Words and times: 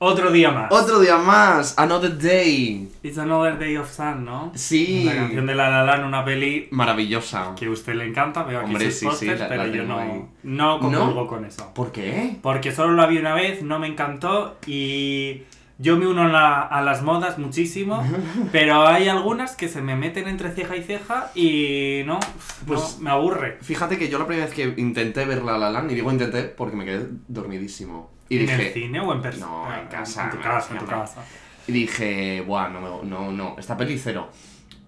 Otro 0.00 0.30
día 0.30 0.52
más. 0.52 0.70
Otro 0.70 1.00
día 1.00 1.16
más, 1.18 1.76
another 1.76 2.16
day. 2.16 2.88
It's 3.02 3.18
another 3.18 3.58
day 3.58 3.76
of 3.76 3.90
sun, 3.90 4.24
¿no? 4.24 4.52
Sí. 4.54 5.02
La 5.04 5.14
canción 5.16 5.46
de 5.46 5.54
La 5.56 5.68
La 5.70 5.82
Land, 5.84 6.04
una 6.06 6.24
peli 6.24 6.68
Maravillosa. 6.70 7.52
que 7.56 7.66
a 7.66 7.70
usted 7.70 7.94
le 7.94 8.06
encanta, 8.06 8.44
veo 8.44 8.60
aquí 8.60 8.66
Hombre, 8.70 8.84
sus 8.86 8.94
sí, 8.94 8.98
sí, 9.00 9.06
pósters, 9.06 9.40
la- 9.40 9.48
pero 9.48 9.66
la 9.66 9.72
yo 9.72 9.82
ahí. 9.82 9.86
no, 9.88 10.28
no 10.44 10.78
comulgo 10.78 11.14
¿No? 11.22 11.26
con 11.26 11.44
eso. 11.44 11.72
¿Por 11.74 11.90
qué? 11.90 12.36
Porque 12.42 12.70
solo 12.72 12.92
la 12.94 13.06
vi 13.06 13.18
una 13.18 13.34
vez, 13.34 13.62
no 13.62 13.80
me 13.80 13.88
encantó 13.88 14.56
y 14.66 15.42
yo 15.80 15.96
me 15.96 16.06
uno 16.06 16.22
a, 16.22 16.28
la- 16.28 16.60
a 16.62 16.80
las 16.82 17.02
modas 17.02 17.36
muchísimo, 17.38 18.00
pero 18.52 18.86
hay 18.86 19.08
algunas 19.08 19.56
que 19.56 19.68
se 19.68 19.82
me 19.82 19.96
meten 19.96 20.28
entre 20.28 20.50
ceja 20.52 20.76
y 20.76 20.82
ceja 20.84 21.32
y 21.34 22.02
no, 22.06 22.20
Pues- 22.68 22.98
no, 22.98 23.02
me 23.04 23.10
aburre. 23.10 23.58
Fíjate 23.62 23.98
que 23.98 24.08
yo 24.08 24.20
la 24.20 24.26
primera 24.28 24.46
vez 24.46 24.54
que 24.54 24.74
intenté 24.80 25.24
ver 25.24 25.42
La 25.42 25.58
La 25.58 25.70
Land, 25.70 25.90
y 25.90 25.94
digo 25.96 26.12
intenté 26.12 26.44
porque 26.44 26.76
me 26.76 26.84
quedé 26.84 27.08
dormidísimo. 27.26 28.16
Y 28.28 28.36
¿En 28.36 28.48
el 28.48 28.58
dije, 28.58 28.72
cine 28.72 29.00
o 29.00 29.12
en 29.12 29.22
persona? 29.22 29.46
No, 29.46 29.80
en 29.80 29.86
casa, 29.88 30.24
En 30.24 30.30
tu 30.30 30.40
casa, 30.40 30.72
en 30.72 30.78
tu 30.78 30.86
casa. 30.86 31.22
y 31.66 31.72
dije, 31.72 32.42
buah, 32.46 32.68
no, 32.68 33.02
no, 33.02 33.32
no, 33.32 33.56
esta 33.58 33.76
peli 33.76 33.98
cero. 33.98 34.28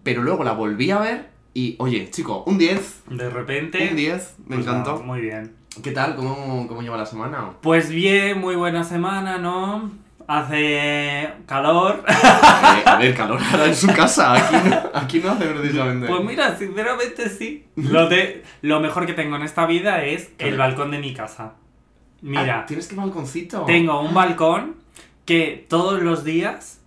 Pero 0.03 0.23
luego 0.23 0.45
la 0.45 0.53
volví 0.53 0.91
a 0.91 0.99
ver 0.99 1.30
y, 1.55 1.77
oye, 1.79 2.11
chico, 2.11 2.45
un 2.47 2.59
10. 2.59 3.03
De 3.11 3.30
repente... 3.30 3.89
Un 3.91 3.97
10, 3.97 4.35
me 4.47 4.57
pues 4.57 4.66
encantó. 4.66 4.93
nada, 4.93 5.05
muy 5.05 5.21
bien. 5.21 5.55
¿Qué 5.83 5.93
tal? 5.93 6.16
¿Cómo, 6.16 6.66
¿Cómo 6.69 6.83
lleva 6.83 6.97
la 6.97 7.07
semana? 7.07 7.51
Pues 7.61 7.91
bien, 7.91 8.39
muy 8.39 8.57
buena 8.57 8.83
semana, 8.85 9.39
¿no? 9.39 9.91
Hace 10.27 11.29
calor. 11.47 12.05
Eh, 12.61 12.83
a 12.87 12.97
ver, 12.99 13.15
calor 13.15 13.41
ahora 13.51 13.66
en 13.66 13.75
su 13.75 13.88
casa. 13.88 14.35
Aquí 14.35 14.69
no, 14.69 14.80
aquí 14.95 15.19
no 15.19 15.30
hace 15.33 15.47
precisamente. 15.47 16.07
Pues 16.07 16.25
mira, 16.25 16.57
sinceramente 16.57 17.29
sí. 17.29 17.66
Lo, 17.75 18.09
de, 18.09 18.45
lo 18.63 18.79
mejor 18.80 19.07
que 19.07 19.13
tengo 19.13 19.35
en 19.37 19.43
esta 19.43 19.66
vida 19.66 20.05
es 20.05 20.30
el 20.38 20.57
balcón 20.57 20.93
de 20.93 20.99
mi 20.99 21.13
casa. 21.15 21.55
Mira, 22.23 22.60
Ah, 22.60 22.66
¿Tienes 22.66 22.87
que 22.88 22.95
balconcito? 22.97 23.62
tengo 23.65 24.01
un 24.01 24.12
balcón 24.15 24.77
que 25.24 25.66
todos 25.69 26.02
los 26.02 26.24
días, 26.24 26.80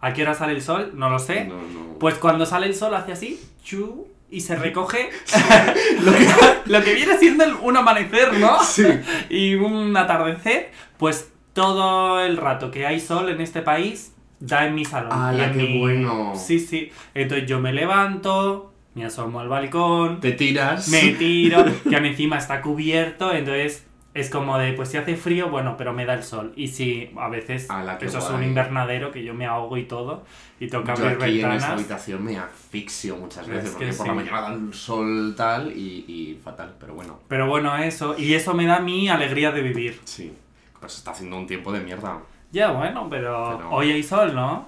¿a 0.00 0.12
qué 0.12 0.22
hora 0.22 0.34
sale 0.34 0.52
el 0.52 0.62
sol? 0.62 0.92
No 0.94 1.10
lo 1.10 1.18
sé. 1.18 1.44
No, 1.44 1.54
no. 1.56 1.98
Pues 1.98 2.14
cuando 2.16 2.46
sale 2.46 2.66
el 2.66 2.74
sol 2.74 2.94
hace 2.94 3.12
así, 3.12 3.40
chu, 3.62 4.06
y 4.30 4.40
se 4.40 4.56
recoge 4.56 5.10
Lo 6.02 6.12
que... 6.12 6.26
lo 6.66 6.82
que 6.82 6.94
viene 6.94 7.18
siendo 7.18 7.44
el- 7.44 7.54
un 7.54 7.76
amanecer, 7.76 8.32
¿no? 8.38 8.62
Sí. 8.62 8.84
Y 9.30 9.54
un 9.54 9.96
atardecer, 9.96 10.70
pues 10.98 11.32
todo 11.52 12.20
el 12.20 12.36
rato 12.36 12.70
que 12.70 12.86
hay 12.86 13.00
sol 13.00 13.28
en 13.28 13.40
este 13.40 13.60
país 13.62 14.12
da 14.38 14.66
en 14.66 14.74
mi 14.74 14.84
salón. 14.84 15.12
¡Hala, 15.12 15.42
y 15.42 15.46
en 15.46 15.52
qué 15.52 15.62
mi- 15.72 15.78
bueno! 15.80 16.32
Sí, 16.36 16.58
sí. 16.58 16.90
Entonces 17.14 17.46
yo 17.48 17.60
me 17.60 17.72
levanto, 17.72 18.72
me 18.94 19.04
asomo 19.04 19.40
al 19.40 19.48
balcón, 19.48 20.20
Te 20.20 20.32
tiras. 20.32 20.88
me 20.88 21.10
tiro, 21.14 21.64
que 21.88 21.96
encima 21.96 22.38
está 22.38 22.62
cubierto, 22.62 23.32
entonces 23.32 23.84
es 24.12 24.28
como 24.30 24.58
de, 24.58 24.72
pues 24.72 24.88
si 24.88 24.96
hace 24.96 25.16
frío, 25.16 25.50
bueno, 25.50 25.76
pero 25.78 25.92
me 25.92 26.04
da 26.04 26.14
el 26.14 26.24
sol. 26.24 26.52
Y 26.56 26.68
si 26.68 27.10
a 27.18 27.28
veces 27.28 27.70
¡Hala, 27.70 27.96
qué 27.98 28.06
eso 28.06 28.18
es 28.18 28.28
un 28.30 28.42
invernadero 28.42 29.10
que 29.12 29.22
yo 29.22 29.34
me 29.34 29.46
ahogo 29.46 29.76
y 29.76 29.84
todo, 29.84 30.24
y 30.58 30.66
tengo 30.68 30.82
que 30.84 30.94
Yo 30.96 31.04
abrir 31.08 31.12
aquí 31.22 31.30
en 31.30 31.36
esta 31.38 31.48
ventanas. 31.50 31.70
habitación 31.70 32.24
me 32.24 32.38
asfixio 32.38 33.16
muchas 33.16 33.46
Es 33.46 33.48
veces 33.54 33.70
que 33.70 33.86
porque 33.86 33.92
por 33.94 34.06
la 34.08 34.14
mañana 34.14 34.40
da 34.42 34.52
el 34.54 34.74
sol 34.74 35.34
tal 35.36 35.70
y, 35.70 36.04
y 36.08 36.40
fatal, 36.44 36.74
pero 36.80 36.94
bueno, 36.94 37.20
Pero 37.28 37.46
bueno, 37.46 37.76
eso, 37.78 38.14
y 38.18 38.34
eso 38.34 38.52
me 38.54 38.66
da 38.66 38.80
mi 38.80 39.08
alegría 39.08 39.52
de 39.52 39.62
vivir. 39.62 40.00
sí. 40.04 40.32
Pues 40.80 40.96
está 40.96 41.10
haciendo 41.10 41.36
un 41.36 41.46
tiempo 41.46 41.70
de 41.72 41.80
mierda. 41.80 42.16
Ya, 42.52 42.70
bueno, 42.70 43.06
pero, 43.10 43.56
Pero- 43.58 43.70
hoy 43.70 43.92
hay 43.92 44.02
sol, 44.02 44.34
¿no? 44.34 44.66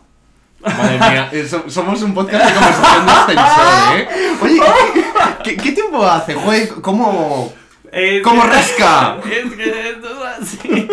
Madre 0.60 0.98
mía, 0.98 1.28
eh, 1.32 1.44
so- 1.48 1.68
somos 1.70 2.02
un 2.02 2.12
podcast 2.12 2.44
de 2.44 2.52
conversación 2.54 3.06
de 3.06 3.12
ascensor, 3.12 3.96
¿eh? 3.96 4.08
Oye, 4.42 4.60
¿qué, 5.42 5.56
qué, 5.56 5.62
qué 5.62 5.72
tiempo 5.72 6.04
hace? 6.04 6.34
Joder, 6.34 6.68
¿cómo, 6.82 7.50
Es 7.92 8.22
cómo 8.22 8.42
que- 8.42 8.48
rasca? 8.48 9.18
Es 9.30 9.52
que 9.52 9.90
esto 9.90 10.08
es 10.08 10.24
así. 10.40 10.88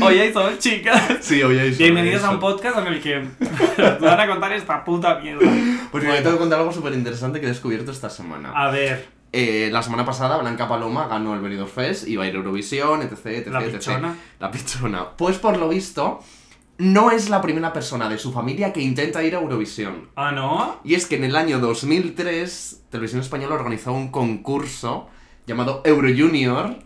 Hoy 0.02 0.18
hay 0.18 0.32
sol, 0.32 0.58
chicas. 0.58 1.18
Sí, 1.20 1.42
oye, 1.42 1.68
eso. 1.68 1.78
Bienvenidos 1.78 2.18
eso. 2.22 2.26
a 2.26 2.30
un 2.32 2.40
podcast 2.40 2.78
en 2.78 2.86
el 2.88 3.00
que 3.00 3.18
os 3.20 4.00
van 4.00 4.20
a 4.20 4.26
contar 4.26 4.52
esta 4.52 4.84
puta 4.84 5.20
mierda. 5.20 5.48
Pues 5.92 6.02
mira, 6.02 6.16
te 6.16 6.22
tengo 6.22 6.34
que 6.36 6.40
contar 6.40 6.58
algo 6.58 6.72
súper 6.72 6.94
interesante 6.94 7.38
que 7.40 7.46
he 7.46 7.48
descubierto 7.48 7.92
esta 7.92 8.10
semana. 8.10 8.52
A 8.54 8.70
ver, 8.70 9.08
Eh, 9.32 9.68
la 9.72 9.82
semana 9.82 10.04
pasada 10.04 10.36
Blanca 10.38 10.68
Paloma 10.68 11.06
ganó 11.08 11.34
el 11.34 11.40
Benidorm 11.40 11.68
Fest, 11.70 12.06
iba 12.08 12.24
a 12.24 12.26
ir 12.26 12.34
a 12.34 12.38
Eurovisión, 12.38 13.02
etc, 13.02 13.26
etc, 13.26 13.46
La 13.52 13.60
etc. 13.62 13.72
pichona. 13.78 14.16
La 14.40 14.50
pichona. 14.50 15.10
Pues 15.16 15.38
por 15.38 15.56
lo 15.56 15.68
visto, 15.68 16.20
no 16.78 17.10
es 17.12 17.28
la 17.30 17.40
primera 17.40 17.72
persona 17.72 18.08
de 18.08 18.18
su 18.18 18.32
familia 18.32 18.72
que 18.72 18.80
intenta 18.80 19.22
ir 19.22 19.34
a 19.36 19.40
Eurovisión. 19.40 20.10
¿ah, 20.16 20.32
no? 20.32 20.80
Y 20.84 20.94
es 20.94 21.06
que 21.06 21.16
en 21.16 21.24
el 21.24 21.36
año 21.36 21.58
2003, 21.60 22.82
Televisión 22.90 23.20
Española 23.22 23.54
organizó 23.54 23.92
un 23.92 24.10
concurso 24.10 25.08
llamado 25.46 25.82
Eurojunior, 25.84 26.76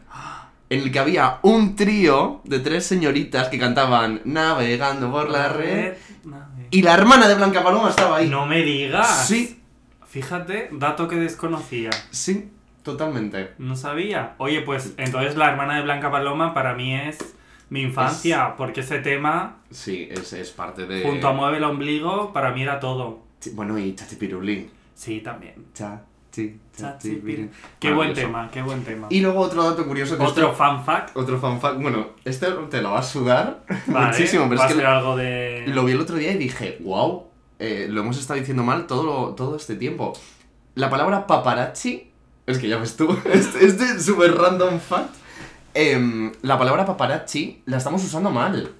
en 0.71 0.81
el 0.83 0.93
que 0.93 0.99
había 0.99 1.39
un 1.43 1.77
trío 1.77 2.41
de 2.45 2.61
tres 2.61 2.85
señoritas 2.87 3.49
que 3.49 3.59
cantaban 3.59 4.21
Navegando 4.25 5.11
por 5.11 5.31
la 5.31 5.49
red. 5.49 5.95
Y 6.71 6.83
la 6.83 6.95
hermana 6.95 7.29
de 7.29 7.35
Blanca 7.37 7.63
Paloma 7.65 7.89
estaba 7.91 8.19
ahí. 8.19 8.29
No 8.29 8.47
me 8.47 8.63
digas. 8.63 9.27
Sí, 9.27 9.55
Fíjate, 10.07 10.71
dato 10.73 11.07
que 11.07 11.17
desconocía. 11.17 11.91
sí, 12.11 12.51
totalmente. 12.83 13.51
No 13.59 13.77
sabía. 13.77 14.35
Oye, 14.39 14.63
pues 14.63 14.95
entonces 14.97 15.37
la 15.37 15.51
hermana 15.51 15.77
de 15.77 15.83
Blanca 15.83 16.11
Paloma 16.11 16.55
para 16.55 16.75
mí 16.75 16.95
es 16.95 17.19
mi 17.69 17.83
infancia, 17.83 18.57
porque 18.57 18.81
ese 18.81 19.01
tema, 19.01 19.59
Sí, 19.71 20.09
es, 20.11 20.33
es 20.33 20.51
parte 20.51 20.87
de... 20.87 21.03
junto 21.03 21.29
a 21.29 21.33
Mueve 21.35 21.59
el 21.59 21.65
Ombligo, 21.65 22.33
para 22.33 22.53
mí 22.53 22.63
era 22.63 22.81
todo. 22.81 23.21
Sí, 23.39 23.51
Bueno, 23.55 23.79
y 23.79 23.95
Chachi 23.95 24.17
Pirulín. 24.17 24.71
Sí, 24.95 25.21
también. 25.21 25.67
Chachi 26.77 27.11
Pirulín. 27.17 27.51
Qué 27.81 27.93
buen 27.93 28.15
tema, 28.15 28.49
qué 28.53 28.63
buen 28.63 28.85
tema. 28.85 29.07
Y 29.11 29.21
luego 29.21 29.41
otro 29.41 29.63
dato 29.69 29.87
curioso 29.87 30.17
que 30.17 30.23
Otro 30.25 30.45
esto- 30.47 30.57
fan 30.57 30.85
fact. 30.85 31.17
Otro 31.17 31.39
fan 31.41 31.61
fact. 31.61 31.81
Bueno, 31.81 32.09
este 32.25 32.47
te 32.71 32.81
lo 32.83 32.93
va 32.93 33.01
a 33.01 33.03
sudar 33.03 33.65
Vale, 33.87 34.07
muchísimo, 34.09 34.49
pero 34.49 34.61
va 34.61 34.67
es 34.67 34.73
a 34.73 34.75
que 34.75 34.81
ser 34.81 34.87
algo 34.87 35.17
de... 35.17 35.65
lo 35.69 35.85
vi 35.85 35.93
el 35.93 36.01
otro 36.01 36.17
día 36.17 36.33
y 36.33 36.39
dije, 36.39 36.79
wow, 36.81 37.25
lo 37.59 38.01
hemos 38.01 38.19
estado 38.19 38.39
diciendo 38.39 38.63
mal 38.63 38.87
todo, 38.87 39.03
lo- 39.05 39.35
todo 39.35 39.57
este 39.57 39.75
tiempo. 39.77 40.13
La 40.75 40.89
palabra 40.91 41.27
paparazzi, 41.27 42.11
es 42.47 42.59
que 42.59 42.69
ya 42.69 42.79
ves 42.79 42.97
tú, 42.97 43.17
este, 43.33 43.67
este 43.67 43.99
super 44.01 44.35
random 44.37 44.79
fact. 44.79 45.15
em, 45.75 46.33
la 46.43 46.57
palabra 46.59 46.87
paparazzi 46.87 47.63
la 47.67 47.77
estamos 47.79 48.05
usando 48.05 48.31
mal. 48.31 48.73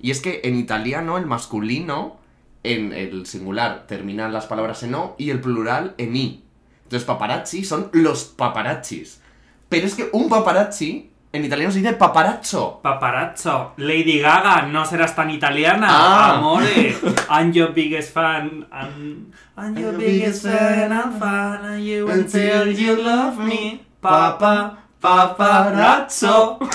Y 0.00 0.10
es 0.10 0.20
que 0.20 0.42
en 0.44 0.56
italiano 0.56 1.18
el 1.18 1.26
masculino, 1.26 2.18
en 2.62 2.92
el 2.92 3.26
singular, 3.26 3.86
terminan 3.88 4.32
las 4.32 4.46
palabras 4.46 4.82
en 4.82 4.94
o 4.94 5.14
y 5.18 5.30
el 5.30 5.40
plural 5.40 5.94
en 5.98 6.14
i. 6.16 6.43
Entonces 6.84 7.04
paparazzi 7.04 7.64
son 7.64 7.88
los 7.92 8.24
paparazzis. 8.24 9.20
Pero 9.68 9.86
es 9.86 9.94
que 9.94 10.08
un 10.12 10.28
paparazzi 10.28 11.10
en 11.32 11.44
italiano 11.44 11.72
se 11.72 11.80
dice 11.80 11.94
paparazzo. 11.94 12.78
Paparazzo, 12.82 13.72
Lady 13.78 14.20
Gaga, 14.20 14.62
no 14.62 14.84
serás 14.86 15.16
tan 15.16 15.30
italiana, 15.30 15.88
Ah. 15.90 16.34
amore. 16.38 16.94
I'm 17.30 17.52
your 17.52 17.72
biggest 17.72 18.12
fan. 18.14 18.66
I'm, 18.72 19.32
I'm 19.56 19.76
your 19.76 19.96
biggest 19.96 20.44
fan. 20.46 20.92
I'm 20.92 21.18
fan 21.18 21.64
of 21.74 21.78
you 21.80 22.08
until 22.08 22.70
you 22.72 22.96
love 23.02 23.38
me. 23.38 23.80
Papa, 24.00 24.78
paparazzo. 25.00 26.58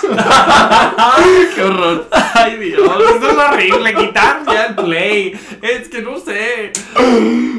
¡Qué 1.55 1.63
horror! 1.63 2.07
Ay 2.33 2.57
Dios, 2.57 2.81
esto 3.13 3.29
es 3.29 3.37
horrible. 3.37 3.93
Quitar 3.95 4.43
ya 4.45 4.65
el 4.67 4.75
play. 4.75 5.39
Es 5.61 5.87
que 5.89 6.01
no 6.01 6.17
sé. 6.19 6.71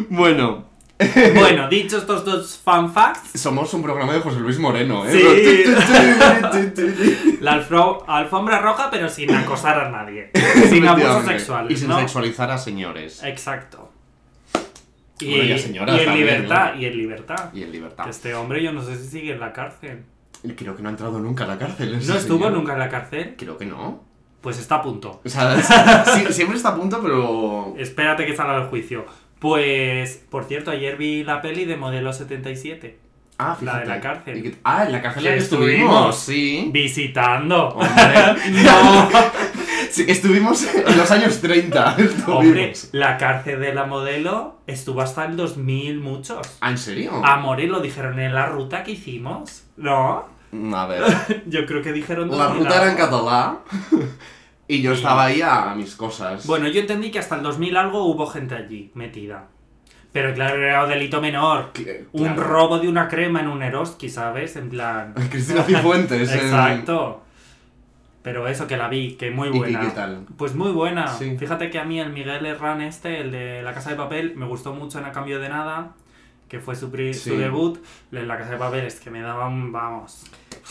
Bueno, 0.09 0.65
Bueno, 1.35 1.69
dicho 1.69 1.99
estos 1.99 2.25
dos 2.25 2.59
fan 2.63 2.93
facts, 2.93 3.41
somos 3.41 3.73
un 3.75 3.83
programa 3.83 4.13
de 4.13 4.21
José 4.21 4.41
Luis 4.41 4.59
Moreno, 4.59 5.05
¿eh? 5.07 5.13
Sí. 5.13 5.65
la 7.41 7.53
alfro- 7.67 8.05
alfombra 8.07 8.59
roja, 8.61 8.91
pero 8.91 9.09
sin 9.09 9.31
acosar 9.35 9.79
a 9.81 9.91
nadie. 9.91 10.31
Sin 10.69 10.87
abusos 10.87 11.25
sexuales. 11.25 11.73
Y 11.73 11.77
sin 11.77 11.89
¿no? 11.89 11.99
sexualizar 11.99 12.51
a 12.51 12.59
señores. 12.59 13.23
Exacto. 13.25 13.91
Y, 15.21 15.31
Bueno, 15.31 15.45
y 15.45 15.53
a 15.53 15.59
señoras 15.59 15.97
y 15.97 15.99
en 16.01 16.05
también, 16.07 16.27
libertad, 16.27 16.75
¿no? 16.75 16.81
y 16.81 16.85
en 16.87 16.97
libertad. 16.97 17.51
Y 17.53 17.63
en 17.63 17.73
libertad. 17.73 18.05
Que 18.05 18.11
este 18.11 18.35
hombre 18.35 18.63
yo 18.63 18.73
no 18.73 18.83
sé 18.83 18.97
si 18.97 19.09
sigue 19.09 19.33
en 19.33 19.41
la 19.41 19.53
cárcel. 19.53 20.05
Creo 20.57 20.75
que 20.75 20.83
no 20.83 20.89
ha 20.89 20.93
entrado 20.93 21.19
nunca 21.19 21.45
a 21.45 21.47
la 21.47 21.59
cárcel. 21.59 21.93
¿No 22.07 22.15
estuvo 22.15 22.39
señor. 22.45 22.53
nunca 22.53 22.73
en 22.73 22.79
la 22.79 22.89
cárcel? 22.89 23.35
Creo 23.37 23.59
que 23.59 23.67
no. 23.67 24.03
Pues 24.41 24.59
está 24.59 24.77
a 24.77 24.83
punto. 24.83 25.21
O 25.23 25.29
sea, 25.29 25.61
sí- 26.15 26.33
siempre 26.33 26.57
está 26.57 26.71
a 26.71 26.75
punto, 26.75 26.99
pero. 27.03 27.75
Espérate 27.77 28.25
que 28.25 28.35
salga 28.35 28.59
del 28.61 28.69
juicio. 28.69 29.05
Pues, 29.41 30.23
por 30.31 30.45
cierto, 30.45 30.71
ayer 30.71 30.97
vi 30.97 31.25
la 31.25 31.41
peli 31.43 31.65
de 31.65 31.77
Modelo 31.77 32.13
77. 32.13 32.99
Ah, 33.39 33.57
La 33.63 33.73
de 33.79 33.81
fíjate. 33.81 33.87
la 33.89 34.01
cárcel. 34.01 34.39
Y 34.39 34.43
que- 34.43 34.57
Ah, 34.65 34.85
en 34.85 34.93
la 34.93 35.01
cárcel 35.01 35.25
la 35.25 35.35
estuvimos, 35.35 36.19
estuvimos. 36.19 36.19
sí. 36.19 36.71
Visitando. 36.73 37.69
Hombre. 37.71 37.91
no. 38.65 39.09
Sí, 39.91 40.05
estuvimos 40.07 40.63
en 40.75 40.97
los 40.99 41.11
años 41.11 41.41
30. 41.41 41.97
Hombre, 42.29 42.75
la 42.93 43.17
cárcel 43.17 43.61
de 43.61 43.73
la 43.75 43.87
modelo 43.87 44.61
estuvo 44.67 45.01
hasta 45.01 45.25
el 45.25 45.37
2000 45.37 46.01
muchos. 46.01 46.59
Ah, 46.61 46.71
¿en 46.71 46.77
serio? 46.79 47.23
A 47.25 47.37
lo 47.67 47.81
dijeron 47.81 48.21
en 48.21 48.35
la 48.35 48.45
ruta 48.47 48.85
que 48.85 48.93
hicimos. 48.93 49.65
¿No? 49.79 50.29
A 50.75 50.87
ver. 50.87 51.03
Yo 51.47 51.65
creo 51.65 51.81
que 51.81 51.93
dijeron 51.93 52.31
La 52.31 52.45
2000 52.45 52.65
ruta 52.65 52.77
era 52.83 52.91
en 52.91 52.97
catalán. 52.99 53.59
Y 54.71 54.83
yo 54.83 54.93
estaba 54.93 55.25
ahí 55.25 55.43
a, 55.43 55.75
mis 55.75 55.95
cosas. 55.97 56.47
Bueno, 56.47 56.69
yo 56.69 56.81
entendí 56.81 57.11
que 57.11 57.19
hasta 57.19 57.37
el 57.37 57.43
2000 57.43 57.77
algo 57.77 58.05
hubo 58.05 58.27
gente 58.27 58.55
allí 58.55 58.91
metida. 58.95 59.49
Pero 60.13 60.35
claro, 60.35 60.63
era 60.63 60.83
un 60.85 60.91
delito 60.91 61.21
menor. 61.21 61.73
Cl- 61.73 62.07
Un 62.13 62.25
claro. 62.25 62.43
robo 62.45 62.79
de 62.79 62.89
una 62.89 63.07
crema 63.09 63.41
en 63.41 63.49
un 63.49 63.63
Eroski, 63.63 64.09
¿sabes? 64.09 64.57
En 64.57 64.69
plan. 64.71 65.15
Cristina 65.31 65.63
Cifuentes. 65.63 66.31
en- 66.33 66.39
Exacto. 66.39 67.23
Pero 68.23 68.47
eso 68.49 68.67
que 68.67 68.77
la 68.77 68.89
vi, 68.89 69.13
que 69.15 69.31
muy 69.31 69.49
¿Y 69.49 69.53
qué- 69.53 69.59
buena. 69.59 69.81
qué 69.81 69.87
tal? 69.91 70.27
Pues 70.37 70.55
muy 70.55 70.73
buena. 70.73 71.07
Sí. 71.07 71.37
Fíjate 71.39 71.71
que 71.71 71.79
a 71.79 71.85
mí 71.85 71.99
el 72.01 72.13
Miguel 72.13 72.45
Herrán 72.45 72.83
este, 72.83 73.21
el 73.21 73.31
de 73.31 73.63
La 73.63 73.73
Casa 73.73 73.91
de 73.91 73.97
Papel, 73.97 74.35
me 74.37 74.47
gustó 74.47 74.75
mucho 74.75 74.99
en 74.99 75.07
A 75.07 75.13
Cambio 75.13 75.41
de 75.41 75.49
Nada, 75.49 75.93
que 76.49 76.59
fue 76.61 76.77
su, 76.77 76.91
pri- 76.91 77.15
Sí. 77.15 77.31
su 77.31 77.37
debut. 77.39 77.79
En 78.13 78.29
La 78.29 78.37
Casa 78.37 78.51
de 78.51 78.57
Papel 78.59 78.85
es 78.85 79.01
que 79.01 79.11
me 79.11 79.23
daban, 79.23 79.73
vamos, 79.73 80.27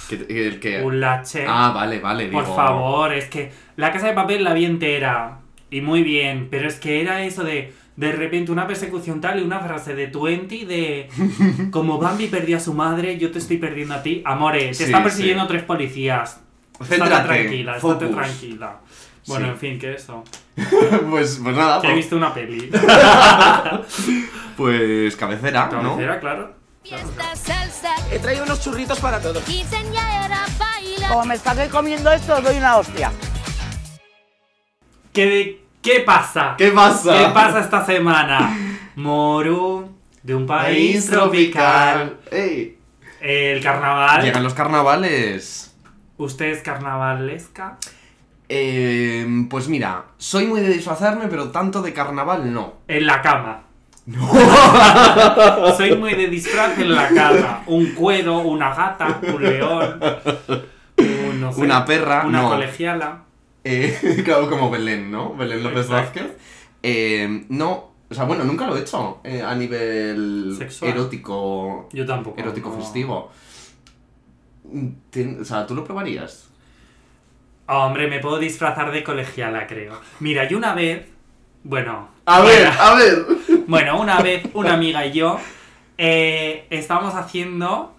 Que- 0.09 0.47
el 0.47 0.59
que... 0.59 0.83
un 0.83 0.99
lache. 0.99 1.45
Ah, 1.47 1.71
vale, 1.73 1.99
vale. 1.99 2.27
Por 2.27 2.43
digo- 2.43 2.55
favor, 2.55 3.13
es 3.13 3.25
que 3.29 3.51
La 3.79 3.91
Casa 3.93 4.07
de 4.07 4.13
Papel 4.13 4.43
la 4.43 4.53
vi 4.53 4.65
entera 4.65 5.39
y 5.71 5.79
muy 5.81 6.03
bien, 6.03 6.47
pero 6.51 6.67
es 6.67 6.75
que 6.75 7.01
era 7.01 7.23
eso 7.23 7.43
de 7.43 7.73
de 7.95 8.11
repente 8.13 8.51
una 8.51 8.65
persecución 8.67 9.19
tal 9.21 9.39
y 9.39 9.43
una 9.43 9.59
frase 9.59 9.93
de 9.93 10.07
Twenty 10.07 10.65
de 10.65 11.09
como 11.71 11.97
Bambi 11.97 12.27
perdió 12.27 12.57
a 12.57 12.59
su 12.59 12.73
madre, 12.73 13.17
yo 13.17 13.31
te 13.31 13.39
estoy 13.39 13.57
perdiendo 13.57 13.93
a 13.93 14.03
ti. 14.03 14.21
Amore, 14.25 14.67
te 14.67 14.73
Sí, 14.73 14.83
están 14.85 15.03
persiguiendo 15.03 15.43
sí. 15.43 15.49
tres 15.49 15.63
policías. 15.63 16.41
Estate 16.79 16.95
Céntrate, 16.97 17.27
tranquila, 17.27 17.75
estate 17.77 17.93
focus. 18.05 18.15
tranquila. 18.15 18.79
Bueno, 19.27 19.45
Sí. 19.45 19.51
en 19.51 19.57
fin, 19.57 19.79
que 19.79 19.93
eso. 19.93 20.23
pues, 21.09 21.39
pues 21.43 21.55
nada, 21.55 21.81
Que 21.81 21.87
he 21.87 21.91
pues, 21.91 21.95
visto 21.97 22.15
una 22.17 22.33
peli. 22.33 22.69
pues 24.57 25.15
cabecera, 25.15 25.69
¿no? 25.71 25.81
Cabecera, 25.91 26.19
claro. 26.19 26.53
Fiesta 26.83 27.35
salsa, 27.35 27.95
He 28.11 28.19
traído 28.19 28.43
unos 28.45 28.61
churritos 28.63 28.99
para 28.99 29.19
todos. 29.21 29.43
quinceañera 29.43 30.45
baila. 30.57 31.07
Como 31.09 31.25
me 31.25 31.35
estaré 31.35 31.67
comiendo 31.69 32.11
esto, 32.11 32.35
os 32.35 32.43
doy 32.43 32.57
una 32.57 32.77
hostia. 32.77 33.11
¿Qué, 35.13 35.61
¿Qué 35.81 36.01
pasa? 36.01 36.55
¿Qué 36.57 36.71
pasa? 36.71 37.17
¿Qué 37.17 37.33
pasa 37.33 37.59
esta 37.61 37.85
semana? 37.85 38.55
Moru 38.95 39.89
de 40.23 40.35
un 40.35 40.45
país 40.45 41.07
tropical. 41.07 42.17
Ey. 42.31 42.77
El 43.21 43.61
carnaval. 43.61 44.21
Llegan 44.23 44.43
los 44.43 44.53
carnavales. 44.53 45.75
¿Usted 46.17 46.47
es 46.47 46.61
carnavalesca? 46.61 47.77
Eh, 48.47 49.45
pues 49.49 49.67
mira, 49.67 50.05
soy 50.17 50.45
muy 50.47 50.61
de 50.61 50.69
disfrazarme, 50.69 51.27
pero 51.27 51.49
tanto 51.51 51.81
de 51.81 51.93
carnaval 51.93 52.51
no. 52.53 52.73
En 52.87 53.05
la 53.05 53.21
cama. 53.21 53.63
Soy 55.77 55.95
muy 55.95 56.15
de 56.15 56.27
disfraz 56.29 56.79
en 56.79 56.95
la 56.95 57.09
cama. 57.09 57.61
Un 57.67 57.93
cuero, 57.93 58.39
una 58.39 58.73
gata, 58.73 59.19
un 59.21 59.43
león, 59.43 59.99
un, 60.97 61.39
no 61.39 61.53
sé, 61.53 61.61
Una 61.61 61.85
perra, 61.85 62.23
una 62.25 62.41
no. 62.41 62.49
colegiala. 62.49 63.19
Eh, 63.71 64.21
claro, 64.25 64.49
como 64.49 64.71
Belén, 64.71 65.11
¿no? 65.11 65.35
Belén 65.35 65.61
López 65.61 65.85
Exacto. 65.85 66.19
Vázquez. 66.21 66.37
Eh, 66.81 67.45
no, 67.49 67.91
o 68.09 68.13
sea, 68.13 68.23
bueno, 68.23 68.43
nunca 68.43 68.65
lo 68.65 68.75
he 68.75 68.81
hecho 68.81 69.19
eh, 69.23 69.43
a 69.43 69.53
nivel 69.53 70.55
Sexual. 70.57 70.91
erótico, 70.91 71.87
Yo 71.93 72.05
tampoco. 72.05 72.39
erótico 72.39 72.69
no. 72.69 72.75
festivo. 72.77 73.31
O 75.41 75.45
sea, 75.45 75.67
¿tú 75.67 75.75
lo 75.75 75.83
probarías? 75.83 76.49
Hombre, 77.67 78.07
me 78.07 78.19
puedo 78.19 78.39
disfrazar 78.39 78.91
de 78.91 79.03
colegiala, 79.03 79.67
creo. 79.67 79.99
Mira, 80.19 80.47
yo 80.47 80.57
una 80.57 80.73
vez. 80.73 81.07
Bueno. 81.63 82.09
A 82.25 82.41
ver, 82.41 82.67
a 82.67 82.95
ver. 82.95 83.25
Bueno, 83.67 83.99
una 84.01 84.21
vez 84.21 84.43
una 84.53 84.73
amiga 84.73 85.05
y 85.05 85.11
yo 85.11 85.39
eh, 85.97 86.65
estábamos 86.71 87.13
haciendo 87.13 87.95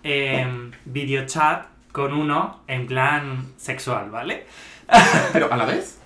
videochat 0.84 1.66
con 1.92 2.12
uno 2.12 2.60
en 2.66 2.86
plan 2.86 3.52
sexual, 3.56 4.10
¿vale? 4.10 4.46
Pero 5.32 5.52
a 5.52 5.56
la 5.56 5.64
vez, 5.64 5.98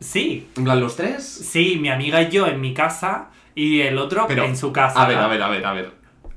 Sí, 0.00 0.48
en 0.56 0.64
plan 0.64 0.80
los 0.80 0.96
tres. 0.96 1.24
sí, 1.24 1.78
mi 1.80 1.88
amiga 1.88 2.22
y 2.22 2.30
yo 2.30 2.46
en 2.48 2.60
mi 2.60 2.74
casa 2.74 3.28
y 3.54 3.80
el 3.82 3.98
otro 3.98 4.26
Pero, 4.26 4.44
en 4.44 4.56
su 4.56 4.72
casa. 4.72 5.02
A 5.02 5.06
ver, 5.06 5.18
a 5.18 5.28
ver, 5.28 5.42
a 5.42 5.48
ver, 5.48 5.64
a 5.66 5.72
ver. 5.72 5.92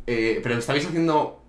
Eh, 0.07 0.39
pero 0.43 0.57
estabais 0.59 0.85
haciendo. 0.85 1.41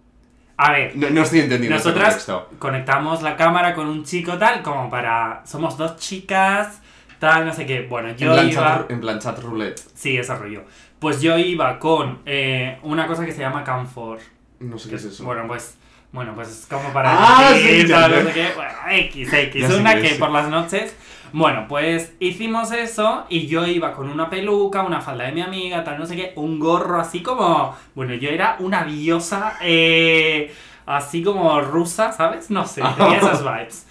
A 0.57 0.73
ver, 0.73 0.97
No, 0.97 1.11
no 1.11 1.23
estoy 1.23 1.41
entendiendo 1.41 1.77
este 1.77 1.89
nosotras 1.91 2.25
contexto. 2.25 2.49
conectamos 2.59 3.21
la 3.21 3.37
cámara 3.37 3.75
con 3.75 3.87
un 3.87 4.03
chico 4.05 4.39
tal 4.39 4.63
como 4.63 4.89
para... 4.89 5.43
Somos 5.45 5.77
dos 5.77 5.97
chicas, 5.99 6.81
tal, 7.19 7.45
no 7.45 7.53
sé 7.53 7.67
qué. 7.67 7.83
Bueno, 7.83 8.09
En 8.09 8.17
yo 8.17 8.33
plan, 8.33 8.49
iba... 8.49 8.63
chat, 8.79 8.91
en 8.91 9.01
plan 9.03 9.19
chat 9.19 9.39
roulette. 9.43 9.79
Sí, 9.95 10.17
ese 10.17 10.35
rollo. 10.35 10.65
Pues 10.99 11.21
yo 11.21 11.37
iba 11.37 11.79
con 11.79 12.21
eh, 12.25 12.79
una 12.85 13.07
cosa 13.07 13.27
que 13.27 13.33
se 13.33 13.41
llama 13.41 13.63
Camfor. 13.63 14.21
No 14.61 14.79
sé 14.79 14.89
qué 14.89 14.97
es 14.97 15.05
eso. 15.05 15.25
Bueno, 15.25 15.45
pues... 15.47 15.77
Bueno, 16.17 16.33
pues 16.35 16.49
es 16.49 16.67
como 16.67 16.89
para 16.95 17.11
Ah, 17.13 17.53
sí, 17.55 17.85
no 17.87 18.09
sé 18.09 18.33
qué. 18.33 18.49
Bueno, 18.57 18.73
X, 18.91 19.33
X. 19.33 19.69
Ya 19.69 19.77
una 19.77 20.01
que 20.01 20.15
por 20.15 20.31
las 20.31 20.49
noches... 20.49 20.97
Bueno, 21.33 21.67
pues 21.69 22.15
hicimos 22.21 22.73
eso 22.73 23.27
y 23.29 23.47
yo 23.47 23.67
iba 23.67 23.93
con 23.93 24.09
una 24.09 24.31
peluca, 24.31 24.83
una 24.83 25.03
falda 25.03 25.25
de 25.25 25.33
mi 25.33 25.43
amiga, 25.43 25.85
tal, 25.85 25.99
no 25.99 26.07
sé 26.07 26.17
qué, 26.17 26.33
un 26.37 26.59
gorro 26.59 26.99
así 26.99 27.21
como... 27.21 27.77
Bueno, 27.95 28.15
yo 28.15 28.31
era 28.31 28.57
una 28.61 28.85
diosa, 28.85 29.59
eh, 29.61 30.55
así 30.87 31.23
como 31.23 31.61
rusa, 31.61 32.13
¿sabes? 32.13 32.51
No 32.51 32.65
sé, 32.67 32.83
tenía 32.97 33.19
esas 33.19 33.43
vibes. 33.43 33.87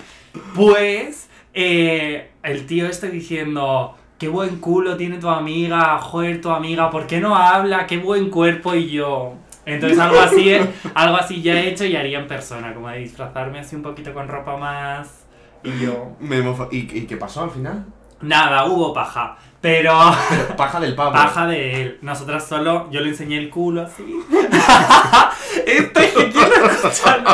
Pues 0.55 1.29
eh, 1.53 2.31
el 2.41 2.65
tío 2.65 2.87
este 2.87 3.11
diciendo, 3.11 3.95
qué 4.17 4.29
buen 4.29 4.57
culo 4.59 4.97
tiene 4.97 5.19
tu 5.19 5.29
amiga, 5.29 5.99
joder, 5.99 6.41
tu 6.41 6.49
amiga, 6.49 6.89
¿por 6.89 7.05
qué 7.05 7.19
no 7.19 7.35
habla? 7.35 7.85
Qué 7.85 7.97
buen 7.97 8.31
cuerpo 8.31 8.73
y 8.73 8.89
yo... 8.89 9.35
Entonces 9.65 9.97
algo 9.99 10.19
así, 10.19 10.55
algo 10.93 11.17
así 11.17 11.41
ya 11.41 11.53
he 11.53 11.69
hecho 11.69 11.85
y 11.85 11.95
haría 11.95 12.19
en 12.19 12.27
persona, 12.27 12.73
como 12.73 12.89
de 12.89 12.99
disfrazarme 12.99 13.59
así 13.59 13.75
un 13.75 13.81
poquito 13.81 14.13
con 14.13 14.27
ropa 14.27 14.57
más... 14.57 15.25
Y 15.63 15.79
yo... 15.79 16.15
Me 16.19 16.37
¿Y, 16.71 16.77
¿Y 16.77 17.07
qué 17.07 17.17
pasó 17.17 17.43
al 17.43 17.49
final? 17.49 17.85
Nada, 18.21 18.65
hubo 18.65 18.93
paja, 18.93 19.37
pero... 19.61 19.93
Pero 20.29 20.55
paja 20.55 20.79
del 20.79 20.95
pavo. 20.95 21.13
Paja 21.13 21.47
de 21.47 21.81
él. 21.81 21.97
Nosotras 22.01 22.47
solo, 22.47 22.89
yo 22.91 23.01
le 23.01 23.09
enseñé 23.09 23.37
el 23.37 23.49
culo 23.49 23.81
así. 23.81 24.03
Esto 25.65 25.99
es 25.99 26.13
que 26.13 26.31
quiero 26.31 26.65
escucharlo. 26.67 27.29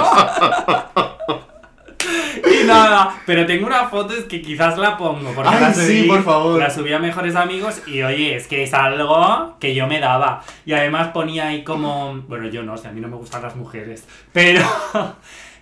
Y 2.62 2.66
nada, 2.68 3.22
pero 3.26 3.46
tengo 3.46 3.68
una 3.68 3.86
foto, 3.86 4.14
es 4.14 4.26
que 4.26 4.42
quizás 4.42 4.78
la 4.78 4.98
pongo. 4.98 5.32
Porque 5.34 5.50
Ay, 5.52 5.62
la 5.62 5.74
sí, 5.74 6.04
por 6.04 6.24
favor. 6.24 6.60
La 6.60 6.70
subí 6.70 6.94
a 6.94 7.00
mejores 7.00 7.36
amigos 7.36 7.82
y 7.88 8.02
oye, 8.02 8.36
es 8.36 8.48
que 8.48 8.64
es 8.64 8.74
algo 8.74 9.58
que 9.60 9.74
yo 9.76 9.88
me 9.88 10.00
daba. 10.00 10.44
Y 10.66 10.74
además 10.74 11.10
ponía 11.10 11.48
ahí 11.48 11.64
como. 11.64 12.22
Bueno, 12.28 12.48
yo 12.50 12.64
no, 12.64 12.74
o 12.74 12.78
sea, 12.78 12.92
a 12.92 12.94
mí 12.94 13.02
no 13.02 13.08
me 13.08 13.16
gustan 13.16 13.42
las 13.42 13.56
mujeres. 13.56 14.08
Pero. 14.32 14.62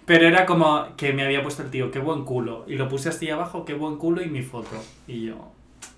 Pero 0.09 0.27
era 0.27 0.47
como 0.47 0.87
que 0.97 1.13
me 1.13 1.21
había 1.21 1.43
puesto 1.43 1.61
el 1.61 1.69
tío, 1.69 1.91
qué 1.91 1.99
buen 1.99 2.25
culo. 2.25 2.65
Y 2.67 2.77
lo 2.77 2.89
puse 2.89 3.09
así 3.09 3.29
abajo, 3.29 3.63
qué 3.63 3.75
buen 3.75 3.97
culo 3.97 4.23
y 4.23 4.27
mi 4.27 4.41
foto. 4.41 4.75
Y 5.07 5.27
yo, 5.27 5.51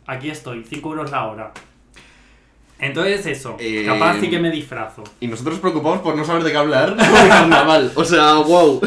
aquí 0.05 0.29
estoy, 0.29 0.65
5 0.65 0.89
euros 0.89 1.11
la 1.11 1.27
hora. 1.27 1.53
Entonces 2.81 3.25
eso, 3.27 3.55
Eh, 3.59 3.83
capaz 3.85 4.19
sí 4.19 4.29
que 4.29 4.39
me 4.39 4.49
disfrazo. 4.51 5.03
Y 5.19 5.27
nosotros 5.27 5.59
preocupados 5.59 5.99
por 5.99 6.15
no 6.15 6.25
saber 6.25 6.43
de 6.43 6.51
qué 6.51 6.57
hablar 6.57 6.95
carnaval. 7.29 7.91
O 7.95 8.03
sea, 8.03 8.33
wow. 8.35 8.81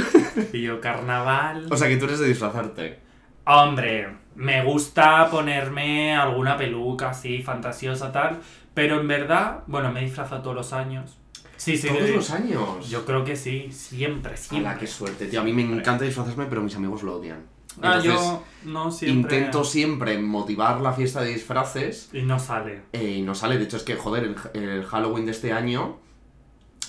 Y 0.52 0.62
yo, 0.62 0.81
carnaval. 0.81 1.67
O 1.70 1.76
sea, 1.76 1.88
que 1.88 1.96
tú 1.96 2.05
eres 2.06 2.19
de 2.19 2.26
disfrazarte. 2.29 2.99
Hombre, 3.46 4.08
me 4.35 4.64
gusta 4.64 5.29
ponerme 5.31 6.14
alguna 6.17 6.56
peluca 6.56 7.11
así, 7.11 7.41
fantasiosa 7.43 8.10
tal. 8.10 8.41
Pero 8.74 9.01
en 9.01 9.06
verdad, 9.06 9.60
bueno, 9.69 9.93
me 9.93 10.01
he 10.01 10.05
disfrazado 10.05 10.43
todos 10.43 10.56
los 10.56 10.72
años. 10.72 11.19
Sí, 11.56 11.77
sí, 11.79 11.86
Todos 11.86 12.03
de- 12.03 12.17
los 12.17 12.31
años. 12.32 12.91
Yo 12.91 13.05
creo 13.05 13.24
que 13.24 13.36
sí, 13.36 13.69
siempre, 13.70 14.36
siempre. 14.36 14.69
Hala, 14.69 14.79
qué 14.79 14.89
suerte, 14.89 15.27
tío. 15.27 15.41
A 15.41 15.44
mí 15.44 15.53
me 15.53 15.63
encanta 15.63 16.05
disfrazarme, 16.05 16.46
pero 16.46 16.60
mis 16.63 16.74
amigos 16.74 17.05
lo 17.05 17.15
odian. 17.17 17.44
Ah, 17.82 17.96
Entonces, 17.96 18.12
yo 18.12 18.43
no 18.64 18.90
siempre. 18.90 19.36
intento 19.38 19.64
siempre 19.64 20.19
motivar 20.19 20.81
la 20.81 20.93
fiesta 20.93 21.20
de 21.22 21.31
disfraces 21.34 22.08
Y 22.12 22.22
no 22.22 22.38
sale. 22.38 22.82
eh, 22.93 23.16
y 23.19 23.22
no 23.22 23.34
sale. 23.34 23.58
De 23.58 23.64
hecho, 23.64 23.76
es 23.76 23.82
que, 23.82 23.96
joder, 23.96 24.24
el, 24.54 24.62
el 24.62 24.84
Halloween 24.84 25.26
de 25.26 25.32
este 25.32 25.52
año 25.52 25.98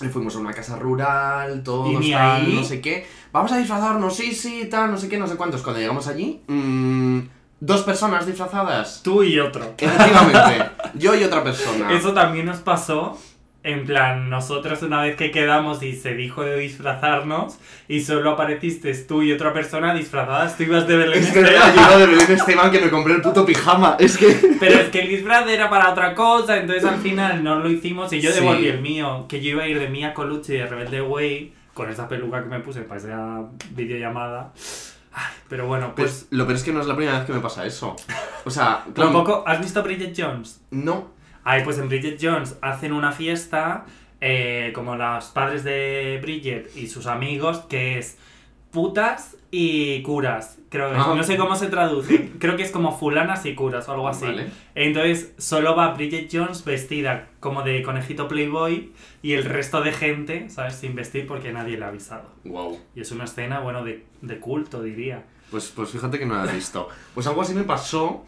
eh, 0.02 0.08
fuimos 0.08 0.36
a 0.36 0.38
una 0.38 0.52
casa 0.52 0.76
rural, 0.78 1.62
todos 1.62 1.90
¿Y 1.92 1.96
ni 1.96 2.12
tal, 2.12 2.42
ahí? 2.46 2.52
no 2.54 2.62
sé 2.62 2.80
qué. 2.80 3.06
Vamos 3.32 3.50
a 3.52 3.56
disfrazarnos, 3.58 4.14
sí, 4.14 4.34
sí, 4.34 4.68
tal, 4.70 4.90
no 4.90 4.98
sé 4.98 5.08
qué, 5.08 5.18
no 5.18 5.26
sé 5.26 5.36
cuántos. 5.36 5.62
Cuando 5.62 5.80
llegamos 5.80 6.06
allí, 6.06 6.42
mm, 6.46 7.20
dos 7.60 7.82
personas 7.82 8.26
disfrazadas. 8.26 9.00
Tú 9.02 9.22
y 9.22 9.38
otro. 9.40 9.74
Efectivamente, 9.76 10.70
yo 10.94 11.14
y 11.14 11.24
otra 11.24 11.42
persona. 11.42 11.92
Eso 11.92 12.12
también 12.12 12.46
nos 12.46 12.58
pasó. 12.58 13.18
En 13.68 13.84
plan, 13.84 14.30
nosotros 14.30 14.80
una 14.82 15.02
vez 15.02 15.16
que 15.16 15.32
quedamos 15.32 15.82
y 15.82 15.92
se 15.96 16.14
dijo 16.14 16.44
de 16.44 16.56
disfrazarnos 16.56 17.58
y 17.88 18.00
solo 18.00 18.30
apareciste 18.30 18.94
tú 18.94 19.22
y 19.22 19.32
otra 19.32 19.52
persona 19.52 19.92
disfrazadas, 19.92 20.56
tú 20.56 20.62
ibas 20.62 20.86
de 20.86 20.96
Belén 20.96 21.18
Es 21.24 21.32
que 21.32 21.40
Esteban. 21.40 21.74
yo 21.74 21.98
de 21.98 22.06
Belén 22.06 22.30
Esteban 22.30 22.70
que 22.70 22.80
me 22.80 22.90
compré 22.90 23.14
el 23.14 23.22
puto 23.22 23.44
pijama. 23.44 23.96
Es 23.98 24.16
que. 24.18 24.28
Pero 24.60 24.78
es 24.78 24.88
que 24.90 25.00
el 25.00 25.08
disfraz 25.08 25.48
era 25.48 25.68
para 25.68 25.90
otra 25.90 26.14
cosa, 26.14 26.58
entonces 26.58 26.84
al 26.84 26.98
final 26.98 27.42
no 27.42 27.56
lo 27.58 27.68
hicimos 27.68 28.12
y 28.12 28.20
yo 28.20 28.30
Sí. 28.30 28.38
devolví 28.38 28.68
el 28.68 28.80
mío, 28.80 29.26
que 29.28 29.40
yo 29.42 29.50
iba 29.50 29.64
a 29.64 29.66
ir 29.68 29.80
de 29.80 29.88
Mia 29.88 30.14
Colucci 30.14 30.52
de 30.52 30.66
Rebelde 30.66 31.02
Way 31.02 31.52
con 31.74 31.90
esa 31.90 32.08
peluca 32.08 32.42
que 32.44 32.48
me 32.48 32.60
puse 32.60 32.82
para 32.82 33.00
esa 33.00 33.42
videollamada. 33.70 34.52
Ay, 35.12 35.32
pero 35.48 35.66
bueno, 35.66 35.92
Pues 35.96 36.10
pues... 36.10 36.26
lo 36.30 36.44
peor 36.46 36.56
es 36.56 36.62
que 36.62 36.72
no 36.72 36.80
es 36.80 36.86
la 36.86 36.94
primera 36.94 37.18
vez 37.18 37.26
que 37.26 37.32
me 37.32 37.40
pasa 37.40 37.66
eso. 37.66 37.96
O 38.44 38.50
sea, 38.50 38.84
claro, 38.94 39.10
Tampoco, 39.12 39.44
¿has 39.46 39.58
visto 39.60 39.82
Bridget 39.82 40.14
Jones? 40.16 40.60
No. 40.70 41.15
Ay, 41.48 41.62
pues 41.62 41.78
en 41.78 41.88
Bridget 41.88 42.18
Jones 42.20 42.56
hacen 42.60 42.92
una 42.92 43.12
fiesta 43.12 43.86
eh, 44.20 44.72
como 44.74 44.96
los 44.96 45.26
padres 45.26 45.62
de 45.62 46.18
Bridget 46.20 46.76
y 46.76 46.88
sus 46.88 47.06
amigos, 47.06 47.58
que 47.68 47.98
es 47.98 48.18
putas 48.72 49.36
y 49.52 50.02
curas. 50.02 50.58
Creo 50.70 50.90
que. 50.90 50.96
Ah. 50.96 51.14
No 51.16 51.22
sé 51.22 51.36
cómo 51.36 51.54
se 51.54 51.68
traduce. 51.68 52.32
Creo 52.40 52.56
que 52.56 52.64
es 52.64 52.72
como 52.72 52.98
fulanas 52.98 53.46
y 53.46 53.54
curas 53.54 53.88
o 53.88 53.92
algo 53.92 54.08
así. 54.08 54.26
Vale. 54.26 54.48
Entonces 54.74 55.34
solo 55.38 55.76
va 55.76 55.94
Bridget 55.94 56.28
Jones 56.32 56.64
vestida 56.64 57.28
como 57.38 57.62
de 57.62 57.80
conejito 57.84 58.26
Playboy 58.26 58.92
y 59.22 59.34
el 59.34 59.44
resto 59.44 59.82
de 59.82 59.92
gente, 59.92 60.50
¿sabes? 60.50 60.74
Sin 60.74 60.96
vestir 60.96 61.28
porque 61.28 61.52
nadie 61.52 61.78
le 61.78 61.84
ha 61.84 61.88
avisado. 61.88 62.28
Wow. 62.42 62.76
Y 62.96 63.02
es 63.02 63.12
una 63.12 63.22
escena, 63.22 63.60
bueno, 63.60 63.84
de, 63.84 64.04
de 64.20 64.40
culto, 64.40 64.82
diría. 64.82 65.22
Pues, 65.52 65.72
pues 65.76 65.90
fíjate 65.90 66.18
que 66.18 66.26
no 66.26 66.34
la 66.34 66.50
he 66.50 66.56
visto. 66.56 66.88
Pues 67.14 67.24
algo 67.28 67.42
así 67.42 67.54
me 67.54 67.62
pasó. 67.62 68.24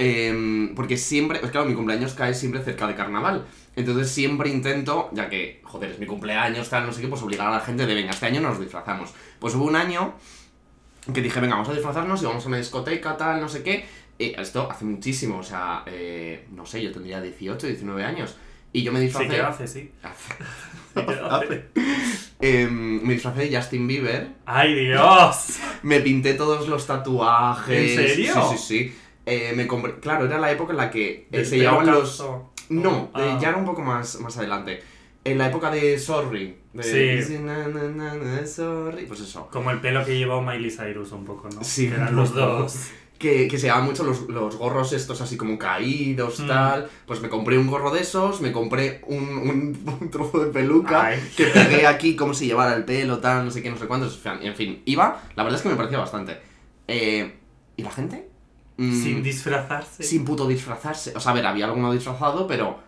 Em, 0.00 0.74
porque 0.74 0.96
siempre, 0.96 1.38
pues 1.38 1.52
claro, 1.52 1.66
mi 1.66 1.74
cumpleaños 1.74 2.14
cae 2.14 2.34
siempre 2.34 2.62
cerca 2.62 2.86
de 2.86 2.94
carnaval. 2.94 3.46
Entonces 3.76 4.10
siempre 4.10 4.50
intento, 4.50 5.10
ya 5.12 5.28
que, 5.28 5.60
joder, 5.64 5.90
es 5.90 5.98
mi 5.98 6.06
cumpleaños, 6.06 6.68
tal, 6.68 6.86
no 6.86 6.92
sé 6.92 7.00
qué, 7.00 7.08
pues 7.08 7.22
obligar 7.22 7.48
a 7.48 7.52
la 7.52 7.60
gente 7.60 7.86
de, 7.86 7.94
venga, 7.94 8.10
este 8.10 8.26
año 8.26 8.40
nos 8.40 8.58
disfrazamos. 8.58 9.14
Pues 9.38 9.54
hubo 9.54 9.64
un 9.64 9.76
año 9.76 10.14
que 11.12 11.22
dije, 11.22 11.40
venga, 11.40 11.54
vamos 11.54 11.68
a 11.68 11.74
disfrazarnos 11.74 12.20
y 12.22 12.26
vamos 12.26 12.44
a 12.44 12.48
una 12.48 12.56
discoteca, 12.56 13.16
tal, 13.16 13.40
no 13.40 13.48
sé 13.48 13.62
qué. 13.62 13.84
Eh, 14.18 14.34
esto 14.38 14.70
hace 14.70 14.84
muchísimo, 14.84 15.38
o 15.38 15.42
sea, 15.42 15.82
eh, 15.86 16.46
no 16.50 16.66
sé, 16.66 16.82
yo 16.82 16.92
tendría 16.92 17.20
18, 17.20 17.66
19 17.66 18.04
años. 18.04 18.36
Y 18.72 18.82
yo 18.82 18.92
me 18.92 19.00
Sí 19.00 19.06
disfracé... 19.06 19.34
que 19.34 19.40
hace, 19.40 19.66
sí. 19.66 19.90
Sí 20.94 21.06
que 21.06 21.12
hace. 21.12 21.64
Em, 22.40 23.02
me 23.02 23.14
disfracé 23.14 23.48
de 23.48 23.56
Justin 23.56 23.86
Bieber. 23.86 24.28
¡Ay, 24.44 24.74
Dios! 24.74 25.58
Me 25.82 26.00
pinté 26.00 26.34
todos 26.34 26.68
los 26.68 26.86
tatuajes. 26.86 27.98
¿En 27.98 28.06
serio? 28.06 28.34
Sí, 28.34 28.56
sí, 28.56 28.58
sí. 28.58 28.94
Eh, 29.30 29.52
me 29.54 29.66
compré... 29.66 29.94
Claro, 30.00 30.26
era 30.26 30.38
la 30.38 30.50
época 30.50 30.72
en 30.72 30.76
la 30.78 30.90
que 30.90 31.28
eh, 31.30 31.44
se 31.44 31.58
llevaban 31.58 31.86
los... 31.86 32.24
No, 32.68 33.10
Ah. 33.14 33.38
ya 33.40 33.48
era 33.50 33.56
un 33.58 33.64
poco 33.64 33.80
más, 33.82 34.20
más 34.20 34.36
adelante. 34.38 34.82
En 35.24 35.38
la 35.38 35.48
época 35.48 35.70
de 35.70 35.98
Sorry. 35.98 36.56
De, 36.72 37.22
Sí. 37.22 37.38
Na, 37.40 37.66
na, 37.68 38.14
na, 38.14 38.46
sorry. 38.46 39.06
Pues 39.06 39.20
eso. 39.20 39.48
Como 39.52 39.70
el 39.70 39.80
pelo 39.80 40.04
que 40.04 40.16
llevó 40.16 40.40
Miley 40.40 40.70
Cyrus 40.70 41.12
un 41.12 41.24
poco, 41.24 41.48
¿no? 41.54 41.62
Sí, 41.64 41.88
Que 41.88 41.94
eran 41.94 42.14
los 42.16 42.34
dos. 42.34 42.76
Que, 43.18 43.46
que 43.48 43.58
se 43.58 43.66
llevaban 43.66 43.84
mucho 43.84 44.02
los, 44.02 44.28
los 44.30 44.56
gorros 44.56 44.94
estos 44.94 45.20
así 45.20 45.36
como 45.36 45.58
caídos, 45.58 46.40
Mm. 46.40 46.46
tal. 46.46 46.88
Pues 47.06 47.20
me 47.20 47.28
compré 47.28 47.58
un 47.58 47.66
gorro 47.66 47.90
de 47.90 48.00
esos, 48.00 48.40
me 48.40 48.50
compré 48.50 49.02
un, 49.08 49.18
un, 49.28 49.78
un 50.00 50.10
trozo 50.10 50.38
de 50.44 50.50
peluca 50.50 51.04
Ay. 51.06 51.20
que 51.36 51.44
pegué 51.46 51.86
aquí 51.86 52.16
como 52.16 52.32
si 52.32 52.46
llevara 52.46 52.74
el 52.74 52.84
pelo, 52.86 53.18
tal, 53.18 53.44
no 53.44 53.50
sé 53.50 53.62
qué, 53.62 53.68
no 53.68 53.76
sé 53.76 53.86
cuántos. 53.86 54.14
En 54.24 54.38
fin, 54.38 54.46
En 54.48 54.54
fin, 54.56 54.82
iba, 54.86 55.20
la 55.36 55.42
verdad 55.42 55.58
es 55.58 55.62
que 55.62 55.68
me 55.68 55.76
parecía 55.76 55.98
bastante. 55.98 56.38
Eh, 56.88 57.34
¿Y 57.76 57.82
la 57.82 57.90
gente? 57.90 58.29
Mm, 58.82 59.02
Sin 59.02 59.22
disfrazarse. 59.22 60.02
sin 60.02 60.24
puto 60.24 60.46
disfrazarse. 60.46 61.12
O 61.14 61.20
sea, 61.20 61.32
a 61.32 61.34
ver, 61.34 61.44
había 61.46 61.66
alguno 61.66 61.92
disfrazado, 61.92 62.46
pero. 62.46 62.78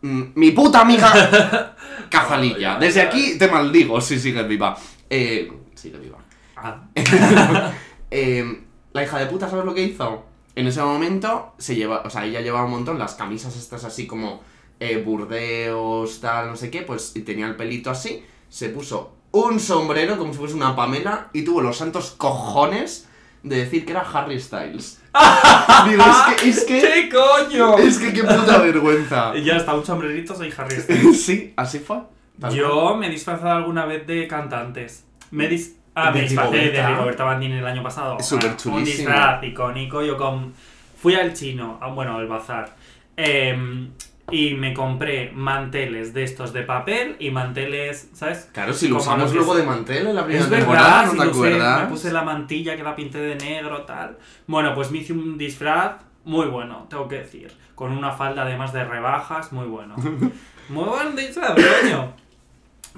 mm, 0.00 0.22
¡Mi 0.34 0.50
puta 0.52 0.80
amiga! 0.80 1.76
Cazalilla. 2.10 2.78
Desde 2.78 3.02
aquí 3.02 3.36
te 3.38 3.48
maldigo 3.48 4.00
si 4.00 4.18
sigues 4.18 4.48
viva. 4.48 4.76
Eh. 5.10 5.52
Sigue 5.74 5.98
viva. 5.98 6.18
Ah, 6.56 6.82
Eh, 8.10 8.64
la 8.92 9.02
hija 9.02 9.18
de 9.18 9.26
puta, 9.26 9.48
¿sabes 9.48 9.64
lo 9.64 9.74
que 9.74 9.82
hizo? 9.82 10.24
En 10.54 10.66
ese 10.66 10.82
momento 10.82 11.54
se 11.58 11.74
lleva. 11.74 12.02
O 12.04 12.10
sea, 12.10 12.24
ella 12.24 12.40
llevaba 12.40 12.64
un 12.66 12.72
montón 12.72 12.98
las 12.98 13.14
camisas 13.14 13.56
estas 13.56 13.84
así 13.84 14.06
como. 14.06 14.42
eh, 14.80 15.02
burdeos, 15.04 16.20
tal, 16.20 16.48
no 16.48 16.56
sé 16.56 16.70
qué. 16.70 16.82
Pues 16.82 17.12
y 17.14 17.20
tenía 17.22 17.46
el 17.46 17.56
pelito 17.56 17.90
así. 17.90 18.24
Se 18.48 18.68
puso 18.70 19.16
un 19.32 19.60
sombrero 19.60 20.16
como 20.18 20.32
si 20.32 20.38
fuese 20.38 20.54
una 20.54 20.74
Pamela 20.76 21.28
y 21.32 21.42
tuvo 21.42 21.60
los 21.62 21.76
santos 21.78 22.10
cojones 22.18 23.08
de 23.42 23.56
decir 23.56 23.84
que 23.84 23.92
era 23.92 24.00
Harry 24.00 24.40
Styles. 24.40 25.02
Digo, 25.88 26.02
es 26.02 26.40
que. 26.42 26.48
Es 26.48 26.64
que 26.64 26.80
¿Qué 26.80 27.08
coño? 27.10 27.76
es 27.78 27.98
que 27.98 28.12
qué 28.12 28.22
puta 28.24 28.58
vergüenza. 28.58 29.32
Y 29.36 29.42
ya 29.44 29.56
está, 29.56 29.74
un 29.74 29.84
sombrerito, 29.84 30.34
soy 30.34 30.52
Harry 30.56 30.76
Styles. 30.80 31.22
sí, 31.24 31.52
así 31.56 31.78
fue. 31.78 31.98
Tal 32.40 32.52
Yo 32.54 32.96
me 32.96 33.08
he 33.08 33.10
disfrazado 33.10 33.50
alguna 33.56 33.84
vez 33.84 34.06
de 34.06 34.26
cantantes. 34.26 35.04
Me 35.30 35.48
dis 35.48 35.76
ah, 35.94 36.10
¿De 36.10 36.18
me 36.20 36.24
disfrazé 36.24 36.56
de 36.70 36.86
Rigoberta? 36.86 37.24
Bandini 37.24 37.58
el 37.58 37.66
año 37.66 37.82
pasado. 37.82 38.16
Es 38.18 38.26
súper 38.26 38.50
Ah, 38.50 38.52
Un 38.52 38.56
chulísimo. 38.58 39.08
disfraz 39.10 39.44
icónico. 39.44 40.02
Yo 40.02 40.16
con... 40.16 40.52
Fui 41.00 41.14
al 41.14 41.34
chino, 41.34 41.78
bueno, 41.94 42.16
al 42.16 42.26
bazar. 42.28 42.74
em, 43.16 43.90
y 44.32 44.54
me 44.54 44.72
compré 44.74 45.30
manteles 45.32 46.12
de 46.14 46.24
estos 46.24 46.52
de 46.52 46.62
papel 46.62 47.16
y 47.20 47.30
manteles, 47.30 48.10
¿sabes? 48.14 48.48
Claro, 48.52 48.72
si 48.72 48.88
lo 48.88 48.96
Como 48.96 49.02
usamos 49.02 49.32
luego 49.34 49.54
de 49.54 49.62
mantel 49.62 50.06
en 50.08 50.16
la 50.16 50.24
primera 50.24 50.44
Es 50.44 50.50
temporada, 50.50 51.02
verdad, 51.02 51.12
¿no 51.12 51.22
te 51.22 51.28
acuerdas? 51.28 51.82
me 51.82 51.86
puse 51.88 52.12
la 52.12 52.22
mantilla 52.22 52.74
que 52.76 52.82
la 52.82 52.96
pinté 52.96 53.18
de 53.18 53.36
negro, 53.36 53.82
tal. 53.82 54.16
Bueno, 54.46 54.74
pues 54.74 54.90
me 54.90 54.98
hice 54.98 55.12
un 55.12 55.36
disfraz 55.38 55.96
muy 56.24 56.46
bueno, 56.46 56.86
tengo 56.88 57.06
que 57.08 57.18
decir. 57.18 57.52
Con 57.74 57.92
una 57.92 58.12
falda 58.12 58.42
además 58.42 58.72
de 58.72 58.84
rebajas, 58.84 59.52
muy 59.52 59.66
bueno. 59.66 59.94
Muy 60.68 60.84
buen 60.84 61.14
disfraz, 61.16 61.54
coño. 61.54 62.12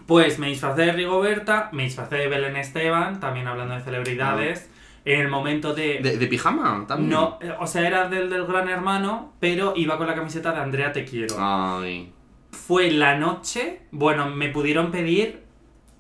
Pues 0.07 0.39
me 0.39 0.49
disfracé 0.49 0.83
de 0.83 0.93
Rigoberta, 0.93 1.71
me 1.73 1.85
disfracé 1.85 2.17
de 2.17 2.29
Belén 2.29 2.57
Esteban, 2.57 3.21
también 3.21 3.49
hablando 3.49 3.75
de 3.75 3.81
celebridades. 3.81 4.69
En 5.05 5.21
el 5.21 5.29
momento 5.29 5.75
de... 5.75 6.01
¿De, 6.03 6.17
de 6.17 6.27
pijama 6.27 6.85
también? 6.87 7.11
no, 7.11 7.39
eh, 7.43 7.53
o 7.59 7.67
sea, 7.67 7.87
era 7.87 8.09
del, 8.09 8.31
del 8.31 8.47
Gran 8.47 8.69
Hermano, 8.69 9.35
pero 9.39 9.75
iba 9.77 9.99
con 9.99 10.07
la 10.07 10.15
camiseta 10.15 10.53
de 10.53 10.61
Andrea 10.61 10.93
Te 10.93 11.05
Quiero. 11.05 11.37
Ay. 11.39 12.13
Fue 12.53 12.91
la 12.91 13.19
noche, 13.19 13.83
bueno, 13.91 14.31
me 14.31 14.49
pudieron 14.49 14.91
pedir 14.91 15.45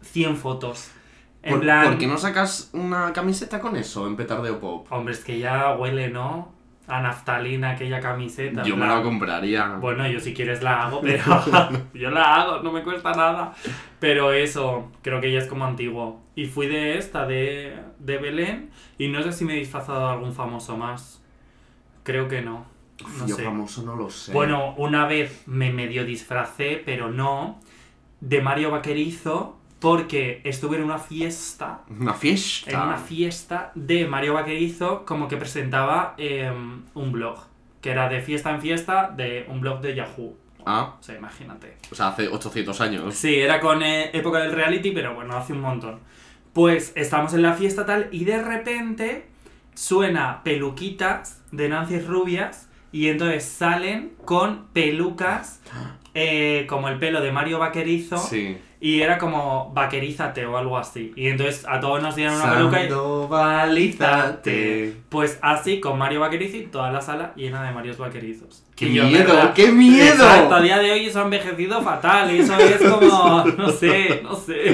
100 0.00 0.36
fotos. 0.36 0.90
En 1.42 1.52
¿Por, 1.52 1.60
plan, 1.60 1.84
por 1.84 1.98
qué 1.98 2.06
no 2.06 2.16
sacas 2.16 2.70
una 2.72 3.12
camiseta 3.12 3.60
con 3.60 3.76
eso 3.76 4.06
en 4.06 4.16
Petardeo 4.16 4.58
Pop? 4.58 4.86
Hombre, 4.90 5.12
es 5.12 5.22
que 5.22 5.38
ya 5.38 5.74
huele, 5.76 6.08
¿no? 6.08 6.53
A 6.86 7.00
naftalina 7.00 7.70
aquella 7.70 7.98
camiseta. 7.98 8.62
Yo 8.62 8.76
me 8.76 8.86
la 8.86 9.02
compraría. 9.02 9.76
Bueno, 9.80 10.06
yo 10.06 10.20
si 10.20 10.34
quieres 10.34 10.62
la 10.62 10.82
hago, 10.84 11.00
pero 11.00 11.24
yo 11.94 12.10
la 12.10 12.34
hago, 12.34 12.62
no 12.62 12.72
me 12.72 12.82
cuesta 12.82 13.12
nada. 13.12 13.54
Pero 14.00 14.32
eso, 14.32 14.90
creo 15.02 15.20
que 15.20 15.32
ya 15.32 15.38
es 15.38 15.46
como 15.46 15.64
antiguo. 15.64 16.20
Y 16.34 16.46
fui 16.46 16.66
de 16.66 16.98
esta, 16.98 17.26
de, 17.26 17.74
de 17.98 18.18
Belén, 18.18 18.70
y 18.98 19.08
no 19.08 19.22
sé 19.22 19.32
si 19.32 19.44
me 19.44 19.54
he 19.54 19.58
disfrazado 19.58 20.06
de 20.06 20.12
algún 20.12 20.32
famoso 20.32 20.76
más. 20.76 21.22
Creo 22.02 22.28
que 22.28 22.42
no. 22.42 22.66
No 23.18 23.26
Yo 23.26 23.36
sé. 23.36 23.44
famoso 23.44 23.82
no 23.82 23.96
lo 23.96 24.10
sé. 24.10 24.32
Bueno, 24.32 24.74
una 24.76 25.06
vez 25.06 25.42
me 25.46 25.72
medio 25.72 26.04
disfracé, 26.04 26.82
pero 26.84 27.10
no, 27.10 27.60
de 28.20 28.40
Mario 28.42 28.70
Vaquerizo, 28.70 29.58
porque 29.84 30.40
estuve 30.44 30.78
en 30.78 30.84
una 30.84 30.98
fiesta 30.98 31.82
Una 32.00 32.14
fiesta. 32.14 32.70
en 32.70 32.80
una 32.80 32.96
fiesta 32.96 33.70
de 33.74 34.06
Mario 34.06 34.32
Vaquerizo 34.32 35.04
como 35.04 35.28
que 35.28 35.36
presentaba 35.36 36.14
eh, 36.16 36.50
un 36.94 37.12
blog, 37.12 37.38
que 37.82 37.90
era 37.90 38.08
de 38.08 38.22
fiesta 38.22 38.50
en 38.50 38.62
fiesta 38.62 39.12
de 39.14 39.44
un 39.48 39.60
blog 39.60 39.82
de 39.82 39.94
Yahoo. 39.94 40.36
Ah, 40.64 40.96
O 40.98 41.02
sea, 41.02 41.16
imagínate. 41.18 41.76
o 41.92 41.94
sea, 41.94 42.08
hace 42.08 42.28
800 42.28 42.80
años. 42.80 43.14
Sí, 43.14 43.34
era 43.34 43.60
con 43.60 43.82
eh, 43.82 44.08
época 44.14 44.38
del 44.38 44.52
reality, 44.52 44.90
pero 44.92 45.14
bueno, 45.14 45.36
hace 45.36 45.52
un 45.52 45.60
montón. 45.60 46.00
Pues 46.54 46.92
estamos 46.96 47.34
en 47.34 47.42
la 47.42 47.52
fiesta 47.52 47.84
tal 47.84 48.08
y 48.10 48.24
de 48.24 48.42
repente 48.42 49.26
suena 49.74 50.42
peluquitas 50.44 51.42
de 51.52 51.68
Nancy 51.68 51.98
Rubias 52.00 52.70
y 52.90 53.08
entonces 53.08 53.44
salen 53.44 54.14
con 54.24 54.68
pelucas 54.72 55.60
eh, 56.14 56.64
como 56.70 56.88
el 56.88 56.98
pelo 56.98 57.20
de 57.20 57.32
Mario 57.32 57.58
Vaquerizo 57.58 58.16
Sí. 58.16 58.56
Y 58.84 59.00
era 59.00 59.16
como 59.16 59.72
vaquerízate 59.72 60.44
o 60.44 60.58
algo 60.58 60.76
así. 60.76 61.14
Y 61.16 61.28
entonces 61.28 61.64
a 61.66 61.80
todos 61.80 62.02
nos 62.02 62.16
dieron 62.16 62.34
una 62.34 62.52
peluca 62.52 62.84
y... 62.84 62.88
Pues 65.08 65.38
así, 65.40 65.80
con 65.80 65.96
Mario 65.96 66.20
Vaquerizo 66.20 66.58
y 66.58 66.66
toda 66.66 66.92
la 66.92 67.00
sala 67.00 67.32
llena 67.34 67.62
de 67.62 67.72
Marios 67.72 67.96
Vaquerizos. 67.96 68.62
¡Qué 68.76 68.86
miedo! 68.86 69.08
¿verdad? 69.12 69.52
¡Qué 69.54 69.70
miedo! 69.70 70.14
Exacto, 70.14 70.54
a 70.56 70.60
día 70.60 70.78
de 70.78 70.90
hoy 70.90 71.06
eso 71.06 71.20
ha 71.20 71.24
envejecido 71.24 71.80
fatal. 71.82 72.34
Y 72.34 72.40
eso 72.40 72.58
es 72.58 72.82
como, 72.82 73.44
no 73.56 73.68
sé, 73.70 74.20
no 74.22 74.34
sé. 74.34 74.72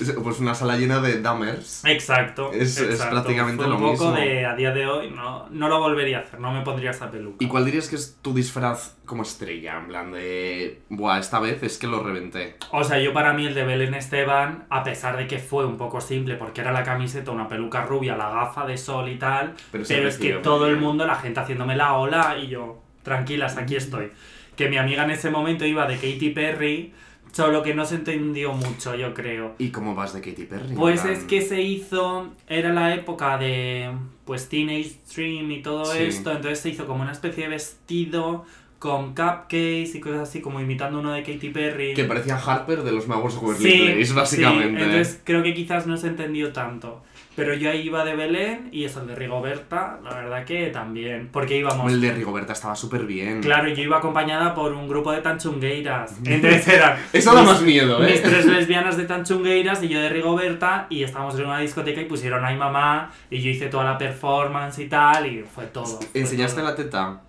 Es- 0.00 0.14
Pues 0.22 0.38
una 0.38 0.54
sala 0.54 0.76
llena 0.76 1.00
de 1.00 1.20
dummers. 1.20 1.84
Exacto. 1.84 2.52
Es- 2.52 2.78
es 2.78 3.02
prácticamente 3.02 3.64
Fue 3.64 3.68
lo 3.70 3.76
un 3.76 3.82
poco 3.92 4.04
mismo. 4.10 4.12
de 4.16 4.46
a 4.46 4.54
día 4.54 4.70
de 4.72 4.86
hoy 4.86 5.10
no, 5.10 5.48
no 5.50 5.68
lo 5.68 5.80
volvería 5.80 6.18
a 6.18 6.20
hacer, 6.20 6.38
no 6.40 6.52
me 6.52 6.62
pondría 6.62 6.92
esa 6.92 7.10
peluca. 7.10 7.36
¿Y 7.44 7.48
cuál 7.48 7.64
dirías 7.64 7.88
que 7.88 7.96
es 7.96 8.18
tu 8.22 8.32
disfraz 8.32 8.96
como 9.04 9.22
estrella? 9.22 9.78
En 9.78 9.88
plan 9.88 10.12
de. 10.12 10.82
Buah, 10.88 11.18
esta 11.18 11.40
vez 11.40 11.62
es 11.64 11.76
que 11.76 11.86
lo 11.88 12.02
reventé. 12.02 12.56
O 12.70 12.84
sea, 12.84 12.98
yo 13.00 13.12
para 13.12 13.32
mí 13.32 13.46
el 13.46 13.54
de 13.54 13.64
Belén 13.64 13.94
Esteban, 13.94 14.64
a 14.70 14.84
pesar 14.84 15.16
de 15.16 15.26
que 15.26 15.38
fue 15.40 15.66
un 15.66 15.76
poco 15.76 16.00
simple, 16.00 16.36
porque 16.36 16.60
era 16.60 16.70
la 16.72 16.84
camiseta, 16.84 17.30
una 17.32 17.48
peluca 17.48 17.84
rubia, 17.84 18.16
la 18.16 18.30
gafa 18.30 18.64
de 18.64 18.78
sol 18.78 19.08
y 19.08 19.18
tal, 19.18 19.54
Pero 19.72 19.84
pero, 19.88 20.08
es 20.08 20.18
que 20.18 20.34
todo 20.34 20.66
el 20.68 20.76
mundo, 20.76 21.04
la 21.06 21.16
gente 21.16 21.40
haciéndome 21.40 21.74
la 21.76 21.94
ola 21.94 22.36
y 22.40 22.46
yo, 22.48 22.82
tranquilas, 23.02 23.56
aquí 23.56 23.76
estoy. 23.76 24.10
Que 24.56 24.68
mi 24.68 24.76
amiga 24.76 25.04
en 25.04 25.10
ese 25.10 25.30
momento 25.30 25.64
iba 25.64 25.86
de 25.86 25.94
Katy 25.96 26.30
Perry, 26.30 26.92
solo 27.32 27.62
que 27.62 27.74
no 27.74 27.84
se 27.86 27.94
entendió 27.96 28.52
mucho, 28.52 28.94
yo 28.94 29.14
creo. 29.14 29.54
¿Y 29.58 29.70
cómo 29.70 29.94
vas 29.94 30.12
de 30.12 30.20
Katy 30.20 30.44
Perry? 30.44 30.74
Pues 30.74 31.00
plan- 31.00 31.12
es 31.14 31.24
que 31.24 31.40
se 31.42 31.62
hizo, 31.62 32.28
era 32.48 32.72
la 32.72 32.94
época 32.94 33.38
de 33.38 33.90
pues 34.24 34.48
Teenage 34.48 34.92
Dream 35.14 35.50
y 35.50 35.62
todo 35.62 35.84
Sí. 35.86 35.98
esto, 36.02 36.30
entonces 36.30 36.60
se 36.60 36.68
hizo 36.70 36.86
como 36.86 37.02
una 37.02 37.12
especie 37.12 37.44
de 37.44 37.50
vestido 37.50 38.44
con 38.78 39.08
cupcakes 39.14 39.90
y 39.94 40.00
cosas 40.00 40.20
así, 40.28 40.40
como 40.40 40.60
imitando 40.60 41.00
uno 41.00 41.12
de 41.12 41.22
Katy 41.22 41.50
Perry. 41.50 41.94
Que 41.94 42.04
parecía 42.04 42.36
Harper 42.36 42.82
de 42.82 42.92
los 42.92 43.08
magos 43.08 43.34
Sí, 43.34 43.40
Waverly 43.42 43.92
Place, 43.94 44.12
básicamente. 44.14 44.78
sí, 44.78 44.84
entonces 44.84 45.20
creo 45.24 45.42
que 45.42 45.52
quizás 45.54 45.86
no 45.86 45.96
se 45.96 46.06
entendió 46.08 46.52
tanto. 46.52 47.02
Pero 47.36 47.54
yo 47.54 47.70
ahí 47.70 47.82
iba 47.82 48.04
de 48.04 48.16
Belén 48.16 48.68
y 48.72 48.84
eso 48.84 49.00
el 49.00 49.06
de 49.06 49.14
Rigoberta, 49.14 50.00
la 50.02 50.14
verdad 50.14 50.44
que 50.44 50.66
también. 50.66 51.28
Porque 51.32 51.56
íbamos. 51.56 51.90
El 51.90 52.00
de 52.00 52.12
Rigoberta 52.12 52.52
estaba 52.52 52.74
súper 52.74 53.04
bien. 53.04 53.40
Claro, 53.40 53.68
yo 53.68 53.82
iba 53.82 53.98
acompañada 53.98 54.54
por 54.54 54.72
un 54.72 54.88
grupo 54.88 55.12
de 55.12 55.20
tanchungueiras. 55.20 56.16
Entonces 56.24 56.66
eran. 56.68 56.98
Eso 57.12 57.34
da 57.34 57.42
más 57.42 57.62
miedo, 57.62 58.04
¿eh? 58.04 58.10
Mis 58.10 58.22
tres 58.22 58.46
lesbianas 58.46 58.96
de 58.96 59.04
tanchungueiras 59.04 59.82
y 59.82 59.88
yo 59.88 60.00
de 60.00 60.08
Rigoberta. 60.08 60.86
Y 60.90 61.04
estábamos 61.04 61.38
en 61.38 61.46
una 61.46 61.60
discoteca 61.60 62.00
y 62.00 62.06
pusieron 62.06 62.44
Ay 62.44 62.56
Mamá. 62.56 63.12
Y 63.30 63.40
yo 63.40 63.50
hice 63.50 63.68
toda 63.68 63.84
la 63.84 63.96
performance 63.96 64.78
y 64.80 64.88
tal. 64.88 65.26
Y 65.26 65.44
fue 65.44 65.66
todo. 65.66 65.86
fue 66.00 66.20
¿Enseñaste 66.20 66.60
todo. 66.60 66.70
la 66.70 66.76
teta? 66.76 67.20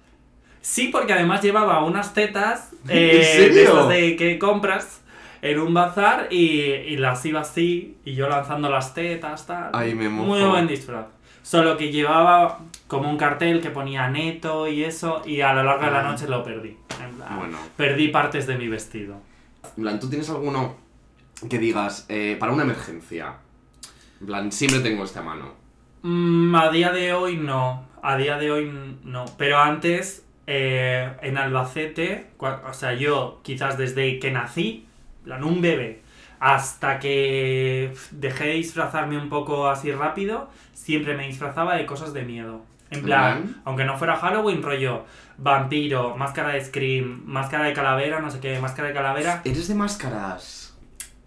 Sí, 0.62 0.89
porque 0.91 1.13
además 1.13 1.41
llevaba 1.41 1.84
unas 1.84 2.13
tetas 2.13 2.72
eh, 2.88 3.24
serio? 3.24 3.53
de 3.53 3.63
esas 3.63 3.89
de 3.89 4.15
que 4.15 4.39
compras 4.39 5.00
en 5.41 5.60
un 5.60 5.74
bazar 5.74 6.27
y, 6.31 6.62
y 6.62 6.98
las 6.98 7.25
iba 7.25 7.41
así 7.41 7.98
y 8.05 8.13
yo 8.13 8.29
lanzando 8.29 8.69
las 8.69 8.93
tetas, 8.93 9.48
tal. 9.48 9.71
Ay, 9.74 9.95
me 9.95 10.07
mojo. 10.10 10.27
Muy 10.27 10.43
buen 10.43 10.67
disfraz. 10.67 11.05
Solo 11.43 11.75
que 11.77 11.91
llevaba 11.91 12.60
como 12.88 13.10
un 13.10 13.17
cartel 13.17 13.62
que 13.62 13.71
ponía 13.71 14.07
neto 14.10 14.67
y 14.67 14.83
eso, 14.83 15.24
y 15.25 15.41
a 15.41 15.53
lo 15.53 15.63
largo 15.63 15.86
de 15.86 15.91
la 15.91 16.01
Ah. 16.07 16.12
noche 16.12 16.27
lo 16.27 16.43
perdí. 16.43 16.77
Bueno. 17.36 17.57
Perdí 17.75 18.10
partes 18.10 18.45
de 18.45 18.57
mi 18.57 18.67
vestido. 18.67 19.15
En 19.77 19.83
plan, 19.83 20.00
¿tú 20.00 20.07
tienes 20.10 20.29
alguno 20.29 20.75
que 21.50 21.57
digas, 21.57 22.05
eh, 22.10 22.38
para 22.39 22.51
una 22.51 22.63
emergencia? 22.63 23.38
En 24.19 24.27
plan, 24.27 24.51
siempre 24.51 24.81
tengo 24.81 25.03
este 25.03 25.17
a 25.19 25.24
mano. 25.24 25.53
Mm, 26.03 26.53
a 26.55 26.69
día 26.69 26.91
de 26.91 27.13
hoy 27.13 27.38
no. 27.38 27.86
A 28.03 28.17
día 28.17 28.38
de 28.38 28.51
hoy 28.51 28.71
no. 29.03 29.25
Pero 29.38 29.57
antes, 29.60 30.25
eh, 30.45 31.12
en 31.24 31.38
Albacete, 31.38 32.27
o 32.39 32.74
sea, 32.74 32.93
yo 32.93 33.39
quizás 33.43 33.77
desde 33.79 34.19
que 34.19 34.31
nací, 34.31 34.88
plan, 35.31 35.43
un 35.43 35.61
bebé, 35.61 36.01
hasta 36.39 37.00
que 37.00 37.93
dejé 38.11 38.45
de 38.45 38.53
disfrazarme 38.53 39.17
un 39.17 39.29
poco 39.29 39.67
así 39.69 39.91
rápido, 39.91 40.50
siempre 40.73 41.15
me 41.15 41.27
disfrazaba 41.27 41.75
de 41.75 41.85
cosas 41.85 42.13
de 42.13 42.23
miedo. 42.23 42.61
En 42.89 43.03
plan, 43.03 43.43
Bien. 43.43 43.55
aunque 43.63 43.85
no 43.85 43.97
fuera 43.97 44.17
Halloween, 44.17 44.61
rollo 44.61 45.05
vampiro, 45.38 46.15
máscara 46.17 46.50
de 46.50 46.63
Scream, 46.63 47.21
máscara 47.25 47.65
de 47.65 47.73
calavera, 47.73 48.19
no 48.19 48.29
sé 48.29 48.39
qué, 48.41 48.59
máscara 48.59 48.89
de 48.89 48.93
calavera. 48.93 49.41
¿Eres 49.45 49.67
de 49.69 49.75
máscaras? 49.75 50.77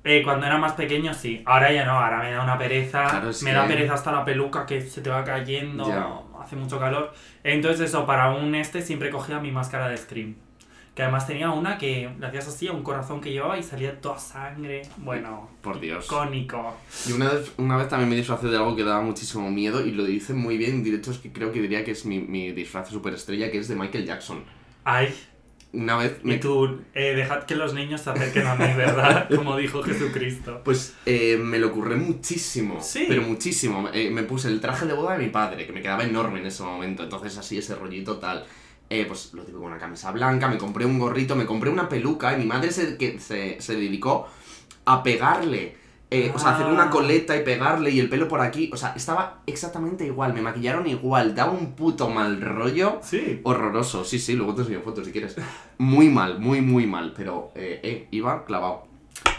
Eh, 0.05 0.23
cuando 0.23 0.45
era 0.45 0.59
más 0.59 0.73
pequeño, 0.73 1.15
sí. 1.15 1.43
Ahora 1.47 1.73
ya 1.73 1.87
no, 1.87 1.93
ahora 1.93 2.19
me 2.23 2.31
da 2.33 2.43
una 2.45 2.59
pereza. 2.59 3.05
Claro, 3.09 3.29
me 3.29 3.51
que- 3.51 3.57
da 3.57 3.67
pereza 3.67 3.95
hasta 3.95 4.13
la 4.13 4.23
peluca 4.27 4.67
que 4.67 4.83
se 4.83 5.01
te 5.01 5.09
va 5.09 5.25
cayendo. 5.25 5.89
Ya. 5.89 6.07
Hace 6.43 6.57
mucho 6.57 6.79
calor. 6.79 7.15
Entonces, 7.43 7.89
eso, 7.89 8.05
para 8.05 8.31
un 8.33 8.55
este 8.55 8.83
siempre 8.83 9.09
cogía 9.09 9.39
mi 9.41 9.51
máscara 9.51 9.89
de 9.89 9.97
Scream. 9.97 10.35
Que 10.95 11.03
además 11.03 11.27
tenía 11.27 11.51
una 11.51 11.77
que 11.77 12.09
le 12.21 12.27
hacías 12.27 12.47
así 12.47 12.69
a 12.69 12.73
un 12.73 12.85
corazón 12.85 13.21
que 13.21 13.33
llevaba 13.33 13.59
y 13.59 13.65
salía 13.65 14.01
toda 14.01 14.17
sangre. 14.19 14.83
Bueno, 14.99 15.51
Por 15.61 15.81
Dios. 15.81 16.05
icónico. 16.07 16.77
Y 17.09 17.13
una 17.13 17.31
vez, 17.31 17.53
una 17.57 17.77
vez 17.77 17.89
también 17.89 18.09
me 18.11 18.15
disfracé 18.17 18.47
de 18.47 18.57
algo 18.57 18.77
que 18.77 18.85
daba 18.85 19.01
muchísimo 19.03 19.51
miedo 19.51 19.85
y 19.85 19.91
lo 19.91 20.09
hice 20.09 20.35
muy 20.35 20.57
bien 20.57 20.71
en 20.77 20.85
directo, 20.85 21.11
es 21.11 21.19
que 21.19 21.33
creo 21.33 21.51
que 21.51 21.61
diría 21.61 21.83
que 21.85 21.91
es 21.91 22.05
mi, 22.07 22.21
mi 22.21 22.53
disfraz 22.53 22.91
superestrella, 22.91 23.51
que 23.51 23.59
es 23.59 23.67
de 23.67 23.75
Michael 23.75 24.07
Jackson. 24.07 24.45
Ay, 24.85 25.13
Una 25.73 25.97
vez 25.97 26.21
y 26.23 26.27
me... 26.29 26.39
tú, 26.39 26.83
eh, 26.95 27.15
dejad 27.17 27.43
que 27.43 27.57
los 27.57 27.75
niños 27.75 28.01
se 28.03 28.11
acerquen 28.11 28.47
a 28.47 28.55
mí, 28.55 28.73
¿verdad? 28.77 29.29
Como 29.35 29.57
dijo 29.57 29.83
Jesucristo. 29.83 30.61
Pues 30.65 30.95
eh, 31.07 31.37
me 31.43 31.59
lo 31.59 31.73
curré 31.73 31.97
muchísimo, 31.97 32.81
Sí. 32.81 33.07
pero 33.09 33.23
muchísimo. 33.23 33.89
Eh, 33.93 34.11
me 34.11 34.23
puse 34.23 34.47
el 34.47 34.61
traje 34.61 34.87
de 34.87 34.93
boda 34.93 35.19
de 35.19 35.25
mi 35.25 35.31
padre, 35.31 35.67
que 35.67 35.73
me 35.73 35.83
quedaba 35.83 36.05
enorme 36.05 36.39
en 36.39 36.47
ese 36.47 36.63
momento, 36.63 37.03
entonces 37.03 37.37
así 37.37 37.59
ese 37.59 37.75
rollito 37.75 38.19
tal. 38.19 38.45
Eh, 38.91 39.05
pues 39.07 39.33
lo 39.35 39.43
típico, 39.43 39.65
una 39.65 39.79
camisa 39.79 40.11
blanca, 40.13 40.47
me 40.49 40.59
compré 40.59 40.85
un 40.85 40.99
gorrito, 40.99 41.35
me 41.37 41.47
compré 41.47 41.71
una 41.71 41.89
peluca 41.89 42.35
y 42.35 42.39
mi 42.39 42.45
madre 42.47 42.71
se, 42.71 42.97
que 42.97 43.19
se, 43.19 43.61
se 43.61 43.75
dedicó 43.77 44.29
a 44.85 45.03
pegarle. 45.03 45.77
eh, 46.11 46.31
O 46.35 46.39
sea, 46.39 46.51
hacer 46.55 46.67
una 46.67 46.85
Ah. 46.85 46.91
coleta 46.91 47.35
y 47.37 47.43
pegarle 47.43 47.91
y 47.91 47.99
el 47.99 48.09
pelo 48.09 48.29
por 48.29 48.41
aquí. 48.41 48.71
O 48.73 48.77
sea, 48.77 48.93
estaba 48.95 49.41
exactamente 49.47 50.05
igual, 50.07 50.33
me 50.33 50.43
maquillaron 50.43 50.87
igual, 50.87 51.35
daba 51.35 51.51
un 51.51 51.73
puto 51.75 52.09
mal 52.09 52.41
rollo. 52.41 52.99
Sí. 53.03 53.41
Horroroso, 53.43 54.05
sí, 54.05 54.19
sí, 54.21 54.35
luego 54.35 54.55
te 54.55 54.61
enseño 54.63 54.81
fotos 54.83 55.07
si 55.07 55.13
quieres. 55.13 55.35
Muy 55.79 56.09
mal, 56.11 56.39
muy, 56.39 56.61
muy 56.61 56.87
mal, 56.87 57.15
pero 57.17 57.51
eh, 57.57 57.81
eh, 57.83 58.09
iba 58.13 58.45
clavado. 58.45 58.87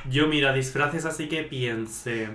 Yo, 0.09 0.27
mira, 0.27 0.51
disfraces 0.53 1.05
así 1.05 1.29
que 1.29 1.43
piense. 1.43 2.29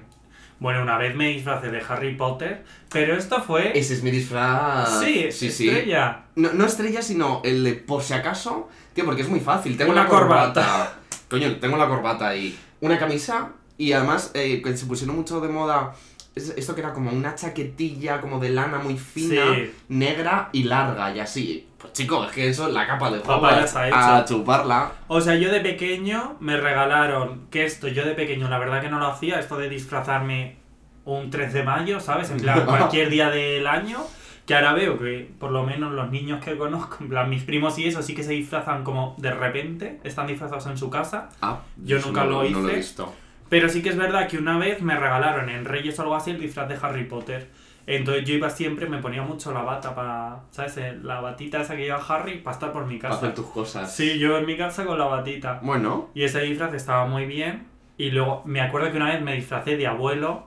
Bueno, 0.60 0.82
una 0.82 0.98
vez 0.98 1.16
me 1.16 1.28
disfracé 1.30 1.70
de 1.70 1.82
Harry 1.88 2.14
Potter, 2.14 2.64
pero 2.92 3.16
esto 3.16 3.42
fue. 3.42 3.76
Ese 3.76 3.94
es 3.94 4.02
mi 4.02 4.10
disfraz. 4.10 5.00
sí, 5.00 5.32
sí, 5.32 5.50
sí. 5.50 5.68
estrella. 5.68 6.24
No, 6.36 6.52
no 6.52 6.66
estrella, 6.66 7.02
sino 7.02 7.40
el 7.44 7.64
de 7.64 7.72
por 7.74 8.02
si 8.02 8.12
acaso. 8.14 8.68
Tío, 8.92 9.04
porque 9.06 9.22
es 9.22 9.28
muy 9.28 9.40
fácil. 9.40 9.76
Tengo 9.76 9.92
Una 9.92 10.04
la 10.04 10.08
corbata. 10.08 10.98
Coño, 11.30 11.56
tengo 11.56 11.76
la 11.76 11.88
corbata 11.88 12.28
ahí. 12.28 12.56
Una 12.80 12.98
camisa 12.98 13.52
y 13.78 13.92
además 13.92 14.32
eh, 14.34 14.62
se 14.76 14.86
pusieron 14.86 15.16
mucho 15.16 15.40
de 15.40 15.48
moda. 15.48 15.94
es- 16.34 16.54
Esto 16.56 16.74
que 16.74 16.82
era 16.82 16.92
como 16.92 17.10
una 17.10 17.34
chaquetilla 17.34 18.20
como 18.20 18.38
de 18.38 18.50
lana 18.50 18.78
muy 18.78 18.98
fina, 18.98 19.54
Sí. 19.54 19.70
negra 19.88 20.50
y 20.52 20.64
larga 20.64 21.14
y 21.14 21.20
así. 21.20 21.66
Pues 21.80 21.92
chico, 21.94 22.24
es 22.24 22.32
que 22.32 22.48
eso, 22.48 22.68
la 22.68 22.86
capa 22.86 23.10
de 23.10 23.20
Papá 23.20 23.36
Hogwarts, 23.36 23.74
ya 23.74 24.16
a 24.18 24.24
chuparla. 24.24 24.92
O 25.08 25.20
sea, 25.20 25.34
yo 25.36 25.50
de 25.50 25.60
pequeño 25.60 26.36
me 26.40 26.56
regalaron. 26.56 27.46
Que 27.50 27.64
esto, 27.64 27.88
yo 27.88 28.04
de 28.04 28.12
pequeño, 28.14 28.48
la 28.48 28.58
verdad 28.58 28.80
que 28.80 28.88
no 28.90 28.98
lo 28.98 29.06
hacía, 29.06 29.38
esto 29.40 29.56
de 29.56 29.68
disfrazarme 29.68 30.56
un 31.04 31.30
3 31.30 31.52
de 31.52 31.62
mayo, 31.62 31.98
¿sabes? 32.00 32.30
En 32.30 32.38
plan, 32.38 32.60
cualquier 32.66 33.08
día 33.10 33.30
del 33.30 33.66
año. 33.66 33.98
Que 34.46 34.54
ahora 34.56 34.72
veo 34.72 34.98
que, 34.98 35.30
por 35.38 35.52
lo 35.52 35.62
menos, 35.62 35.92
los 35.92 36.10
niños 36.10 36.44
que 36.44 36.56
conozco, 36.58 36.96
en 37.00 37.08
plan, 37.08 37.30
mis 37.30 37.44
primos 37.44 37.78
y 37.78 37.86
eso, 37.86 38.02
sí 38.02 38.14
que 38.14 38.24
se 38.24 38.32
disfrazan 38.32 38.82
como 38.82 39.14
de 39.18 39.30
repente, 39.30 40.00
están 40.02 40.26
disfrazados 40.26 40.66
en 40.66 40.76
su 40.76 40.90
casa. 40.90 41.28
Ah, 41.40 41.60
Yo 41.76 41.98
nunca 42.00 42.24
no- 42.24 42.30
lo 42.30 42.50
No 42.50 42.60
lo 42.60 42.68
he 42.68 42.72
hice. 42.72 42.76
visto. 42.76 43.14
Pero 43.48 43.68
sí 43.68 43.80
que 43.82 43.90
es 43.90 43.96
verdad 43.96 44.26
que 44.28 44.38
una 44.38 44.58
vez 44.58 44.82
me 44.82 44.96
regalaron 44.96 45.48
en 45.50 45.64
Reyes 45.64 45.98
o 45.98 46.02
algo 46.02 46.14
así 46.16 46.30
el 46.32 46.40
disfraz 46.40 46.68
de 46.68 46.78
Harry 46.82 47.04
Potter. 47.04 47.48
Entonces 47.86 48.24
yo 48.24 48.34
iba 48.34 48.48
siempre, 48.50 48.86
me 48.88 48.98
ponía 48.98 49.22
mucho 49.22 49.52
la 49.52 49.62
bata 49.62 49.94
para, 49.94 50.40
¿sabes? 50.50 50.76
Eh, 50.76 50.98
La 51.02 51.20
batita 51.20 51.60
esa 51.62 51.74
que 51.76 51.82
lleva 51.84 51.98
Harry 52.08 52.38
para 52.38 52.54
estar 52.54 52.72
por 52.72 52.86
mi 52.86 52.98
Para 52.98 53.14
hacer 53.14 53.30
casa. 53.30 53.42
tus 53.42 53.50
cosas. 53.52 53.94
Sí, 53.94 54.18
yo 54.18 54.38
en 54.38 54.46
mi 54.46 54.56
casa 54.56 54.84
con 54.84 54.98
la 54.98 55.06
batita. 55.06 55.58
Bueno, 55.62 56.10
Y 56.14 56.22
ese 56.24 56.40
disfraz 56.40 56.72
estaba 56.74 57.06
muy 57.06 57.26
bien. 57.26 57.66
Y 57.96 58.10
luego 58.10 58.42
me 58.46 58.60
acuerdo 58.60 58.90
que 58.90 58.96
una 58.96 59.08
vez 59.10 59.20
me 59.22 59.34
disfracé 59.34 59.76
de 59.76 59.86
abuelo. 59.86 60.46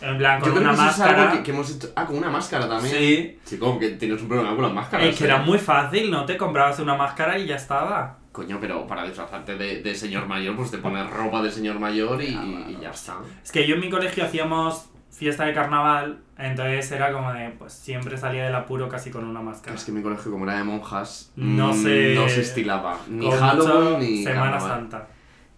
En 0.00 0.16
plan, 0.18 0.40
con 0.40 0.50
yo 0.50 0.54
creo 0.56 0.70
una 0.70 0.76
que 0.76 0.82
eso 0.88 0.90
es 0.90 1.00
algo 1.00 1.12
máscara. 1.18 1.32
que, 1.38 1.42
que 1.42 1.50
hemos 1.50 1.70
hecho. 1.76 1.88
Ah, 1.96 2.06
con 2.06 2.16
una 2.18 2.30
máscara 2.30 2.68
también. 2.68 2.94
Sí. 2.96 3.38
Chico, 3.44 3.78
que 3.78 3.90
tienes 3.90 4.20
un 4.22 4.28
problema 4.28 4.54
con 4.54 4.62
las 4.64 4.72
máscaras. 4.72 5.06
Es 5.06 5.16
que 5.18 5.24
¿eh? 5.24 5.26
era 5.26 5.38
muy 5.38 5.58
fácil, 5.58 6.10
¿no? 6.10 6.24
Te 6.24 6.36
comprabas 6.36 6.78
una 6.80 6.94
máscara 6.96 7.38
y 7.38 7.46
ya 7.46 7.56
estaba. 7.56 8.18
Coño, 8.32 8.58
pero 8.60 8.86
para 8.86 9.04
disfrazarte 9.04 9.56
de, 9.56 9.82
de 9.82 9.94
señor 9.94 10.26
mayor, 10.26 10.54
pues 10.56 10.70
te 10.70 10.78
pones 10.78 11.08
ropa 11.10 11.42
de 11.42 11.50
señor 11.50 11.78
mayor 11.80 12.22
y, 12.22 12.28
y 12.28 12.78
ya 12.80 12.90
está. 12.90 13.16
Es 13.42 13.50
que 13.52 13.66
yo 13.66 13.74
en 13.74 13.80
mi 13.80 13.90
colegio 13.90 14.24
hacíamos 14.24 14.88
fiesta 15.10 15.44
de 15.44 15.52
carnaval, 15.52 16.20
entonces 16.38 16.90
era 16.92 17.12
como 17.12 17.32
de, 17.32 17.50
pues 17.50 17.72
siempre 17.72 18.16
salía 18.16 18.44
del 18.44 18.54
apuro 18.54 18.88
casi 18.88 19.10
con 19.10 19.24
una 19.24 19.40
máscara. 19.40 19.76
Es 19.76 19.84
que 19.84 19.92
mi 19.92 20.02
colegio, 20.02 20.30
como 20.30 20.44
era 20.44 20.56
de 20.58 20.64
monjas, 20.64 21.32
No 21.36 21.72
mm, 21.74 21.82
se- 21.82 22.14
no 22.14 22.28
se 22.28 22.40
estilaba. 22.40 22.96
Ni 23.08 23.30
Halloween 23.30 23.98
ni 24.00 24.22
Semana 24.24 24.52
carnaval. 24.52 24.68
Santa. 24.80 25.08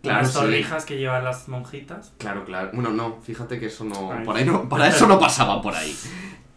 Claro, 0.02 0.22
Las 0.22 0.32
sí. 0.32 0.38
torrijas 0.40 0.84
que 0.84 0.96
llevan 0.98 1.22
las 1.24 1.48
monjitas. 1.48 2.12
Claro, 2.18 2.44
claro. 2.44 2.70
Bueno, 2.72 2.90
no, 2.90 3.18
fíjate 3.22 3.60
que 3.60 3.66
eso 3.66 3.84
no. 3.84 4.10
Ay. 4.12 4.24
Por 4.24 4.36
ahí 4.36 4.44
no 4.44 4.68
para 4.68 4.88
eso 4.88 5.06
no 5.06 5.18
pasaba 5.20 5.62
por 5.62 5.74
ahí. 5.76 5.96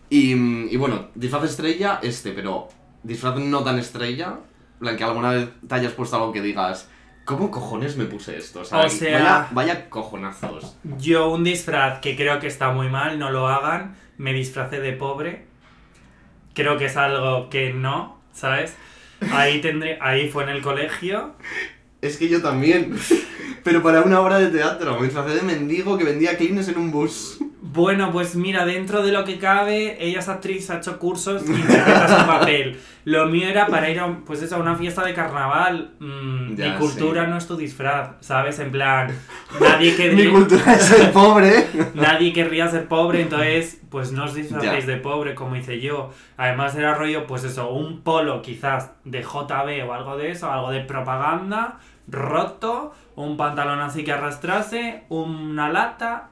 Y, 0.10 0.34
y 0.73 0.77
bueno, 0.77 1.10
disfraz 1.13 1.43
estrella, 1.43 1.99
este, 2.01 2.31
pero 2.31 2.69
disfraz 3.03 3.36
no 3.38 3.63
tan 3.63 3.77
estrella. 3.77 4.39
en 4.81 4.97
que 4.97 5.03
alguna 5.03 5.31
vez 5.31 5.49
te 5.67 5.75
hayas 5.75 5.93
puesto 5.93 6.15
algo 6.15 6.31
que 6.31 6.41
digas. 6.41 6.89
¿Cómo 7.25 7.49
cojones 7.51 7.97
me 7.97 8.05
puse 8.05 8.38
esto? 8.38 8.61
O 8.61 8.65
sea, 8.65 8.79
O 8.81 8.89
sea- 8.89 9.19
vaya, 9.19 9.47
vaya 9.51 9.89
cojonazos. 9.89 10.77
Yo 10.99 11.29
un 11.31 11.43
disfraz 11.43 11.99
que 11.99 12.15
creo 12.15 12.39
que 12.39 12.47
está 12.47 12.71
muy 12.71 12.88
mal, 12.88 13.17
no 13.19 13.31
lo 13.31 13.47
hagan, 13.47 13.95
me 14.17 14.31
disfracé 14.31 14.79
de 14.79 14.93
pobre. 14.93 15.45
Creo 16.53 16.77
que 16.77 16.85
es 16.85 16.95
algo 16.97 17.49
que 17.49 17.73
no, 17.73 18.19
¿sabes? 18.31 18.75
Ahí 19.33 19.59
tendré, 19.59 19.97
ahí 20.01 20.29
fue 20.29 20.43
en 20.43 20.49
el 20.49 20.61
colegio. 20.61 21.33
Es 22.01 22.17
que 22.17 22.29
yo 22.29 22.41
también. 22.41 22.95
Pero 23.65 23.82
para 23.84 24.01
una 24.04 24.21
obra 24.21 24.38
de 24.39 24.47
teatro. 24.47 24.97
Me 24.99 25.06
disfracé 25.08 25.36
de 25.36 25.41
mendigo 25.41 25.97
que 25.97 26.04
vendía 26.06 26.38
clines 26.38 26.67
en 26.69 26.78
un 26.78 26.91
bus. 26.91 27.39
Bueno, 27.62 28.12
pues 28.12 28.36
mira, 28.36 28.63
dentro 28.65 29.01
de 29.01 29.12
lo 29.12 29.25
que 29.25 29.38
cabe, 29.39 29.97
ella 29.99 30.19
es 30.19 30.30
actriz, 30.30 30.69
ha 30.69 30.78
hecho 30.78 30.97
cursos 30.99 31.43
y 31.45 31.51
interpreta 31.51 32.19
su 32.21 32.25
papel. 32.28 32.80
Lo 33.06 33.25
mío 33.25 33.49
era 33.49 33.65
para 33.67 33.89
ir 33.89 33.99
a, 33.99 34.19
pues 34.25 34.41
eso, 34.43 34.56
a 34.56 34.60
una 34.60 34.75
fiesta 34.75 35.04
de 35.04 35.13
carnaval. 35.15 35.95
Mm, 35.99 36.56
Ya, 36.56 36.69
mi 36.73 36.78
cultura 36.78 37.25
sí. 37.25 37.30
no 37.32 37.38
es 37.38 37.47
tu 37.47 37.58
disfraz, 37.58 38.12
¿sabes? 38.21 38.60
En 38.60 38.71
plan, 38.71 39.08
nadie 39.60 39.91
Mi 39.91 39.97
querría, 39.97 40.32
cultura 40.32 40.73
es 40.75 40.84
ser 40.84 41.12
pobre. 41.12 41.67
nadie 41.95 42.32
querría 42.32 42.69
ser 42.69 42.88
pobre, 42.88 43.21
entonces, 43.21 43.82
pues 43.89 44.12
no 44.12 44.25
os 44.25 44.36
disfracéis 44.36 44.86
Ya. 44.86 44.91
de 44.93 44.97
pobre, 44.97 45.34
como 45.36 45.56
hice 45.58 45.82
yo. 45.82 46.12
Además 46.38 46.75
era 46.75 46.93
rollo, 46.93 47.25
pues 47.28 47.43
eso, 47.43 47.69
un 47.71 48.04
polo 48.04 48.41
quizás 48.43 48.91
de 49.04 49.21
JB 49.23 49.89
o 49.89 49.93
algo 49.93 50.15
de 50.17 50.30
eso, 50.32 50.49
algo 50.51 50.71
de 50.71 50.82
propaganda, 50.82 51.80
roto, 52.07 52.93
un 53.15 53.37
pantalón 53.37 53.79
así 53.79 54.03
que 54.03 54.11
arrastrase, 54.11 55.03
una 55.09 55.69
lata... 55.69 56.29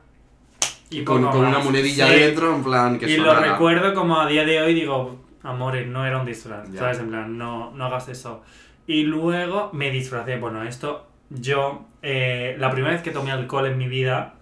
Y 0.90 1.04
con, 1.04 1.26
una 1.26 1.58
monedilla 1.58 2.08
Sí. 2.08 2.16
dentro, 2.20 2.56
en 2.56 2.64
plan 2.64 3.00
que 3.00 3.10
Y 3.10 3.18
lo 3.18 3.26
sonara. 3.34 3.54
recuerdo 3.54 3.96
como 3.96 4.20
a 4.22 4.28
día 4.28 4.46
de 4.46 4.62
hoy, 4.62 4.76
digo, 4.76 5.18
amores, 5.42 5.88
no 5.88 6.06
era 6.06 6.20
un 6.20 6.26
disfraz, 6.26 6.72
Ya. 6.72 6.80
¿sabes? 6.82 7.00
En 7.00 7.10
plan, 7.10 7.36
no, 7.36 7.72
no 7.72 7.86
hagas 7.86 8.10
eso. 8.10 8.44
Y 8.86 9.04
luego 9.04 9.72
me 9.74 9.90
disfracé. 9.90 10.38
Bueno, 10.38 10.62
esto, 10.62 11.08
yo, 11.32 11.86
eh, 12.04 12.56
la 12.60 12.70
primera 12.70 12.94
vez 12.94 13.02
que 13.02 13.10
tomé 13.10 13.32
alcohol 13.32 13.66
en 13.66 13.78
mi 13.80 13.88
vida 13.88 14.36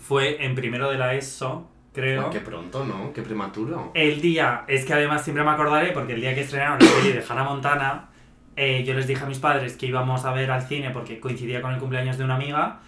fue 0.00 0.42
en 0.46 0.54
primero 0.54 0.90
de 0.90 0.96
la 0.96 1.12
ESO, 1.14 1.68
creo. 1.92 2.30
Qué 2.30 2.40
pronto, 2.40 2.84
¿no? 2.86 3.12
Qué 3.12 3.20
prematuro. 3.20 3.90
El 3.92 4.22
día, 4.22 4.64
es 4.68 4.86
que 4.86 4.94
además 4.94 5.24
siempre 5.24 5.44
me 5.44 5.50
acordaré, 5.50 5.92
porque 5.92 6.14
el 6.14 6.22
día 6.22 6.34
que 6.34 6.40
estrenaron 6.40 6.78
la 6.78 6.86
serie 6.86 7.12
de 7.12 7.24
Hannah 7.28 7.44
Montana, 7.44 8.08
eh, 8.56 8.84
yo 8.84 8.94
les 8.94 9.06
dije 9.06 9.22
a 9.22 9.26
mis 9.26 9.38
padres 9.38 9.76
que 9.76 9.86
íbamos 9.86 10.24
a 10.24 10.32
ver 10.32 10.50
al 10.50 10.62
cine 10.62 10.90
porque 10.90 11.20
coincidía 11.20 11.60
con 11.60 11.72
el 11.72 11.78
cumpleaños 11.78 12.18
de 12.18 12.24
una 12.24 12.36
amiga, 12.36 12.80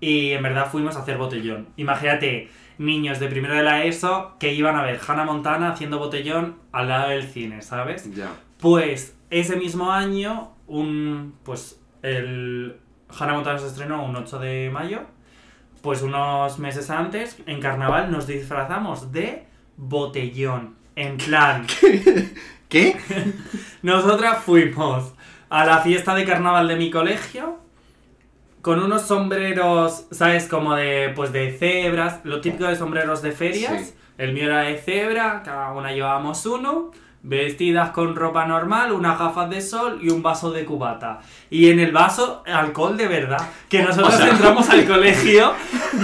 y 0.00 0.32
en 0.32 0.42
verdad 0.42 0.70
fuimos 0.70 0.96
a 0.96 1.00
hacer 1.00 1.18
botellón. 1.18 1.68
Imagínate, 1.76 2.48
niños 2.78 3.18
de 3.18 3.28
primero 3.28 3.54
de 3.54 3.62
la 3.62 3.84
ESO 3.84 4.36
que 4.38 4.52
iban 4.52 4.76
a 4.76 4.82
ver 4.82 5.00
Hannah 5.06 5.24
Montana 5.24 5.70
haciendo 5.72 5.98
botellón 5.98 6.56
al 6.72 6.88
lado 6.88 7.10
del 7.10 7.24
cine, 7.24 7.62
¿sabes? 7.62 8.14
Ya. 8.14 8.28
Pues 8.58 9.16
ese 9.30 9.56
mismo 9.56 9.90
año, 9.90 10.52
un 10.66 11.34
pues 11.42 11.80
el 12.02 12.76
Hannah 13.18 13.34
Montana 13.34 13.58
se 13.58 13.66
estrenó 13.66 14.04
un 14.04 14.16
8 14.16 14.38
de 14.38 14.70
mayo. 14.70 15.00
Pues 15.82 16.02
unos 16.02 16.58
meses 16.58 16.90
antes, 16.90 17.40
en 17.46 17.60
carnaval, 17.60 18.10
nos 18.10 18.26
disfrazamos 18.26 19.12
de 19.12 19.44
botellón. 19.76 20.76
En 20.96 21.16
plan, 21.16 21.66
¿Qué? 22.68 22.96
nosotras 23.82 24.42
fuimos 24.42 25.14
a 25.48 25.64
la 25.64 25.78
fiesta 25.78 26.14
de 26.14 26.24
carnaval 26.24 26.68
de 26.68 26.76
mi 26.76 26.90
colegio 26.90 27.58
con 28.62 28.82
unos 28.82 29.02
sombreros, 29.02 30.06
¿sabes? 30.10 30.48
Como 30.48 30.74
de, 30.74 31.12
pues 31.14 31.32
de 31.32 31.52
cebras, 31.56 32.20
lo 32.24 32.40
típico 32.40 32.64
de 32.64 32.74
sombreros 32.76 33.22
de 33.22 33.32
ferias. 33.32 33.86
Sí. 33.88 33.94
El 34.18 34.32
mío 34.32 34.46
era 34.46 34.60
de 34.60 34.76
cebra, 34.78 35.42
cada 35.44 35.72
una 35.72 35.92
llevábamos 35.92 36.44
uno. 36.46 36.90
Vestidas 37.22 37.90
con 37.90 38.14
ropa 38.14 38.46
normal, 38.46 38.92
unas 38.92 39.18
gafas 39.18 39.50
de 39.50 39.60
sol 39.60 39.98
y 40.00 40.10
un 40.10 40.22
vaso 40.22 40.52
de 40.52 40.64
cubata. 40.64 41.18
Y 41.50 41.70
en 41.70 41.80
el 41.80 41.90
vaso, 41.90 42.44
alcohol 42.46 42.96
de 42.96 43.08
verdad. 43.08 43.38
Que 43.68 43.82
nosotros 43.82 44.14
O 44.14 44.16
sea- 44.16 44.28
entramos 44.30 44.68
al 44.70 44.84
colegio 44.86 45.52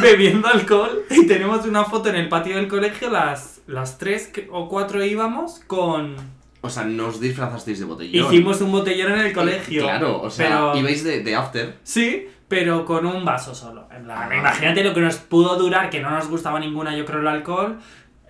bebiendo 0.01 0.49
alcohol 0.49 1.03
y 1.11 1.27
tenemos 1.29 1.65
una 1.65 1.85
foto 1.85 2.09
en 2.09 2.17
el 2.17 2.29
patio 2.29 2.57
del 2.57 2.67
colegio, 2.67 3.09
las, 3.11 3.61
las 3.69 3.99
tres 3.99 4.33
o 4.51 4.69
cuatro 4.69 5.05
íbamos 5.05 5.61
con... 5.67 6.17
O 6.65 6.71
sea, 6.71 6.85
no 6.85 7.09
os 7.09 7.21
disfrazasteis 7.21 7.81
de 7.81 7.85
botellón. 7.85 8.33
Hicimos 8.33 8.61
un 8.61 8.73
botellón 8.73 9.13
en 9.13 9.19
el 9.27 9.33
colegio. 9.33 9.83
Claro, 9.83 10.23
o 10.23 10.31
sea, 10.31 10.47
pero... 10.49 10.77
ibais 10.77 11.03
de, 11.05 11.23
de 11.23 11.35
after. 11.35 11.79
Sí, 11.83 12.29
pero 12.49 12.85
con 12.85 13.05
un 13.05 13.25
vaso 13.25 13.55
solo. 13.55 13.89
En 13.95 14.05
plan, 14.05 14.29
Ah. 14.31 14.37
imagínate 14.37 14.85
lo 14.85 14.95
que 14.95 15.01
nos 15.01 15.17
pudo 15.17 15.57
durar, 15.57 15.91
que 15.91 16.01
no 16.01 16.11
nos 16.11 16.29
gustaba 16.29 16.61
ninguna, 16.61 16.97
yo 16.97 17.05
creo, 17.05 17.21
el 17.21 17.27
alcohol. 17.29 17.79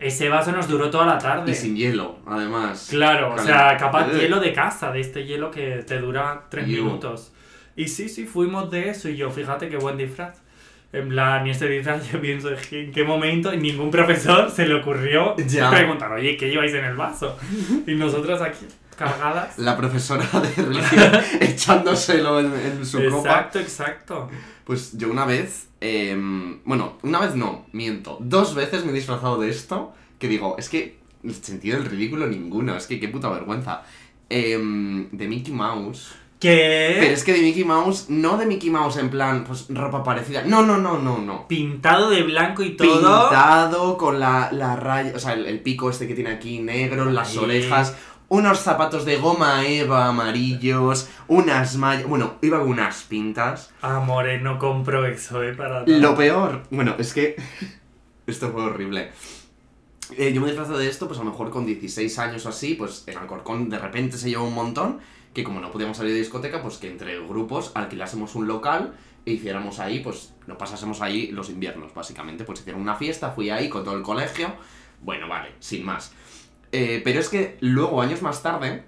Ese 0.00 0.28
vaso 0.28 0.50
nos 0.50 0.66
duró 0.66 0.90
toda 0.90 1.06
la 1.06 1.18
tarde. 1.18 1.52
Y 1.52 1.54
sin 1.54 1.76
hielo, 1.76 2.18
además. 2.26 2.88
Claro, 2.90 3.34
o 3.34 3.38
sea, 3.38 3.76
capaz 3.76 4.08
Eh. 4.12 4.20
hielo 4.22 4.40
de 4.40 4.52
casa, 4.52 4.90
de 4.90 5.00
este 5.00 5.24
hielo 5.26 5.50
que 5.50 5.84
te 5.86 5.98
dura 6.00 6.46
tres 6.48 6.66
minutos. 6.66 7.32
Y 7.76 7.88
sí, 7.88 8.08
sí, 8.08 8.26
fuimos 8.26 8.70
de 8.70 8.88
eso 8.90 9.08
y 9.08 9.16
yo, 9.16 9.30
fíjate 9.30 9.68
qué 9.68 9.76
buen 9.76 9.96
disfraz. 9.96 10.41
En 10.92 11.08
plan, 11.08 11.46
y 11.46 11.50
este 11.50 11.68
disfraz 11.68 12.06
yo 12.12 12.20
pienso, 12.20 12.50
en 12.70 12.92
qué 12.92 13.04
momento 13.04 13.54
ningún 13.56 13.90
profesor 13.90 14.50
se 14.50 14.66
le 14.66 14.74
ocurrió 14.74 15.34
Ya. 15.36 15.70
preguntar, 15.70 16.12
oye, 16.12 16.36
¿qué 16.36 16.50
lleváis 16.50 16.74
en 16.74 16.84
el 16.84 16.96
vaso? 16.96 17.38
Y 17.86 17.94
nosotras 17.94 18.42
aquí, 18.42 18.66
cargadas. 18.96 19.58
La 19.58 19.76
profesora 19.76 20.26
de 20.40 20.62
religión 20.62 21.12
echándoselo 21.40 22.40
en, 22.40 22.52
en 22.52 22.84
su 22.84 22.98
copa. 23.10 23.28
Exacto, 23.30 23.58
exacto. 23.58 24.30
Pues 24.64 24.96
yo 24.98 25.10
una 25.10 25.24
vez, 25.24 25.68
em, 25.80 26.62
bueno, 26.64 26.98
una 27.02 27.20
vez 27.20 27.34
no, 27.34 27.66
miento, 27.72 28.18
dos 28.20 28.54
veces 28.54 28.84
me 28.84 28.90
he 28.92 28.94
disfrazado 28.94 29.40
de 29.40 29.48
esto, 29.48 29.94
que 30.18 30.28
digo, 30.28 30.56
es 30.58 30.68
que 30.68 30.98
el 31.24 31.34
sentido 31.34 31.78
del 31.78 31.88
ridículo 31.90 32.26
ninguno, 32.26 32.76
es 32.76 32.86
que 32.86 33.00
qué 33.00 33.08
puta 33.08 33.28
vergüenza. 33.30 33.82
Em, 34.28 35.08
de 35.10 35.28
Mickey 35.28 35.52
Mouse. 35.52 36.14
¿Qué? 36.42 36.96
Pero 36.98 37.14
es 37.14 37.22
que 37.22 37.34
de 37.34 37.40
Mickey 37.40 37.62
Mouse, 37.62 38.06
no 38.08 38.36
de 38.36 38.46
Mickey 38.46 38.68
Mouse 38.68 38.96
en 38.96 39.10
plan, 39.10 39.44
pues 39.44 39.66
ropa 39.68 40.02
parecida. 40.02 40.42
No, 40.44 40.66
no, 40.66 40.76
no, 40.76 40.98
no, 40.98 41.18
no. 41.18 41.46
pintado 41.46 42.10
de 42.10 42.24
blanco 42.24 42.64
y 42.64 42.76
todo. 42.76 43.28
Pintado 43.28 43.96
con 43.96 44.18
la, 44.18 44.50
la 44.50 44.74
raya, 44.74 45.12
o 45.14 45.20
sea, 45.20 45.34
el, 45.34 45.46
el 45.46 45.60
pico 45.60 45.88
este 45.88 46.08
que 46.08 46.16
tiene 46.16 46.30
aquí 46.30 46.58
negro, 46.58 47.04
las 47.04 47.36
orejas, 47.36 47.94
unos 48.26 48.58
zapatos 48.58 49.04
de 49.04 49.18
goma 49.18 49.64
eva 49.64 50.08
amarillos, 50.08 51.08
unas 51.28 51.76
mallas, 51.76 52.08
bueno, 52.08 52.38
iba 52.42 52.58
con 52.58 52.70
unas 52.70 53.04
pintas. 53.04 53.70
Amore, 53.80 54.40
no 54.40 54.58
compro 54.58 55.06
eso, 55.06 55.44
eh, 55.44 55.52
para 55.52 55.84
nada. 55.84 55.84
Lo 55.86 56.16
peor, 56.16 56.64
bueno, 56.70 56.96
es 56.98 57.14
que 57.14 57.36
esto 58.26 58.50
fue 58.50 58.64
horrible. 58.64 59.12
Eh, 60.16 60.32
yo 60.32 60.40
me 60.40 60.48
disfrazo 60.48 60.76
de 60.76 60.88
esto, 60.88 61.06
pues 61.06 61.20
a 61.20 61.22
lo 61.22 61.30
mejor 61.30 61.50
con 61.50 61.64
16 61.64 62.18
años 62.18 62.44
o 62.46 62.48
así, 62.48 62.74
pues 62.74 63.04
en 63.06 63.16
Alcorcón 63.16 63.70
de 63.70 63.78
repente 63.78 64.18
se 64.18 64.28
llevó 64.28 64.44
un 64.44 64.54
montón, 64.54 64.98
que 65.32 65.44
como 65.44 65.60
no 65.60 65.70
podíamos 65.70 65.96
salir 65.96 66.12
de 66.12 66.18
discoteca, 66.18 66.62
pues 66.62 66.78
que 66.78 66.90
entre 66.90 67.18
grupos 67.20 67.72
alquilásemos 67.74 68.34
un 68.34 68.46
local 68.46 68.94
e 69.24 69.32
hiciéramos 69.32 69.78
ahí, 69.78 70.00
pues 70.00 70.34
nos 70.46 70.56
pasásemos 70.56 71.00
ahí 71.00 71.28
los 71.28 71.48
inviernos, 71.48 71.94
básicamente. 71.94 72.44
Pues 72.44 72.60
hicieron 72.60 72.82
una 72.82 72.96
fiesta, 72.96 73.30
fui 73.30 73.50
ahí 73.50 73.68
con 73.68 73.84
todo 73.84 73.96
el 73.96 74.02
colegio, 74.02 74.54
bueno, 75.00 75.28
vale, 75.28 75.52
sin 75.60 75.84
más. 75.84 76.12
Eh, 76.72 77.00
pero 77.04 77.20
es 77.20 77.28
que 77.28 77.56
luego, 77.60 78.00
años 78.02 78.22
más 78.22 78.42
tarde, 78.42 78.84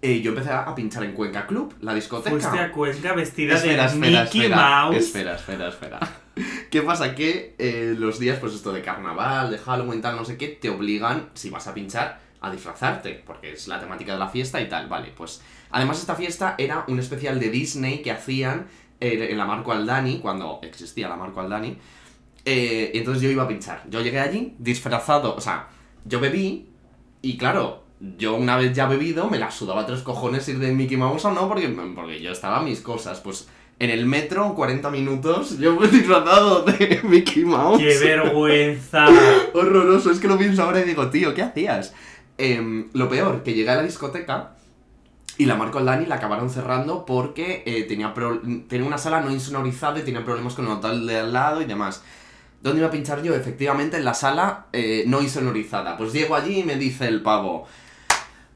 eh, 0.00 0.20
yo 0.20 0.30
empecé 0.30 0.50
a 0.50 0.74
pinchar 0.74 1.04
en 1.04 1.12
Cuenca 1.12 1.46
Club, 1.46 1.74
la 1.80 1.94
discoteca. 1.94 2.30
Fuiste 2.30 2.58
a 2.58 2.72
Cuenca 2.72 3.12
vestida 3.14 3.54
Espera, 3.54 3.82
de 3.84 3.88
espera, 3.88 4.22
Mickey 4.22 4.42
espera, 4.42 4.56
Mouse. 4.56 4.96
Espera, 4.96 5.34
espera, 5.34 5.68
espera. 5.68 6.00
¿Qué 6.70 6.82
pasa? 6.82 7.14
Que 7.14 7.54
eh, 7.58 7.94
los 7.98 8.18
días, 8.18 8.38
pues 8.38 8.54
esto 8.54 8.72
de 8.72 8.82
carnaval, 8.82 9.50
de 9.50 9.58
Halloween, 9.58 10.00
tal, 10.00 10.16
no 10.16 10.24
sé 10.24 10.36
qué, 10.36 10.48
te 10.48 10.68
obligan, 10.68 11.30
si 11.34 11.50
vas 11.50 11.66
a 11.68 11.74
pinchar, 11.74 12.20
a 12.44 12.50
disfrazarte, 12.50 13.22
porque 13.26 13.52
es 13.52 13.68
la 13.68 13.80
temática 13.80 14.12
de 14.12 14.18
la 14.18 14.28
fiesta 14.28 14.60
y 14.60 14.68
tal, 14.68 14.88
vale, 14.88 15.12
pues... 15.16 15.42
Además 15.70 15.98
esta 15.98 16.14
fiesta 16.14 16.54
era 16.56 16.84
un 16.86 17.00
especial 17.00 17.40
de 17.40 17.50
Disney 17.50 18.00
que 18.00 18.12
hacían 18.12 18.68
eh, 19.00 19.28
en 19.30 19.38
la 19.38 19.44
Marco 19.44 19.72
Aldani, 19.72 20.20
cuando 20.20 20.60
existía 20.62 21.08
la 21.08 21.16
Marco 21.16 21.40
Aldani, 21.40 21.76
eh, 22.44 22.92
y 22.94 22.98
entonces 22.98 23.22
yo 23.22 23.28
iba 23.28 23.42
a 23.42 23.48
pinchar. 23.48 23.82
Yo 23.90 24.00
llegué 24.00 24.20
allí 24.20 24.54
disfrazado, 24.58 25.34
o 25.34 25.40
sea, 25.40 25.68
yo 26.04 26.20
bebí 26.20 26.68
y 27.22 27.36
claro, 27.36 27.84
yo 28.18 28.34
una 28.34 28.56
vez 28.56 28.74
ya 28.74 28.86
bebido 28.86 29.28
me 29.28 29.38
la 29.38 29.50
sudaba 29.50 29.86
tres 29.86 30.00
cojones 30.02 30.48
ir 30.48 30.58
de 30.58 30.72
Mickey 30.72 30.96
Mouse 30.96 31.24
o 31.24 31.32
no, 31.32 31.48
porque, 31.48 31.68
porque 31.68 32.20
yo 32.20 32.32
estaba 32.32 32.58
a 32.58 32.62
mis 32.62 32.80
cosas. 32.80 33.20
Pues 33.20 33.48
en 33.78 33.90
el 33.90 34.06
metro, 34.06 34.54
40 34.54 34.90
minutos, 34.90 35.58
yo 35.58 35.74
me 35.78 35.86
he 35.86 35.90
disfrazado 35.90 36.62
de 36.64 37.00
Mickey 37.02 37.44
Mouse. 37.44 37.78
¡Qué 37.78 37.98
vergüenza! 37.98 39.06
Horroroso, 39.54 40.10
es 40.10 40.20
que 40.20 40.28
lo 40.28 40.38
pienso 40.38 40.62
ahora 40.62 40.80
y 40.80 40.84
digo, 40.84 41.08
tío, 41.10 41.34
¿qué 41.34 41.42
hacías? 41.42 41.94
Em, 42.36 42.88
lo 42.94 43.08
peor, 43.08 43.42
que 43.42 43.54
llegué 43.54 43.70
a 43.70 43.76
la 43.76 43.82
discoteca 43.82 44.56
y 45.38 45.46
la 45.46 45.54
Marco 45.56 45.78
Aldani 45.78 46.06
la 46.06 46.16
acabaron 46.16 46.50
cerrando 46.50 47.04
porque 47.06 47.62
eh, 47.66 47.84
tenía, 47.84 48.12
pro- 48.14 48.40
tenía 48.68 48.86
una 48.86 48.98
sala 48.98 49.20
no 49.20 49.30
insonorizada 49.30 49.98
y 50.00 50.02
tenía 50.02 50.24
problemas 50.24 50.54
con 50.54 50.64
el 50.66 50.72
hotel 50.72 51.06
de 51.06 51.18
al 51.20 51.32
lado 51.32 51.62
y 51.62 51.64
demás. 51.64 52.02
¿Dónde 52.62 52.78
iba 52.80 52.88
a 52.88 52.92
pinchar 52.92 53.22
yo? 53.22 53.34
Efectivamente, 53.34 53.96
en 53.98 54.04
la 54.04 54.14
sala 54.14 54.66
eh, 54.72 55.04
no 55.06 55.20
insonorizada. 55.22 55.96
Pues 55.96 56.12
llego 56.12 56.34
allí 56.34 56.60
y 56.60 56.64
me 56.64 56.76
dice 56.76 57.06
el 57.06 57.20
pavo, 57.22 57.66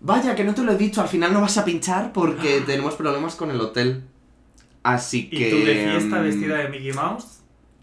vaya, 0.01 0.35
que 0.35 0.45
no 0.45 0.55
te 0.55 0.63
lo 0.63 0.73
he 0.73 0.77
dicho, 0.77 1.01
al 1.03 1.09
final 1.09 1.33
no 1.33 1.41
vas 1.41 1.59
a 1.59 1.65
pinchar 1.65 2.13
porque 2.13 2.61
tenemos 2.67 2.95
problemas 2.95 3.37
con 3.37 3.51
el 3.51 3.61
hotel. 3.61 4.05
Así 4.83 5.29
¿Y 5.31 5.39
que... 5.39 5.51
tú 5.51 5.57
de 5.65 5.75
fiesta 5.91 6.19
em, 6.19 6.23
vestida 6.25 6.57
de 6.57 6.69
Mickey 6.69 6.93
Mouse? 6.93 7.35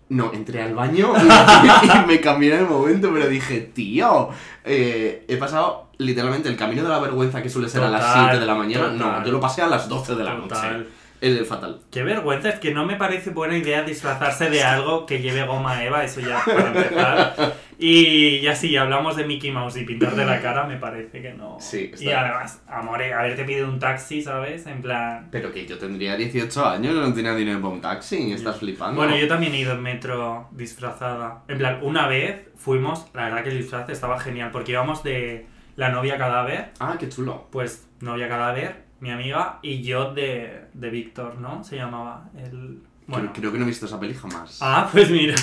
no, 0.08 0.32
entré 0.34 0.62
al 0.62 0.76
baño 0.76 1.14
y, 1.18 1.88
y 1.88 2.06
me 2.08 2.22
cambié 2.22 2.54
en 2.54 2.60
el 2.62 2.68
momento, 2.68 3.10
pero 3.12 3.28
dije, 3.28 3.60
tío, 3.62 4.30
eh, 4.64 5.26
he 5.28 5.36
pasado 5.38 5.85
literalmente 5.98 6.50
el 6.50 6.58
camino 6.58 6.84
de 6.84 6.90
la 6.90 7.00
vergüenza 7.00 7.42
que 7.42 7.50
suele 7.50 7.70
ser 7.70 7.84
a 7.84 7.90
las 7.90 8.02
Total, 8.02 8.26
7 8.32 8.40
de 8.40 8.46
la 8.46 8.56
mañana. 8.56 8.88
No, 8.90 9.06
total. 9.06 9.26
yo 9.26 9.32
lo 9.32 9.40
pasé 9.40 9.62
a 9.62 9.68
las 9.68 9.88
12 9.90 10.16
de 10.16 10.24
la 10.24 10.36
Total. 10.38 10.78
noche. 10.80 10.90
Es 11.22 11.48
fatal. 11.48 11.80
Qué 11.92 12.04
vergüenza, 12.04 12.50
es 12.50 12.60
que 12.60 12.72
no 12.74 12.86
me 12.86 12.98
parece 12.98 13.30
buena 13.32 13.58
idea 13.58 13.82
disfrazarse 13.84 14.50
de 14.50 14.64
algo 14.64 15.06
que 15.06 15.22
lleve 15.22 15.44
goma 15.46 15.82
eva, 15.84 16.04
eso 16.04 16.20
ya 16.20 16.40
para 16.46 16.68
empezar. 16.68 17.56
Y 17.80 18.42
ya 18.42 18.54
si 18.56 18.76
hablamos 18.78 19.16
de 19.16 19.26
Mickey 19.26 19.50
Mouse 19.50 19.78
y 19.78 19.86
pintarte 19.86 20.24
la 20.26 20.42
cara, 20.42 20.66
me 20.66 20.76
parece 20.78 21.22
que 21.22 21.34
no. 21.34 21.58
Sí, 21.60 21.90
está 21.94 22.04
Y 22.04 22.10
además, 22.12 22.62
amore, 22.68 23.14
haberte 23.14 23.44
pedido 23.46 23.68
un 23.68 23.80
taxi, 23.80 24.22
¿sabes? 24.22 24.68
En 24.68 24.82
plan. 24.82 25.30
Pero 25.32 25.52
que 25.52 25.66
yo 25.66 25.78
tendría 25.78 26.16
18 26.16 26.66
años, 26.66 26.94
no 26.94 27.12
tenía 27.14 27.34
dinero 27.34 27.60
para 27.62 27.74
un 27.74 27.82
taxi, 27.82 28.32
estás 28.34 28.58
flipando. 28.58 28.98
Bueno, 28.98 29.18
yo 29.18 29.28
también 29.28 29.54
he 29.56 29.60
ido 29.60 29.74
en 29.74 29.82
metro 29.82 30.50
disfrazada. 30.52 31.44
En 31.48 31.58
plan, 31.58 31.80
una 31.82 32.08
vez 32.08 32.42
fuimos, 32.56 33.08
la 33.14 33.24
verdad 33.26 33.44
que 33.44 33.50
el 33.50 33.58
disfraz 33.58 33.90
estaba 33.90 34.20
genial, 34.20 34.52
porque 34.52 34.74
íbamos 34.74 35.02
de 35.04 35.48
la 35.76 35.90
novia 35.90 36.18
cadáver, 36.18 36.72
Ah, 36.80 36.96
qué 37.00 37.10
chulo. 37.10 37.48
pues 37.52 37.88
novia 38.02 38.28
cadáver, 38.30 38.84
mi 39.00 39.12
amiga, 39.12 39.60
y 39.62 39.82
yo 39.84 40.14
de, 40.14 40.66
de 40.74 40.90
Víctor, 40.90 41.38
¿no? 41.40 41.64
Se 41.64 41.76
llamaba 41.76 42.30
el... 42.38 42.80
Bueno. 43.08 43.30
Creo, 43.32 43.34
creo 43.42 43.52
que 43.52 43.58
no 43.60 43.66
he 43.66 43.68
visto 43.68 43.86
esa 43.86 44.00
peli 44.00 44.14
jamás. 44.16 44.58
Ah, 44.62 44.90
pues 44.92 45.12
mira. 45.12 45.36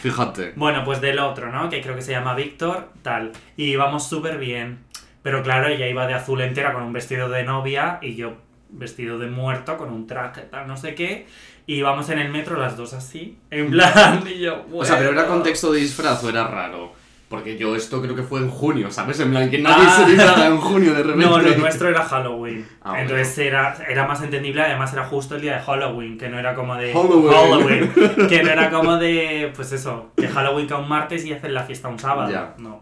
Fíjate. 0.00 0.52
Bueno, 0.56 0.82
pues 0.84 1.00
del 1.00 1.18
otro, 1.18 1.52
¿no? 1.52 1.68
Que 1.68 1.82
creo 1.82 1.94
que 1.94 2.00
se 2.02 2.12
llama 2.12 2.34
Víctor, 2.34 2.88
tal. 3.02 3.32
Y 3.56 3.64
íbamos 3.64 4.08
súper 4.08 4.38
bien. 4.38 4.78
Pero 5.22 5.42
claro, 5.42 5.68
ella 5.68 5.86
iba 5.88 6.06
de 6.06 6.14
azul 6.14 6.40
entera 6.40 6.72
con 6.72 6.82
un 6.82 6.92
vestido 6.92 7.28
de 7.28 7.44
novia 7.44 7.98
y 8.02 8.14
yo 8.16 8.36
vestido 8.70 9.18
de 9.18 9.28
muerto 9.28 9.76
con 9.76 9.92
un 9.92 10.06
traje, 10.06 10.40
tal, 10.42 10.66
no 10.66 10.76
sé 10.78 10.94
qué. 10.94 11.26
Y 11.66 11.74
íbamos 11.76 12.08
en 12.08 12.18
el 12.18 12.30
metro 12.30 12.58
las 12.58 12.76
dos 12.76 12.92
así, 12.94 13.38
en 13.50 13.70
plan, 13.70 14.24
y 14.26 14.40
yo, 14.40 14.64
O 14.72 14.84
sea, 14.84 14.96
pero 14.98 15.10
era 15.10 15.20
bueno. 15.22 15.34
contexto 15.36 15.70
de 15.72 15.80
disfraz 15.80 16.24
o 16.24 16.30
era 16.30 16.46
raro. 16.48 16.92
Porque 17.32 17.56
yo 17.56 17.74
esto 17.74 18.02
creo 18.02 18.14
que 18.14 18.22
fue 18.22 18.40
en 18.40 18.50
junio, 18.50 18.90
¿sabes? 18.90 19.18
En 19.20 19.30
plan, 19.30 19.50
que 19.50 19.58
nadie 19.58 19.84
Ah. 19.88 19.96
se 20.04 20.04
disfraza 20.12 20.46
en 20.46 20.58
junio 20.58 20.92
de 20.94 21.02
repente. 21.02 21.26
No, 21.26 21.38
lo 21.40 21.56
nuestro 21.56 21.88
era 21.88 22.04
Halloween. 22.04 22.68
Ah, 22.82 22.90
bueno. 22.90 23.02
Entonces 23.02 23.38
era, 23.38 23.74
era 23.88 24.06
más 24.06 24.22
entendible, 24.22 24.60
además 24.62 24.92
era 24.92 25.04
justo 25.06 25.34
el 25.36 25.40
día 25.40 25.54
de 25.56 25.62
Halloween, 25.62 26.18
que 26.18 26.28
no 26.28 26.38
era 26.38 26.54
como 26.54 26.76
de 26.76 26.92
Halloween. 26.92 27.32
Halloween, 27.32 27.92
que 28.28 28.42
no 28.42 28.50
era 28.50 28.70
como 28.70 28.98
de, 28.98 29.50
pues 29.56 29.72
eso, 29.72 30.12
que 30.16 30.28
Halloween 30.28 30.66
cae 30.68 30.78
un 30.78 30.88
martes 30.88 31.24
y 31.24 31.32
hacen 31.32 31.54
la 31.54 31.62
fiesta 31.64 31.88
un 31.88 31.98
sábado. 31.98 32.30
Ya. 32.30 32.54
No. 32.58 32.78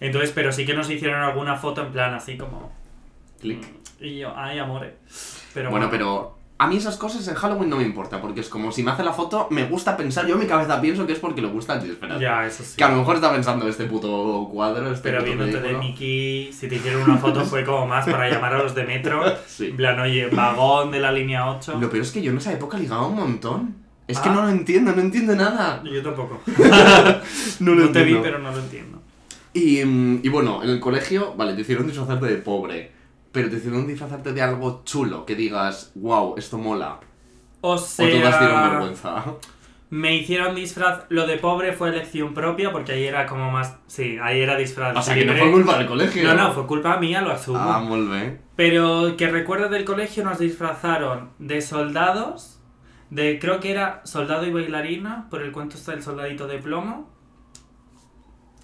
Entonces, 0.00 0.32
pero 0.34 0.50
sí 0.52 0.64
que 0.66 0.74
nos 0.74 0.88
hicieron 0.90 1.20
alguna 1.22 1.54
foto 1.56 1.82
en 1.82 1.92
plan 1.92 2.14
así 2.14 2.36
como... 2.38 2.72
Clic. 3.40 3.62
Y 4.00 4.18
yo, 4.20 4.32
ay, 4.36 4.58
amore. 4.58 4.94
Pero 5.54 5.70
Bueno, 5.70 5.88
pero 5.90 6.38
a 6.62 6.66
mí 6.68 6.76
esas 6.76 6.96
cosas 6.96 7.26
en 7.26 7.34
Halloween 7.34 7.68
no 7.70 7.76
me 7.78 7.82
importa, 7.82 8.20
porque 8.20 8.40
es 8.40 8.48
como 8.48 8.70
si 8.70 8.82
me 8.84 8.92
hace 8.92 9.02
la 9.02 9.12
foto, 9.12 9.48
me 9.50 9.64
gusta 9.66 9.96
pensar, 9.96 10.26
yo 10.26 10.34
en 10.34 10.40
mi 10.40 10.46
cabeza 10.46 10.80
pienso 10.80 11.04
que 11.06 11.12
es 11.14 11.18
porque 11.18 11.42
le 11.42 11.48
gusta 11.48 11.76
disfraz. 11.78 12.20
Ya, 12.20 12.46
eso 12.46 12.62
sí. 12.62 12.76
Que 12.76 12.84
a 12.84 12.88
lo 12.90 12.98
mejor 12.98 13.16
está 13.16 13.32
pensando 13.32 13.66
este 13.66 13.84
puto 13.86 14.48
cuadro, 14.52 14.92
este 14.92 15.02
Pero 15.10 15.24
puto 15.24 15.36
viéndote 15.36 15.60
de. 15.60 15.74
Mickey, 15.76 16.52
si 16.52 16.68
te 16.68 16.76
hicieron 16.76 17.02
una 17.02 17.18
foto 17.18 17.44
fue 17.44 17.64
como 17.64 17.86
más 17.86 18.06
para 18.08 18.30
llamar 18.30 18.54
a 18.54 18.62
los 18.62 18.74
de 18.74 18.84
metro. 18.84 19.22
Sí. 19.46 19.66
En 19.66 19.76
plan, 19.76 19.98
oye, 19.98 20.28
vagón 20.28 20.90
de 20.92 21.00
la 21.00 21.10
línea 21.12 21.50
8. 21.50 21.78
Lo 21.80 21.90
peor 21.90 22.02
es 22.02 22.12
que 22.12 22.22
yo 22.22 22.30
en 22.30 22.38
esa 22.38 22.52
época 22.52 22.78
ligaba 22.78 23.06
un 23.06 23.16
montón. 23.16 23.74
Es 24.06 24.18
que 24.20 24.28
Ah. 24.28 24.32
no 24.32 24.42
lo 24.42 24.48
entiendo, 24.50 24.92
no 24.92 25.00
entiendo 25.02 25.34
nada. 25.34 25.82
Yo 25.84 26.02
tampoco. 26.02 26.40
No 26.46 26.54
No, 27.60 27.74
lo 27.74 27.90
te 27.90 28.02
vi, 28.04 28.12
entiendo. 28.14 28.22
pero 28.22 28.38
no 28.38 28.50
lo 28.52 28.58
entiendo. 28.58 29.02
Y, 29.52 29.84
mm, 29.84 30.20
y 30.22 30.28
bueno, 30.28 30.62
en 30.62 30.70
el 30.70 30.80
colegio, 30.80 31.34
vale, 31.36 31.54
te 31.54 31.62
hicieron 31.62 31.86
disfrazarte 31.86 32.26
de 32.26 32.36
pobre, 32.36 32.92
pero 33.32 33.50
te 33.50 33.56
hicieron 33.56 33.86
disfrazarte 33.86 34.32
de 34.32 34.42
algo 34.42 34.82
chulo, 34.84 35.24
que 35.26 35.34
digas, 35.34 35.92
wow, 35.94 36.34
esto 36.36 36.58
mola. 36.58 37.00
O 37.60 37.76
O 37.98 38.08
todas 38.08 38.38
dieron 38.38 38.60
sea, 38.60 38.60
vergüenza. 38.70 39.24
me 39.90 40.16
hicieron 40.16 40.54
disfraz. 40.54 41.04
Lo 41.10 41.26
de 41.26 41.38
pobre 41.38 41.72
fue 41.72 41.90
elección 41.90 42.34
propia 42.34 42.72
porque 42.72 42.92
ahí 42.92 43.04
era 43.04 43.26
como 43.26 43.50
más. 43.50 43.76
Sí, 43.86 44.18
ahí 44.22 44.40
era 44.40 44.56
disfraz. 44.56 44.96
O 44.96 45.02
sea, 45.02 45.14
que 45.14 45.24
no 45.24 45.34
fue 45.34 45.50
culpa 45.50 45.78
del 45.78 45.86
colegio. 45.86 46.24
No, 46.24 46.34
no, 46.34 46.52
fue 46.52 46.66
culpa 46.66 46.96
mía, 46.98 47.20
lo 47.22 47.30
asumo. 47.32 47.58
Ah, 47.58 47.80
muy 47.80 48.00
bien. 48.06 48.40
Pero 48.56 49.16
que 49.16 49.28
recuerdo 49.28 49.68
del 49.68 49.84
colegio 49.84 50.24
nos 50.24 50.38
disfrazaron 50.38 51.30
de 51.38 51.60
soldados, 51.62 52.60
de 53.10 53.38
creo 53.38 53.60
que 53.60 53.70
era 53.70 54.00
soldado 54.04 54.46
y 54.46 54.50
bailarina, 54.50 55.28
por 55.30 55.42
el 55.42 55.52
cuento 55.52 55.76
está 55.76 55.92
el 55.92 56.02
soldadito 56.02 56.46
de 56.46 56.58
plomo. 56.58 57.10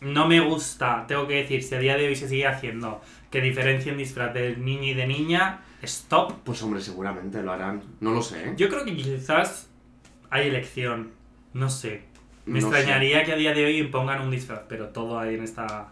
No 0.00 0.28
me 0.28 0.40
gusta, 0.40 1.04
tengo 1.09 1.26
que 1.26 1.35
decir, 1.35 1.62
si 1.62 1.74
a 1.74 1.78
día 1.78 1.96
de 1.96 2.07
hoy 2.07 2.14
se 2.16 2.28
sigue 2.28 2.46
haciendo 2.46 3.00
que 3.30 3.40
diferencien 3.40 3.96
disfraz 3.96 4.32
de 4.34 4.56
niño 4.56 4.84
y 4.84 4.94
de 4.94 5.06
niña, 5.06 5.60
stop. 5.82 6.32
Pues 6.44 6.62
hombre, 6.62 6.80
seguramente 6.80 7.42
lo 7.42 7.52
harán. 7.52 7.82
No 8.00 8.12
lo 8.12 8.22
sé, 8.22 8.48
¿eh? 8.48 8.54
Yo 8.56 8.68
creo 8.68 8.84
que 8.84 8.96
quizás 8.96 9.68
hay 10.30 10.48
elección, 10.48 11.12
no 11.52 11.68
sé. 11.68 12.02
Me 12.46 12.60
No 12.60 12.68
extrañaría 12.68 13.24
que 13.24 13.32
a 13.32 13.36
día 13.36 13.52
de 13.52 13.64
hoy 13.64 13.78
impongan 13.78 14.22
un 14.22 14.30
disfraz, 14.30 14.62
pero 14.68 14.88
todo 14.88 15.18
ahí 15.18 15.34
en 15.34 15.44
esta... 15.44 15.88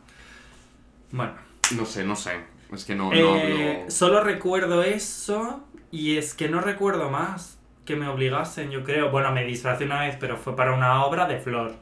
Bueno. 1.12 1.34
No 1.76 1.84
sé, 1.84 2.04
no 2.04 2.16
sé. 2.16 2.40
Es 2.72 2.84
que 2.84 2.94
no, 2.94 3.12
Eh, 3.12 3.84
solo 3.88 4.22
recuerdo 4.22 4.82
eso 4.82 5.64
y 5.90 6.16
es 6.16 6.34
que 6.34 6.48
no 6.48 6.60
recuerdo 6.60 7.10
más 7.10 7.58
que 7.84 7.94
me 7.94 8.08
obligasen, 8.08 8.70
yo 8.70 8.82
creo. 8.82 9.10
Bueno, 9.10 9.30
me 9.32 9.44
disfracé 9.44 9.84
una 9.84 10.00
vez, 10.00 10.16
pero 10.18 10.36
fue 10.36 10.56
para 10.56 10.74
una 10.74 11.04
obra 11.04 11.26
de 11.26 11.38
flor. 11.38 11.74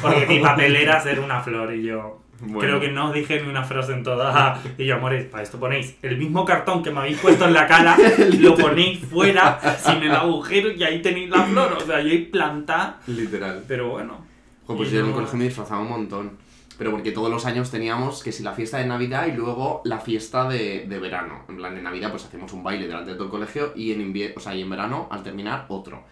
Porque 0.00 0.26
mi 0.26 0.38
papel 0.40 0.76
era 0.76 1.00
ser 1.00 1.20
una 1.20 1.40
flor 1.40 1.74
y 1.74 1.82
yo 1.82 2.22
Bueno. 2.40 2.58
creo 2.60 2.80
que 2.80 2.88
no 2.92 3.12
dije 3.12 3.42
ni 3.42 3.48
una 3.48 3.64
frase 3.64 3.92
en 3.92 4.02
toda. 4.04 4.60
Y 4.78 4.86
yo, 4.86 4.94
amores, 4.96 5.24
para 5.26 5.42
esto 5.42 5.58
ponéis 5.58 5.96
el 6.02 6.16
mismo 6.18 6.44
cartón 6.44 6.82
que 6.82 6.90
me 6.90 7.00
habéis 7.00 7.18
puesto 7.18 7.46
en 7.46 7.52
la 7.52 7.66
cara, 7.66 7.96
lo 8.38 8.54
ponéis 8.56 9.00
fuera 9.00 9.58
sin 9.84 10.02
el 10.02 10.12
agujero 10.12 10.70
y 10.70 10.82
ahí 10.84 11.02
tenéis 11.02 11.30
la 11.30 11.42
flor. 11.44 11.72
O 11.72 11.80
sea, 11.80 12.00
yo 12.00 12.10
ahí 12.10 12.26
planta, 12.26 13.00
Literal. 13.06 13.64
pero 13.66 13.90
bueno. 13.90 14.24
Jo, 14.66 14.76
pues 14.76 14.90
yo 14.90 14.98
en 15.00 15.04
el 15.06 15.10
no- 15.10 15.16
colegio 15.16 15.38
me 15.38 15.44
disfrazaba 15.44 15.80
un 15.80 15.88
montón. 15.88 16.38
Pero 16.78 16.92
porque 16.92 17.10
todos 17.10 17.28
los 17.28 17.44
años 17.44 17.72
teníamos 17.72 18.22
que 18.22 18.30
si 18.30 18.44
la 18.44 18.52
fiesta 18.52 18.78
de 18.78 18.86
Navidad 18.86 19.26
y 19.26 19.32
luego 19.32 19.80
la 19.84 19.98
fiesta 19.98 20.48
de, 20.48 20.86
de 20.88 20.98
verano. 21.00 21.40
En 21.48 21.56
plan, 21.56 21.74
de 21.74 21.82
Navidad 21.82 22.10
pues 22.12 22.24
hacemos 22.24 22.52
un 22.52 22.62
baile 22.62 22.86
delante 22.86 23.10
de 23.10 23.16
todo 23.16 23.24
el 23.24 23.30
colegio 23.32 23.72
y 23.74 23.90
en 23.90 24.00
invierno, 24.00 24.34
o 24.36 24.40
sea, 24.40 24.54
y 24.54 24.62
en 24.62 24.70
verano, 24.70 25.08
al 25.10 25.24
terminar, 25.24 25.64
otro. 25.70 26.04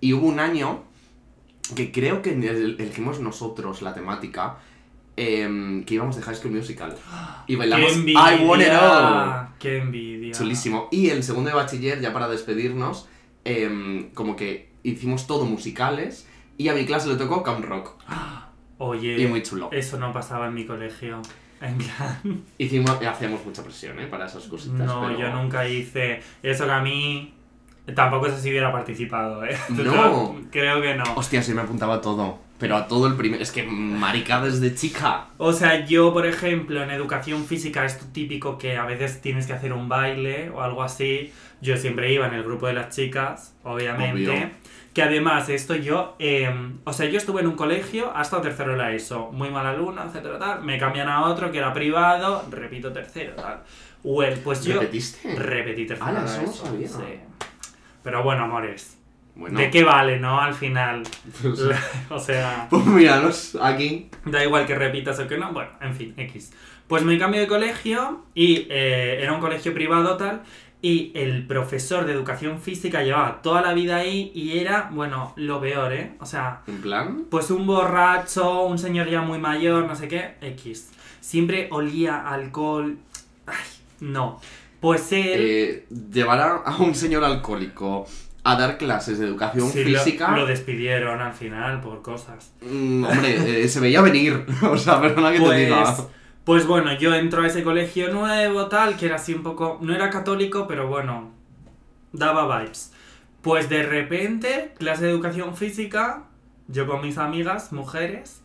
Y 0.00 0.14
hubo 0.14 0.26
un 0.26 0.40
año 0.40 0.84
que 1.76 1.92
creo 1.92 2.22
que 2.22 2.30
el- 2.32 2.76
elegimos 2.80 3.20
nosotros 3.20 3.82
la 3.82 3.92
temática 3.92 4.56
em, 5.16 5.84
que 5.84 5.94
íbamos 5.94 6.16
de 6.16 6.22
High 6.22 6.34
School 6.36 6.52
Musical. 6.52 6.94
Y 7.46 7.56
bailamos 7.56 7.92
¡Qué 7.92 8.12
I 8.12 8.44
Want 8.44 8.62
It 8.62 8.68
All. 8.72 9.48
¡Qué 9.58 9.78
envidia! 9.78 10.32
Chulísimo. 10.32 10.88
Y 10.90 11.10
el 11.10 11.22
segundo 11.22 11.50
de 11.50 11.56
bachiller, 11.56 12.00
ya 12.00 12.12
para 12.12 12.28
despedirnos, 12.28 13.08
em, 13.44 14.10
como 14.10 14.36
que 14.36 14.70
hicimos 14.82 15.26
todo 15.26 15.44
musicales 15.44 16.26
y 16.58 16.68
a 16.68 16.74
mi 16.74 16.84
clase 16.84 17.08
le 17.08 17.16
tocó 17.16 17.42
Camp 17.42 17.64
Rock. 17.64 17.92
Oye, 18.78 19.20
Y 19.20 19.26
muy 19.26 19.42
chulo. 19.42 19.68
eso 19.72 19.98
no 19.98 20.12
pasaba 20.12 20.48
en 20.48 20.54
mi 20.54 20.66
colegio. 20.66 21.22
En 21.60 21.78
plan, 21.78 22.42
Hicimos, 22.58 22.90
hacíamos 22.90 23.44
mucha 23.46 23.62
presión, 23.62 23.98
¿eh? 24.00 24.06
Para 24.08 24.26
esas 24.26 24.44
cositas. 24.44 24.78
no, 24.86 25.06
pero- 25.06 25.18
yo 25.18 25.30
nunca 25.30 25.66
hice 25.68 26.20
eso 26.42 26.66
que 26.66 26.72
a 26.72 26.80
mí 26.80 27.32
tampoco 27.94 28.28
sé 28.28 28.40
si 28.40 28.50
hubiera 28.50 28.72
participado, 28.72 29.44
¿eh? 29.44 29.56
No. 29.70 30.36
Creo 30.50 30.82
que 30.82 30.94
no. 30.96 31.04
Hostia, 31.14 31.42
sí 31.42 31.54
me 31.54 31.60
apuntaba 31.62 32.00
todo. 32.00 32.38
Pero 32.64 32.76
a 32.76 32.88
todo 32.88 33.06
el 33.06 33.14
primer... 33.14 33.42
Es 33.42 33.52
que 33.52 33.62
marica 33.62 34.40
desde 34.40 34.74
chica. 34.74 35.26
O 35.36 35.52
sea, 35.52 35.84
yo, 35.84 36.14
por 36.14 36.26
ejemplo, 36.26 36.82
en 36.82 36.90
educación 36.90 37.44
física, 37.44 37.84
esto 37.84 38.06
típico 38.10 38.56
que 38.56 38.78
a 38.78 38.86
veces 38.86 39.20
tienes 39.20 39.46
que 39.46 39.52
hacer 39.52 39.74
un 39.74 39.86
baile 39.90 40.48
o 40.48 40.62
algo 40.62 40.82
así. 40.82 41.30
Yo 41.60 41.76
siempre 41.76 42.10
iba 42.10 42.26
en 42.26 42.32
el 42.32 42.42
grupo 42.42 42.66
de 42.66 42.72
las 42.72 42.88
chicas, 42.88 43.54
obviamente. 43.64 44.30
Obvio. 44.30 44.50
Que 44.94 45.02
además, 45.02 45.50
esto 45.50 45.74
yo. 45.76 46.16
eh, 46.18 46.50
o 46.84 46.92
sea, 46.94 47.04
yo 47.04 47.18
estuve 47.18 47.42
en 47.42 47.48
un 47.48 47.56
colegio 47.56 48.10
hasta 48.16 48.40
tercero 48.40 48.72
de 48.72 48.78
la 48.78 48.92
ESO. 48.94 49.30
Muy 49.30 49.50
mal 49.50 49.66
alumno, 49.66 50.02
etcétera, 50.02 50.38
tal. 50.38 50.64
Me 50.64 50.78
cambian 50.78 51.10
a 51.10 51.26
otro 51.26 51.52
que 51.52 51.58
era 51.58 51.70
privado, 51.74 52.46
repito 52.50 52.92
tercero, 52.94 53.34
tal. 53.34 53.62
Well, 54.02 54.38
pues 54.42 54.64
yo. 54.64 54.80
¿Repetiste? 54.80 55.34
Repetí 55.34 55.84
tercero 55.86 56.24
eso 56.24 56.42
no 56.42 56.50
ESO, 56.50 56.64
sabía. 56.64 56.88
sí. 56.88 57.20
Pero 58.02 58.22
bueno, 58.22 58.44
amores. 58.44 58.96
Bueno. 59.36 59.58
¿De 59.58 59.70
qué 59.70 59.82
vale, 59.82 60.18
no? 60.20 60.40
Al 60.40 60.54
final. 60.54 61.02
O 62.10 62.18
sea. 62.18 62.68
pues 62.70 62.86
míranos 62.86 63.56
aquí. 63.60 64.08
Da 64.24 64.42
igual 64.44 64.66
que 64.66 64.74
repitas 64.74 65.18
o 65.18 65.26
que 65.26 65.38
no, 65.38 65.52
bueno, 65.52 65.70
en 65.80 65.94
fin, 65.94 66.14
X. 66.16 66.52
Pues 66.86 67.02
me 67.02 67.18
cambio 67.18 67.40
de 67.40 67.46
colegio 67.46 68.24
y 68.34 68.66
eh, 68.70 69.18
era 69.22 69.32
un 69.32 69.40
colegio 69.40 69.72
privado 69.74 70.16
tal 70.16 70.42
y 70.84 71.12
el 71.14 71.46
profesor 71.46 72.04
de 72.04 72.12
educación 72.12 72.60
física 72.60 73.02
llevaba 73.02 73.40
toda 73.40 73.62
la 73.62 73.72
vida 73.72 73.96
ahí 73.96 74.30
y 74.34 74.58
era, 74.58 74.90
bueno, 74.92 75.32
lo 75.36 75.58
peor, 75.58 75.94
¿eh? 75.94 76.12
O 76.20 76.26
sea, 76.26 76.60
En 76.66 76.82
plan... 76.82 77.24
pues 77.30 77.50
un 77.50 77.66
borracho, 77.66 78.64
un 78.64 78.76
señor 78.78 79.08
ya 79.08 79.22
muy 79.22 79.38
mayor, 79.38 79.86
no 79.86 79.96
sé 79.96 80.08
qué, 80.08 80.34
X. 80.42 80.90
Siempre 81.22 81.68
olía 81.70 82.16
a 82.16 82.34
alcohol. 82.34 82.98
Ay, 83.46 83.54
no. 84.00 84.38
Pues 84.80 85.10
él... 85.12 85.36
Eh, 85.38 85.86
llevar 86.12 86.40
a, 86.40 86.56
a 86.56 86.76
un 86.76 86.94
señor 86.94 87.24
alcohólico 87.24 88.06
a 88.44 88.56
dar 88.56 88.76
clases 88.76 89.18
de 89.18 89.26
educación 89.26 89.70
sí, 89.70 89.84
física... 89.84 90.36
lo, 90.36 90.44
despidieron 90.46 91.20
al 91.20 91.32
final 91.32 91.80
por 91.80 92.02
cosas. 92.02 92.52
mm, 92.60 93.04
hombre, 93.04 93.64
eh, 93.64 93.68
se 93.68 93.80
veía 93.80 94.02
venir. 94.02 94.44
o 94.62 94.76
sea, 94.76 95.00
perdona 95.00 95.32
que 95.32 95.40
te 95.40 95.54
diga. 95.54 95.82
Pues, 95.82 96.08
pues 96.44 96.66
bueno, 96.66 96.92
yo 96.98 97.14
entro 97.14 97.42
a 97.42 97.46
ese 97.46 97.62
colegio 97.62 98.12
nuevo, 98.12 98.66
tal, 98.66 98.96
que 98.96 99.06
era 99.06 99.16
así 99.16 99.32
un 99.32 99.42
poco. 99.42 99.78
No 99.80 99.94
era 99.94 100.10
católico, 100.10 100.66
pero 100.68 100.88
bueno, 100.88 101.32
daba 102.12 102.60
vibes. 102.60 102.92
Pues 103.40 103.70
de 103.70 103.82
repente, 103.82 104.74
clase 104.78 105.04
de 105.04 105.10
educación 105.10 105.56
física, 105.56 106.24
yo 106.68 106.86
con 106.86 107.00
mis 107.00 107.16
amigas, 107.16 107.72
mujeres, 107.72 108.42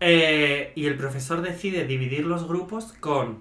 eh, 0.00 0.72
y 0.74 0.86
el 0.86 0.96
profesor 0.96 1.42
decide 1.42 1.86
dividir 1.86 2.26
los 2.26 2.48
grupos 2.48 2.94
con 3.00 3.38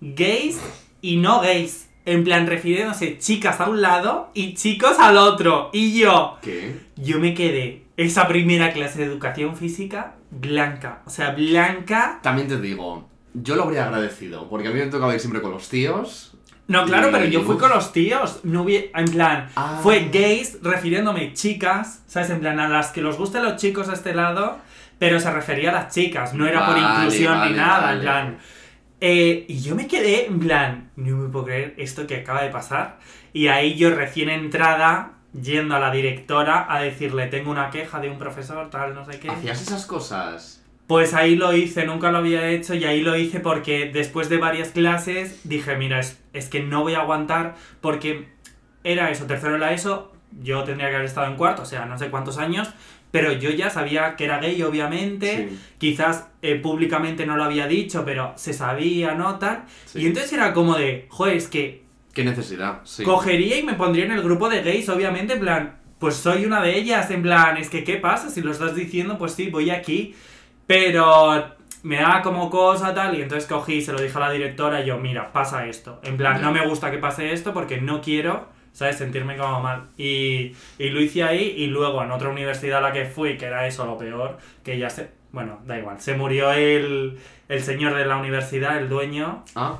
gays 0.00 0.58
y 1.02 1.16
no 1.18 1.42
gays. 1.42 1.90
En 2.04 2.24
plan, 2.24 2.46
refiriéndose 2.46 3.18
chicas 3.18 3.60
a 3.60 3.68
un 3.68 3.80
lado 3.80 4.30
y 4.34 4.54
chicos 4.54 4.98
al 4.98 5.16
otro. 5.16 5.70
Y 5.72 5.98
yo, 6.00 6.36
¿Qué? 6.42 6.74
yo 6.96 7.20
me 7.20 7.32
quedé 7.34 7.84
esa 7.96 8.26
primera 8.26 8.72
clase 8.72 8.98
de 9.00 9.04
educación 9.04 9.56
física 9.56 10.14
blanca. 10.30 11.02
O 11.06 11.10
sea, 11.10 11.30
blanca. 11.30 12.18
También 12.22 12.48
te 12.48 12.60
digo, 12.60 13.08
yo 13.34 13.54
lo 13.54 13.64
habría 13.64 13.84
agradecido, 13.84 14.48
porque 14.48 14.68
a 14.68 14.70
mí 14.72 14.80
me 14.80 14.86
tocaba 14.86 15.14
ir 15.14 15.20
siempre 15.20 15.40
con 15.42 15.52
los 15.52 15.68
tíos. 15.68 16.34
No, 16.68 16.84
claro, 16.86 17.08
pero 17.12 17.24
yo 17.26 17.42
fui 17.42 17.56
con 17.58 17.70
los 17.70 17.92
tíos. 17.92 18.40
No 18.44 18.64
hubi- 18.64 18.90
en 18.94 19.04
plan, 19.12 19.48
Ah. 19.56 19.78
fue 19.82 20.08
gays 20.12 20.58
refiriéndome 20.62 21.34
chicas, 21.34 22.02
¿sabes? 22.06 22.30
En 22.30 22.40
plan, 22.40 22.58
a 22.60 22.68
las 22.68 22.90
que 22.92 23.00
los 23.02 23.16
gusten 23.18 23.42
los 23.42 23.56
chicos 23.56 23.88
a 23.88 23.92
este 23.94 24.14
lado, 24.14 24.58
pero 24.98 25.20
se 25.20 25.30
refería 25.30 25.70
a 25.70 25.74
las 25.74 25.94
chicas, 25.94 26.32
no 26.34 26.46
era 26.46 26.64
por 26.66 26.78
inclusión 26.78 27.34
vale, 27.38 27.50
ni 27.50 27.56
nada, 27.56 27.80
vale. 27.82 27.96
en 27.96 28.00
plan. 28.02 28.38
Eh, 29.04 29.46
y 29.48 29.60
yo 29.60 29.74
me 29.74 29.88
quedé 29.88 30.26
en 30.26 30.38
plan, 30.38 30.92
no 30.94 31.16
me 31.16 31.28
puedo 31.28 31.46
creer 31.46 31.74
esto 31.76 32.06
que 32.06 32.18
acaba 32.18 32.44
de 32.44 32.50
pasar. 32.50 33.00
Y 33.32 33.48
ahí 33.48 33.74
yo 33.74 33.90
recién 33.90 34.28
entrada, 34.28 35.14
yendo 35.32 35.74
a 35.74 35.80
la 35.80 35.90
directora 35.90 36.72
a 36.72 36.80
decirle, 36.80 37.26
tengo 37.26 37.50
una 37.50 37.70
queja 37.70 37.98
de 37.98 38.08
un 38.08 38.16
profesor, 38.16 38.70
tal, 38.70 38.94
no 38.94 39.04
sé 39.04 39.18
qué. 39.18 39.28
¿Hacías 39.28 39.60
esas 39.60 39.86
cosas? 39.86 40.62
Pues 40.86 41.14
ahí 41.14 41.34
lo 41.34 41.52
hice, 41.52 41.84
nunca 41.84 42.12
lo 42.12 42.18
había 42.18 42.48
hecho 42.50 42.74
y 42.74 42.84
ahí 42.84 43.00
lo 43.00 43.16
hice 43.16 43.40
porque 43.40 43.90
después 43.92 44.28
de 44.28 44.36
varias 44.36 44.68
clases 44.68 45.40
dije, 45.42 45.74
mira, 45.74 45.98
es, 45.98 46.22
es 46.32 46.48
que 46.48 46.62
no 46.62 46.82
voy 46.82 46.94
a 46.94 47.00
aguantar 47.00 47.56
porque 47.80 48.28
era 48.84 49.10
eso, 49.10 49.26
tercero 49.26 49.56
era 49.56 49.72
eso, 49.72 50.12
yo 50.40 50.62
tendría 50.62 50.90
que 50.90 50.94
haber 50.94 51.06
estado 51.06 51.26
en 51.26 51.34
cuarto, 51.34 51.62
o 51.62 51.66
sea, 51.66 51.86
no 51.86 51.98
sé 51.98 52.08
cuántos 52.08 52.38
años, 52.38 52.72
pero 53.12 53.30
yo 53.32 53.50
ya 53.50 53.70
sabía 53.70 54.16
que 54.16 54.24
era 54.24 54.38
gay, 54.38 54.60
obviamente, 54.64 55.48
Sí. 55.50 55.60
quizás 55.78 56.28
eh, 56.42 56.56
públicamente 56.56 57.24
no 57.26 57.36
lo 57.36 57.44
había 57.44 57.68
dicho, 57.68 58.04
pero 58.04 58.32
se 58.36 58.52
sabía, 58.52 59.14
¿no? 59.14 59.38
Tal. 59.38 59.62
Sí. 59.84 60.00
Y 60.00 60.06
entonces 60.06 60.32
era 60.32 60.52
como 60.52 60.74
de, 60.74 61.06
joder, 61.10 61.36
es 61.36 61.46
que 61.46 61.82
¿Qué 62.12 62.24
necesidad? 62.24 62.80
Sí. 62.84 63.04
cogería 63.04 63.58
y 63.58 63.62
me 63.62 63.74
pondría 63.74 64.04
en 64.06 64.12
el 64.12 64.22
grupo 64.22 64.48
de 64.48 64.62
gays, 64.62 64.88
obviamente, 64.88 65.34
en 65.34 65.40
plan, 65.40 65.76
pues 65.98 66.16
soy 66.16 66.44
una 66.44 66.60
de 66.60 66.76
ellas, 66.76 67.10
en 67.12 67.22
plan, 67.22 67.56
es 67.56 67.70
que, 67.70 67.84
¿qué 67.84 67.96
pasa? 67.98 68.28
Si 68.28 68.40
lo 68.42 68.50
estás 68.50 68.74
diciendo, 68.74 69.16
pues 69.18 69.32
sí, 69.32 69.48
voy 69.50 69.70
aquí. 69.70 70.14
Pero 70.66 71.54
me 71.82 71.96
da 71.96 72.22
como 72.22 72.48
cosa 72.50 72.94
tal, 72.94 73.18
y 73.18 73.22
entonces 73.22 73.48
cogí 73.48 73.74
y 73.74 73.82
se 73.82 73.92
lo 73.92 74.00
dije 74.00 74.16
a 74.16 74.20
la 74.20 74.30
directora, 74.30 74.82
y 74.82 74.86
yo, 74.86 74.98
mira, 74.98 75.32
pasa 75.32 75.66
esto. 75.66 76.00
En 76.02 76.16
plan, 76.16 76.40
no 76.40 76.52
me 76.52 76.66
gusta 76.66 76.90
que 76.90 76.98
pase 76.98 77.32
esto 77.32 77.52
porque 77.52 77.80
no 77.80 78.00
quiero, 78.00 78.48
¿sabes? 78.72 78.96
Sentirme 78.96 79.36
como 79.36 79.60
mal. 79.60 79.84
Y, 79.96 80.54
y 80.78 80.90
lo 80.90 81.00
hice 81.00 81.22
ahí, 81.22 81.54
y 81.56 81.66
luego 81.66 82.02
en 82.02 82.10
otra 82.10 82.28
universidad 82.28 82.78
a 82.78 82.82
la 82.82 82.92
que 82.92 83.06
fui, 83.06 83.36
que 83.36 83.46
era 83.46 83.66
eso 83.66 83.86
lo 83.86 83.98
peor, 83.98 84.38
que 84.64 84.78
ya 84.78 84.90
se... 84.90 85.10
Bueno, 85.32 85.60
da 85.66 85.78
igual, 85.78 85.98
se 86.00 86.14
murió 86.14 86.52
el, 86.52 87.18
el 87.48 87.62
señor 87.62 87.94
de 87.94 88.04
la 88.04 88.18
universidad, 88.18 88.76
el 88.76 88.88
dueño, 88.90 89.44
Ah, 89.54 89.78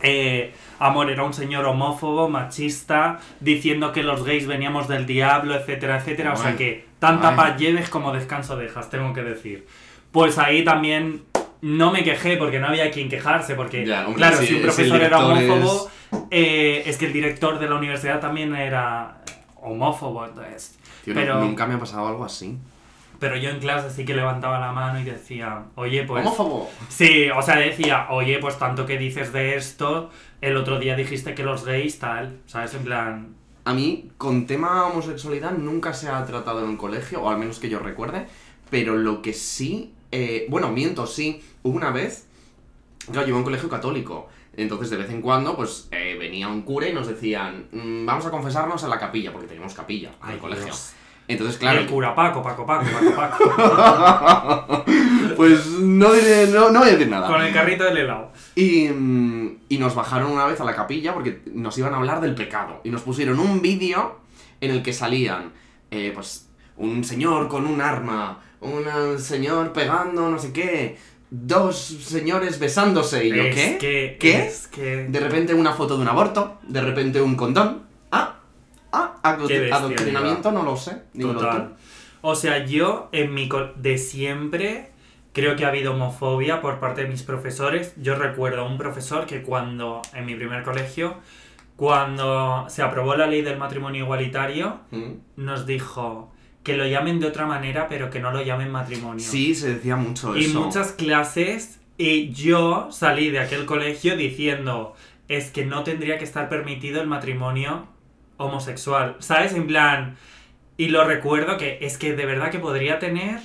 eh, 0.00 0.52
Amor 0.80 1.10
era 1.10 1.24
un 1.24 1.34
señor 1.34 1.64
homófobo, 1.66 2.28
machista, 2.28 3.18
diciendo 3.40 3.92
que 3.92 4.02
los 4.02 4.24
gays 4.24 4.46
veníamos 4.46 4.86
del 4.88 5.06
diablo, 5.06 5.54
etcétera, 5.54 5.98
etcétera. 5.98 6.32
O 6.32 6.36
sea 6.36 6.56
que 6.56 6.84
tanta 6.98 7.34
paz 7.36 7.58
lleves 7.58 7.88
como 7.88 8.12
descanso 8.12 8.56
dejas, 8.56 8.90
tengo 8.90 9.12
que 9.12 9.22
decir. 9.22 9.66
Pues 10.12 10.38
ahí 10.38 10.64
también 10.64 11.22
no 11.60 11.90
me 11.92 12.04
quejé 12.04 12.36
porque 12.36 12.58
no 12.60 12.68
había 12.68 12.90
quien 12.90 13.08
quejarse, 13.08 13.54
porque, 13.54 13.84
Ya, 13.86 14.00
hombre, 14.06 14.16
claro, 14.18 14.36
si- 14.38 14.46
si 14.46 14.54
un 14.54 14.62
profesor 14.62 15.00
era 15.02 15.18
homófobo, 15.26 15.90
eh, 16.30 16.82
es 16.86 16.96
que 16.98 17.06
el 17.06 17.12
director 17.12 17.58
de 17.58 17.68
la 17.68 17.74
universidad 17.76 18.20
también 18.20 18.54
era 18.54 19.18
homófobo, 19.56 20.24
entonces. 20.24 20.78
Tío, 21.04 21.14
pero, 21.14 21.40
nunca 21.40 21.66
me 21.66 21.74
ha 21.74 21.78
pasado 21.78 22.06
algo 22.08 22.24
así. 22.24 22.56
pero 23.20 23.36
yo 23.36 23.50
en 23.50 23.58
clase 23.58 23.90
sí 23.90 24.04
que 24.04 24.14
levantaba 24.14 24.60
la 24.60 24.70
mano 24.70 25.00
y 25.00 25.04
decía, 25.04 25.64
oye, 25.74 26.04
pues... 26.04 26.24
¿Homófobo? 26.24 26.70
Sí, 26.88 27.28
o 27.30 27.42
sea, 27.42 27.56
decía, 27.56 28.06
oye, 28.10 28.38
pues 28.38 28.56
tanto 28.58 28.86
que 28.86 28.96
dices 28.96 29.32
de 29.32 29.56
esto, 29.56 30.10
el 30.40 30.56
otro 30.56 30.78
día 30.78 30.94
dijiste 30.94 31.34
que 31.34 31.42
los 31.42 31.64
gays 31.64 31.98
tal, 31.98 32.38
¿sabes? 32.46 32.74
En 32.74 32.84
plan... 32.84 33.34
A 33.64 33.74
mí, 33.74 34.08
con 34.18 34.46
tema 34.46 34.86
homosexualidad, 34.86 35.50
nunca 35.50 35.92
se 35.94 36.08
ha 36.08 36.24
tratado 36.26 36.60
en 36.62 36.66
un 36.70 36.76
colegio, 36.76 37.20
o 37.22 37.28
al 37.28 37.38
menos 37.38 37.58
que 37.58 37.68
yo 37.68 37.80
recuerde, 37.80 38.26
pero 38.70 38.96
lo 38.96 39.20
que 39.20 39.32
sí, 39.32 39.92
eh, 40.12 40.46
bueno, 40.48 40.70
miento, 40.70 41.06
sí, 41.06 41.42
hubo 41.62 41.76
una 41.76 41.90
vez, 41.90 42.26
claro, 43.06 43.22
yo 43.22 43.28
iba 43.28 43.36
a 43.36 43.40
un 43.40 43.44
colegio 43.44 43.68
católico, 43.68 44.28
entonces 44.56 44.90
de 44.90 44.96
vez 44.96 45.10
en 45.10 45.20
cuando, 45.22 45.56
pues, 45.56 45.88
eh, 45.92 46.16
venía 46.18 46.48
un 46.48 46.62
cura 46.62 46.88
y 46.88 46.92
nos 46.92 47.06
decían, 47.06 47.66
"Mm, 47.72 48.06
vamos 48.06 48.26
a 48.26 48.30
confesarnos 48.30 48.82
en 48.82 48.90
la 48.90 48.98
capilla, 48.98 49.32
porque 49.32 49.46
teníamos 49.48 49.74
capilla 49.74 50.10
en 50.24 50.30
el 50.30 50.38
colegio. 50.38 50.64
Dios. 50.66 50.92
Entonces, 51.28 51.58
claro, 51.58 51.80
el 51.80 51.86
cura 51.86 52.14
Paco, 52.14 52.42
Paco, 52.42 52.64
Paco, 52.64 52.86
Paco, 53.14 53.54
Paco. 53.54 54.84
pues 55.36 55.66
no, 55.66 56.12
diré, 56.14 56.46
no, 56.46 56.70
no 56.70 56.80
voy 56.80 56.88
a 56.88 56.92
decir 56.92 57.08
nada. 57.08 57.26
con 57.26 57.42
el 57.42 57.52
carrito 57.52 57.84
del 57.84 57.98
helado. 57.98 58.32
Y, 58.54 58.88
mm, 58.88 59.58
y 59.68 59.76
nos 59.76 59.94
bajaron 59.94 60.32
una 60.32 60.46
vez 60.46 60.58
a 60.60 60.64
la 60.64 60.74
capilla 60.74 61.12
porque 61.12 61.42
nos 61.52 61.76
iban 61.76 61.92
a 61.92 61.98
hablar 61.98 62.22
del 62.22 62.34
pecado. 62.34 62.80
Y 62.82 62.88
nos 62.90 63.02
pusieron 63.02 63.38
un 63.40 63.60
vídeo 63.60 64.20
en 64.62 64.70
el 64.70 64.82
que 64.82 64.94
salían, 64.94 65.52
eh, 65.90 66.12
pues, 66.14 66.48
un 66.78 67.04
señor 67.04 67.48
con 67.48 67.66
un 67.66 67.82
arma, 67.82 68.40
un 68.60 69.18
señor 69.18 69.72
pegando 69.72 70.28
no 70.30 70.38
sé 70.38 70.52
qué, 70.52 70.96
dos 71.30 71.76
señores 71.76 72.58
besándose. 72.58 73.26
Y 73.26 73.30
yo, 73.30 73.42
es 73.42 73.54
¿qué? 73.54 73.78
Que, 73.78 74.16
¿Qué? 74.18 74.46
Es 74.46 74.66
que... 74.68 75.04
De 75.08 75.20
repente 75.20 75.54
una 75.54 75.72
foto 75.72 75.96
de 75.96 76.02
un 76.02 76.08
aborto, 76.08 76.58
de 76.62 76.80
repente 76.80 77.20
un 77.20 77.36
condón. 77.36 77.82
Ah, 78.10 79.20
ah, 79.22 79.36
bestia, 79.36 79.74
adoctrinamiento, 79.76 80.50
no 80.50 80.62
lo 80.62 80.76
sé. 80.76 81.02
Total. 81.20 81.76
O 82.20 82.34
sea, 82.34 82.64
yo 82.64 83.08
en 83.12 83.32
mi 83.34 83.48
de 83.76 83.98
siempre 83.98 84.90
creo 85.32 85.54
que 85.56 85.64
ha 85.64 85.68
habido 85.68 85.92
homofobia 85.92 86.60
por 86.60 86.80
parte 86.80 87.02
de 87.02 87.08
mis 87.08 87.22
profesores. 87.22 87.92
Yo 87.96 88.14
recuerdo 88.16 88.62
a 88.62 88.64
un 88.64 88.78
profesor 88.78 89.26
que 89.26 89.42
cuando 89.42 90.02
en 90.14 90.26
mi 90.26 90.34
primer 90.34 90.64
colegio, 90.64 91.16
cuando 91.76 92.66
se 92.68 92.82
aprobó 92.82 93.14
la 93.14 93.26
ley 93.26 93.42
del 93.42 93.56
matrimonio 93.58 94.04
igualitario, 94.04 94.80
Mm. 94.90 95.12
nos 95.36 95.64
dijo 95.66 96.32
que 96.68 96.76
lo 96.76 96.86
llamen 96.86 97.18
de 97.18 97.26
otra 97.26 97.46
manera, 97.46 97.88
pero 97.88 98.10
que 98.10 98.20
no 98.20 98.30
lo 98.30 98.42
llamen 98.42 98.70
matrimonio. 98.70 99.24
Sí, 99.24 99.54
se 99.54 99.72
decía 99.72 99.96
mucho 99.96 100.36
y 100.36 100.44
eso. 100.44 100.60
muchas 100.60 100.92
clases 100.92 101.80
y 101.96 102.28
yo 102.30 102.88
salí 102.92 103.30
de 103.30 103.38
aquel 103.40 103.64
colegio 103.64 104.18
diciendo 104.18 104.94
es 105.28 105.50
que 105.50 105.64
no 105.64 105.82
tendría 105.82 106.18
que 106.18 106.24
estar 106.24 106.50
permitido 106.50 107.00
el 107.00 107.06
matrimonio 107.06 107.86
homosexual, 108.36 109.16
¿sabes? 109.20 109.54
En 109.54 109.66
plan, 109.66 110.18
y 110.76 110.88
lo 110.88 111.04
recuerdo 111.04 111.56
que 111.56 111.78
es 111.80 111.96
que 111.96 112.12
de 112.14 112.26
verdad 112.26 112.50
que 112.50 112.58
podría 112.58 112.98
tener, 112.98 113.40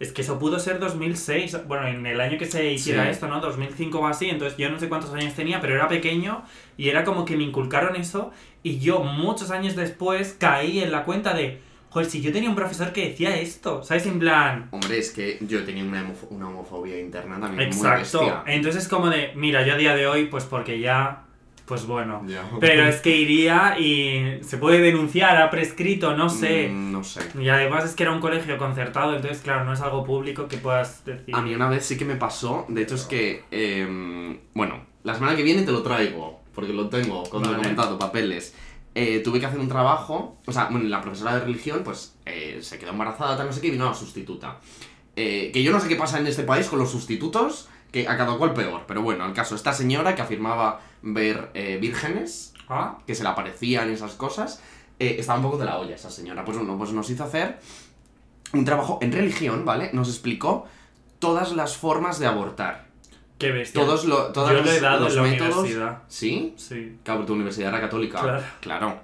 es 0.00 0.10
que 0.10 0.22
eso 0.22 0.40
pudo 0.40 0.58
ser 0.58 0.80
2006, 0.80 1.66
bueno, 1.68 1.86
en 1.86 2.04
el 2.06 2.20
año 2.20 2.38
que 2.38 2.46
se 2.46 2.72
hiciera 2.72 3.04
Sí. 3.04 3.10
esto, 3.10 3.28
¿no? 3.28 3.40
2005 3.40 4.00
o 4.00 4.06
así, 4.08 4.28
entonces 4.30 4.58
yo 4.58 4.68
no 4.68 4.80
sé 4.80 4.88
cuántos 4.88 5.14
años 5.14 5.32
tenía, 5.34 5.60
pero 5.60 5.76
era 5.76 5.86
pequeño 5.86 6.42
y 6.76 6.88
era 6.88 7.04
como 7.04 7.24
que 7.24 7.36
me 7.36 7.44
inculcaron 7.44 7.94
eso 7.94 8.32
y 8.64 8.80
yo 8.80 8.98
muchos 9.04 9.52
años 9.52 9.76
después 9.76 10.34
caí 10.40 10.80
en 10.80 10.90
la 10.90 11.04
cuenta 11.04 11.34
de, 11.34 11.60
joder, 11.94 12.10
si 12.10 12.20
yo 12.20 12.32
tenía 12.32 12.48
un 12.50 12.56
profesor 12.56 12.92
que 12.92 13.08
decía 13.10 13.36
esto, 13.36 13.84
¿sabes? 13.84 14.04
En 14.06 14.18
plan... 14.18 14.66
Hombre, 14.72 14.98
es 14.98 15.12
que 15.12 15.38
yo 15.42 15.62
tenía 15.64 15.84
una, 15.84 16.02
homofo- 16.02 16.26
una 16.30 16.48
homofobia 16.48 16.98
interna 16.98 17.38
también 17.38 17.68
muy 17.68 17.76
Exacto. 17.78 18.18
bestia. 18.18 18.42
Entonces 18.52 18.82
es 18.82 18.88
como 18.88 19.08
de, 19.08 19.30
mira, 19.36 19.64
yo 19.64 19.74
a 19.74 19.76
día 19.76 19.94
de 19.94 20.08
hoy, 20.08 20.26
pues 20.26 20.42
porque 20.44 20.80
ya, 20.80 21.22
pues 21.66 21.86
bueno. 21.86 22.24
Ya. 22.26 22.42
Pero 22.58 22.82
es 22.84 22.96
que 23.00 23.16
iría 23.16 23.78
y 23.78 24.40
se 24.42 24.58
puede 24.58 24.80
denunciar, 24.80 25.36
ha 25.40 25.50
prescrito, 25.50 26.16
no 26.16 26.28
sé. 26.28 26.68
Mm, 26.68 26.90
no 26.90 27.04
sé. 27.04 27.20
Y 27.40 27.48
además 27.48 27.84
es 27.84 27.94
que 27.94 28.02
era 28.02 28.10
un 28.12 28.20
colegio 28.20 28.58
concertado, 28.58 29.14
entonces 29.14 29.40
claro, 29.40 29.64
no 29.64 29.72
es 29.72 29.80
algo 29.80 30.02
público 30.04 30.48
que 30.48 30.56
puedas 30.58 31.04
decir. 31.04 31.32
A 31.32 31.40
mí 31.42 31.54
una 31.54 31.68
vez 31.68 31.86
sí 31.86 31.96
que 31.96 32.04
me 32.04 32.16
pasó, 32.16 32.66
de 32.68 32.82
hecho 32.82 32.96
es 32.96 33.04
que, 33.04 33.44
em, 33.52 34.38
bueno, 34.52 34.80
la 35.04 35.14
semana 35.14 35.36
que 35.36 35.44
viene 35.44 35.62
te 35.62 35.70
lo 35.70 35.82
traigo, 35.84 36.40
porque 36.54 36.72
lo 36.72 36.88
tengo 36.88 37.22
con 37.30 37.42
Vale. 37.42 37.54
documentado, 37.56 37.98
papeles. 37.98 38.54
Eh, 38.94 39.20
tuve 39.20 39.40
que 39.40 39.46
hacer 39.46 39.58
un 39.58 39.68
trabajo, 39.68 40.38
o 40.46 40.52
sea, 40.52 40.66
bueno, 40.70 40.88
la 40.88 41.00
profesora 41.00 41.34
de 41.34 41.40
religión, 41.40 41.82
pues, 41.84 42.14
eh, 42.26 42.60
se 42.62 42.78
quedó 42.78 42.90
embarazada, 42.90 43.36
tal, 43.36 43.46
no 43.46 43.52
sé 43.52 43.60
qué, 43.60 43.68
y 43.68 43.70
vino 43.72 43.86
la 43.86 43.94
sustituta. 43.94 44.60
Eh, 45.16 45.50
que 45.52 45.62
yo 45.62 45.72
no 45.72 45.80
sé 45.80 45.88
qué 45.88 45.96
pasa 45.96 46.18
en 46.18 46.26
este 46.26 46.44
país 46.44 46.68
con 46.68 46.78
los 46.78 46.90
sustitutos, 46.90 47.68
que 47.90 48.08
a 48.08 48.16
cada 48.16 48.36
cual 48.36 48.54
peor, 48.54 48.84
pero 48.86 49.02
bueno, 49.02 49.24
el 49.26 49.32
caso, 49.32 49.54
esta 49.54 49.72
señora 49.72 50.14
que 50.14 50.22
afirmaba 50.22 50.80
ver 51.02 51.50
eh, 51.54 51.78
vírgenes, 51.80 52.54
Ah, 52.68 52.98
que 53.06 53.14
se 53.14 53.22
le 53.22 53.28
aparecían 53.28 53.90
y 53.90 53.94
esas 53.94 54.14
cosas, 54.14 54.62
eh, 54.98 55.16
estaba 55.18 55.38
un 55.38 55.44
poco 55.44 55.58
de 55.58 55.66
la 55.66 55.78
olla 55.78 55.94
esa 55.94 56.10
señora. 56.10 56.44
Pues 56.44 56.56
bueno, 56.56 56.78
pues 56.78 56.92
nos 56.92 57.10
hizo 57.10 57.24
hacer 57.24 57.58
un 58.52 58.64
trabajo 58.64 58.98
en 59.02 59.12
religión, 59.12 59.64
¿vale? 59.64 59.90
Nos 59.92 60.08
explicó 60.08 60.66
todas 61.18 61.52
las 61.52 61.76
formas 61.76 62.18
de 62.18 62.26
abortar. 62.26 62.88
Qué 63.46 63.52
bestia. 63.52 63.80
Todos 63.80 64.04
lo, 64.04 64.26
todos 64.32 64.50
Yo 64.50 64.56
lo 64.56 64.62
los, 64.64 64.70
he 64.74 64.80
dado 64.80 65.04
los 65.04 65.16
en 65.16 65.22
la 65.22 65.28
métodos. 65.28 65.56
universidad. 65.58 66.02
¿Sí? 66.08 66.54
Sí. 66.56 66.98
Claro, 67.02 67.24
tu 67.24 67.34
universidad 67.34 67.68
era 67.70 67.80
católica. 67.80 68.42
Claro. 68.60 69.00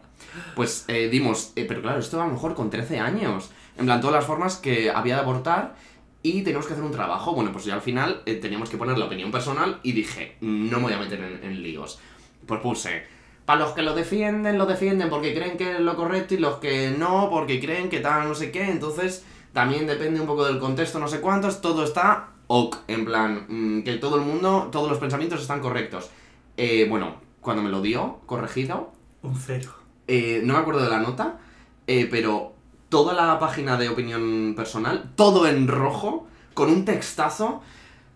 Pues 0.55 0.85
eh, 0.88 1.09
dimos, 1.09 1.53
eh, 1.57 1.64
pero 1.66 1.83
claro, 1.83 1.98
esto 1.98 2.20
a 2.20 2.26
lo 2.26 2.33
mejor 2.33 2.55
con 2.55 2.70
13 2.70 2.98
años. 2.98 3.50
En 3.79 3.87
plan, 3.87 4.00
todas 4.00 4.16
las 4.16 4.24
formas 4.24 4.57
que 4.57 4.90
había 4.90 5.14
de 5.16 5.20
abortar 5.22 5.74
y 6.22 6.42
teníamos 6.42 6.66
que 6.66 6.74
hacer 6.74 6.85
un 6.85 6.92
trabajo. 6.92 7.35
Bueno, 7.35 7.53
pues 7.53 7.64
ya 7.64 7.74
al 7.74 7.81
final 7.83 8.22
eh, 8.26 8.35
teníamos 8.35 8.68
que 8.68 8.76
poner 8.76 8.98
la 8.98 9.07
opinión 9.07 9.31
personal 9.31 9.81
y 9.83 9.92
dije, 9.92 10.37
no 10.40 10.79
me 10.79 10.85
voy 10.85 10.92
a 10.92 10.98
meter 10.98 11.20
en, 11.20 11.44
en 11.44 11.62
líos. 11.62 11.98
Pues 12.46 12.61
puse, 12.61 13.05
para 13.44 13.61
los 13.61 13.72
que 13.72 13.83
lo 13.83 13.94
defienden, 13.94 14.59
lo 14.59 14.66
defienden 14.66 15.09
porque 15.09 15.35
creen 15.35 15.57
que 15.57 15.72
es 15.72 15.81
lo 15.81 15.96
correcto 15.96 16.35
y 16.35 16.38
los 16.38 16.57
que 16.57 16.90
no, 16.96 17.29
porque 17.31 17.59
creen 17.61 17.88
que 17.88 18.00
tal, 18.00 18.29
no 18.29 18.35
sé 18.35 18.50
qué. 18.50 18.64
Entonces, 18.70 19.24
también 19.53 19.87
depende 19.87 20.20
un 20.20 20.26
poco 20.26 20.44
del 20.44 20.59
contexto, 20.59 20.98
no 20.98 21.09
sé 21.09 21.20
cuántos, 21.20 21.61
todo 21.61 21.85
está 21.85 22.29
ok. 22.52 22.78
En 22.88 23.04
plan, 23.04 23.46
mm, 23.48 23.82
que 23.84 23.94
todo 23.98 24.16
el 24.16 24.22
mundo, 24.22 24.68
todos 24.72 24.88
los 24.88 24.98
pensamientos 24.98 25.40
están 25.40 25.60
correctos. 25.60 26.10
Eh, 26.56 26.86
bueno, 26.90 27.14
cuando 27.40 27.62
me 27.62 27.70
lo 27.70 27.80
dio, 27.80 28.18
corregido, 28.26 28.90
Un 29.22 29.36
cero. 29.36 29.70
eh, 30.08 30.40
no 30.44 30.54
me 30.54 30.58
acuerdo 30.60 30.82
de 30.82 30.90
la 30.90 30.98
nota, 30.98 31.38
eh, 31.86 32.08
pero 32.10 32.52
toda 32.88 33.12
la 33.14 33.38
página 33.38 33.76
de 33.78 33.88
opinión 33.88 34.54
personal, 34.56 35.12
todo 35.14 35.46
en 35.46 35.68
rojo, 35.68 36.26
con 36.54 36.68
un 36.70 36.84
textazo, 36.84 37.62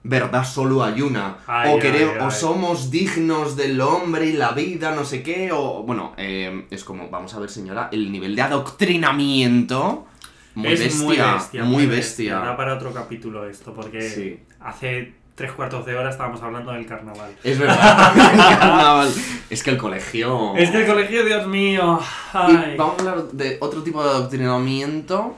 verdad 0.03 0.45
solo 0.45 0.83
hay 0.83 1.01
una, 1.01 1.39
Ay, 1.47 1.71
o, 1.71 1.75
ay, 1.77 1.81
quere- 1.81 2.19
o 2.21 2.25
ay. 2.25 2.31
somos 2.33 2.91
dignos 2.91 3.57
del 3.57 3.81
hombre 3.81 4.27
y 4.27 4.33
la 4.33 4.51
vida, 4.53 4.95
no 4.95 5.05
sé 5.05 5.23
qué, 5.23 5.51
o 5.53 5.83
bueno, 5.85 6.13
eh, 6.19 6.67
es 6.71 6.83
como, 6.85 7.09
vamos 7.09 7.33
a 7.35 7.39
ver 7.39 7.49
señora, 7.49 7.89
el 7.93 8.11
nivel 8.11 8.35
de 8.37 8.43
adoctrinamiento, 8.43 10.07
muy 10.55 10.73
es 10.73 10.81
bestia, 10.81 11.05
muy 11.05 11.17
bestia. 11.17 11.65
muy 11.65 11.87
bestia. 11.87 12.39
Da 12.39 12.57
para 12.57 12.75
otro 12.75 12.93
capítulo 12.93 13.49
esto, 13.49 13.73
porque 13.75 14.01
Sí. 14.03 14.41
hace 14.61 15.15
tres 15.35 15.51
cuartos 15.53 15.85
de 15.85 15.97
hora 15.97 16.11
estábamos 16.11 16.41
hablando 16.43 16.71
del 16.73 16.87
carnaval. 16.87 17.35
Es 17.43 17.59
verdad, 17.59 18.13
el 18.33 18.59
carnaval. 18.59 19.13
es 19.51 19.63
que 19.63 19.71
el 19.71 19.77
colegio... 19.77 20.55
Es 20.57 20.71
que 20.71 20.83
el 20.83 20.87
colegio, 20.87 21.25
Dios 21.25 21.47
mío. 21.49 21.99
Ay. 22.33 22.77
vamos 22.77 22.97
a 22.99 23.01
hablar 23.11 23.25
de 23.33 23.59
otro 23.61 23.83
tipo 23.83 24.03
de 24.05 24.11
adoctrinamiento 24.11 25.37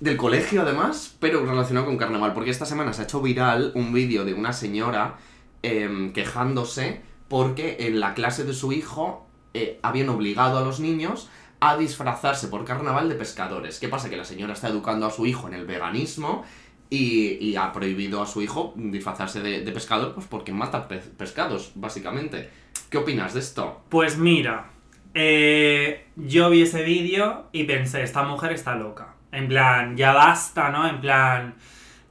del 0.00 0.16
colegio 0.16 0.62
además, 0.62 1.14
pero 1.20 1.44
relacionado 1.44 1.86
con 1.86 1.96
carnaval, 1.96 2.32
porque 2.32 2.50
esta 2.50 2.66
semana 2.66 2.92
se 2.92 3.02
ha 3.02 3.04
hecho 3.04 3.20
viral 3.20 3.70
un 3.74 3.92
vídeo 3.92 4.24
de 4.24 4.34
una 4.34 4.52
señora 4.52 5.16
em, 5.62 6.12
quejándose 6.12 7.02
porque 7.28 7.76
en 7.80 8.00
la 8.00 8.14
clase 8.14 8.44
de 8.44 8.52
su 8.52 8.72
hijo 8.72 9.26
eh, 9.54 9.78
habían 9.82 10.08
obligado 10.08 10.58
a 10.58 10.62
los 10.62 10.80
niños 10.80 11.28
a 11.64 11.76
disfrazarse 11.76 12.48
por 12.48 12.64
carnaval 12.64 13.08
de 13.08 13.14
pescadores. 13.14 13.78
¿Qué 13.78 13.86
pasa? 13.86 14.10
Que 14.10 14.16
la 14.16 14.24
señora 14.24 14.52
está 14.52 14.66
educando 14.66 15.06
a 15.06 15.10
su 15.12 15.26
hijo 15.26 15.46
en 15.46 15.54
el 15.54 15.64
veganismo 15.64 16.42
y, 16.90 17.54
ha 17.54 17.72
prohibido 17.72 18.20
a 18.20 18.26
su 18.26 18.42
hijo 18.42 18.72
disfrazarse 18.74 19.40
de, 19.40 19.70
pescador 19.70 20.12
pues 20.12 20.26
porque 20.26 20.50
mata 20.52 20.88
pe- 20.88 20.98
pescados, 20.98 21.70
básicamente. 21.76 22.50
¿Qué 22.90 22.98
opinas 22.98 23.34
de 23.34 23.40
esto? 23.40 23.80
Pues 23.90 24.18
mira, 24.18 24.70
eh, 25.14 26.08
yo 26.16 26.50
vi 26.50 26.62
ese 26.62 26.82
vídeo 26.82 27.46
y 27.52 27.62
pensé, 27.62 28.02
esta 28.02 28.24
mujer 28.24 28.50
está 28.50 28.74
loca. 28.74 29.14
En 29.30 29.46
plan, 29.46 29.96
ya 29.96 30.12
basta, 30.12 30.70
¿no? 30.70 30.88
En 30.88 31.00
plan, 31.00 31.54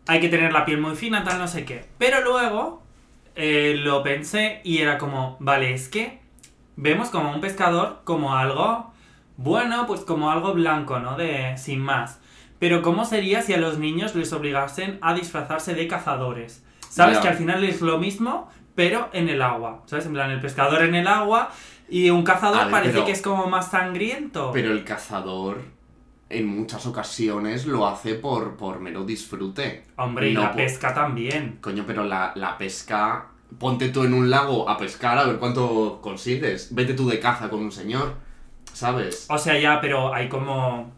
hay 0.08 0.22
que 0.22 0.30
tener 0.30 0.54
la 0.54 0.64
piel 0.64 0.80
muy 0.80 0.96
fina, 0.96 1.26
tal, 1.26 1.40
no 1.40 1.50
sé 1.50 1.66
qué. 1.66 1.84
Pero 1.98 2.22
luego 2.22 2.84
eh, 3.36 3.76
lo 3.78 4.02
pensé 4.02 4.62
y 4.64 4.78
era 4.78 4.98
como, 4.98 5.36
vale, 5.42 5.74
es 5.74 5.90
que 5.90 6.22
vemos 6.78 7.10
como 7.10 7.34
un 7.34 7.42
pescador 7.42 8.00
como 8.06 8.34
algo 8.38 8.91
bueno, 9.38 9.86
pues 9.88 10.02
como 10.02 10.32
algo 10.32 10.54
blanco, 10.54 11.00
¿no? 11.00 11.18
De 11.18 11.56
sin 11.58 11.80
más. 11.80 12.20
Pero 12.60 12.82
¿cómo 12.82 13.06
sería 13.06 13.42
si 13.42 13.54
a 13.54 13.58
los 13.58 13.80
niños 13.80 14.14
les 14.16 14.32
obligasen 14.34 15.00
a 15.02 15.14
disfrazarse 15.14 15.74
de 15.74 15.88
cazadores? 15.88 16.64
¿Sabes? 16.90 17.18
Que 17.20 17.28
al 17.30 17.36
final 17.36 17.64
es 17.64 17.82
lo 17.82 17.98
mismo, 17.98 18.50
pero 18.76 19.10
en 19.14 19.30
el 19.30 19.42
agua. 19.42 19.82
¿Sabes? 19.86 20.06
En 20.06 20.14
plan, 20.14 20.30
el 20.30 20.42
pescador 20.42 20.84
en 20.84 20.94
el 20.96 21.08
agua 21.08 21.50
y 21.90 22.10
un 22.10 22.24
cazador 22.24 22.64
ver, 22.66 22.72
parece 22.72 22.94
pero- 22.94 23.06
que 23.06 23.12
es 23.14 23.22
como 23.22 23.48
más 23.48 23.72
sangriento. 23.72 24.52
Pero 24.54 24.72
el 24.72 24.84
cazador 24.84 25.62
en 26.30 26.48
muchas 26.48 26.86
ocasiones 26.86 27.66
lo 27.66 27.88
hace 27.88 28.16
por, 28.16 28.56
por 28.58 28.80
mero 28.80 29.04
disfrute. 29.06 29.86
Hombre, 29.98 30.30
y 30.30 30.34
la 30.34 30.52
pesca 30.54 30.94
también. 30.94 31.58
Coño, 31.62 31.84
pero 31.88 32.04
la, 32.04 32.32
la 32.36 32.58
pesca. 32.58 33.28
Ponte 33.60 33.90
tú 33.90 34.04
en 34.06 34.14
un 34.14 34.30
lago 34.30 34.70
a 34.70 34.78
pescar 34.78 35.18
a 35.18 35.26
ver 35.26 35.38
cuánto 35.38 36.00
consigues. 36.02 36.74
Vete 36.74 36.94
tú 36.94 37.10
de 37.10 37.20
caza 37.20 37.50
con 37.50 37.60
un 37.62 37.72
señor. 37.72 38.16
¿Sabes? 38.74 39.26
O 39.30 39.38
sea, 39.38 39.58
ya, 39.60 39.80
pero 39.82 40.14
hay 40.14 40.30
como 40.30 40.92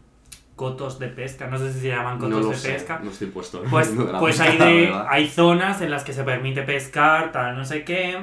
cotos 0.56 0.98
de 0.98 1.08
pesca, 1.08 1.48
no 1.48 1.58
sé 1.58 1.72
si 1.72 1.80
se 1.80 1.88
llaman 1.88 2.18
cotos 2.18 2.30
no 2.30 2.40
lo 2.40 2.48
de 2.50 2.56
sé. 2.56 2.72
pesca. 2.72 3.00
No 3.02 3.10
estoy 3.10 3.28
puesto. 3.28 3.62
Pues, 3.70 3.92
pues 4.20 4.38
pesca, 4.38 4.64
hay, 4.64 4.86
de, 4.86 4.94
hay 5.08 5.28
zonas 5.28 5.80
en 5.80 5.90
las 5.90 6.04
que 6.04 6.12
se 6.12 6.24
permite 6.24 6.62
pescar, 6.62 7.32
tal, 7.32 7.56
no 7.56 7.64
sé 7.64 7.84
qué. 7.84 8.18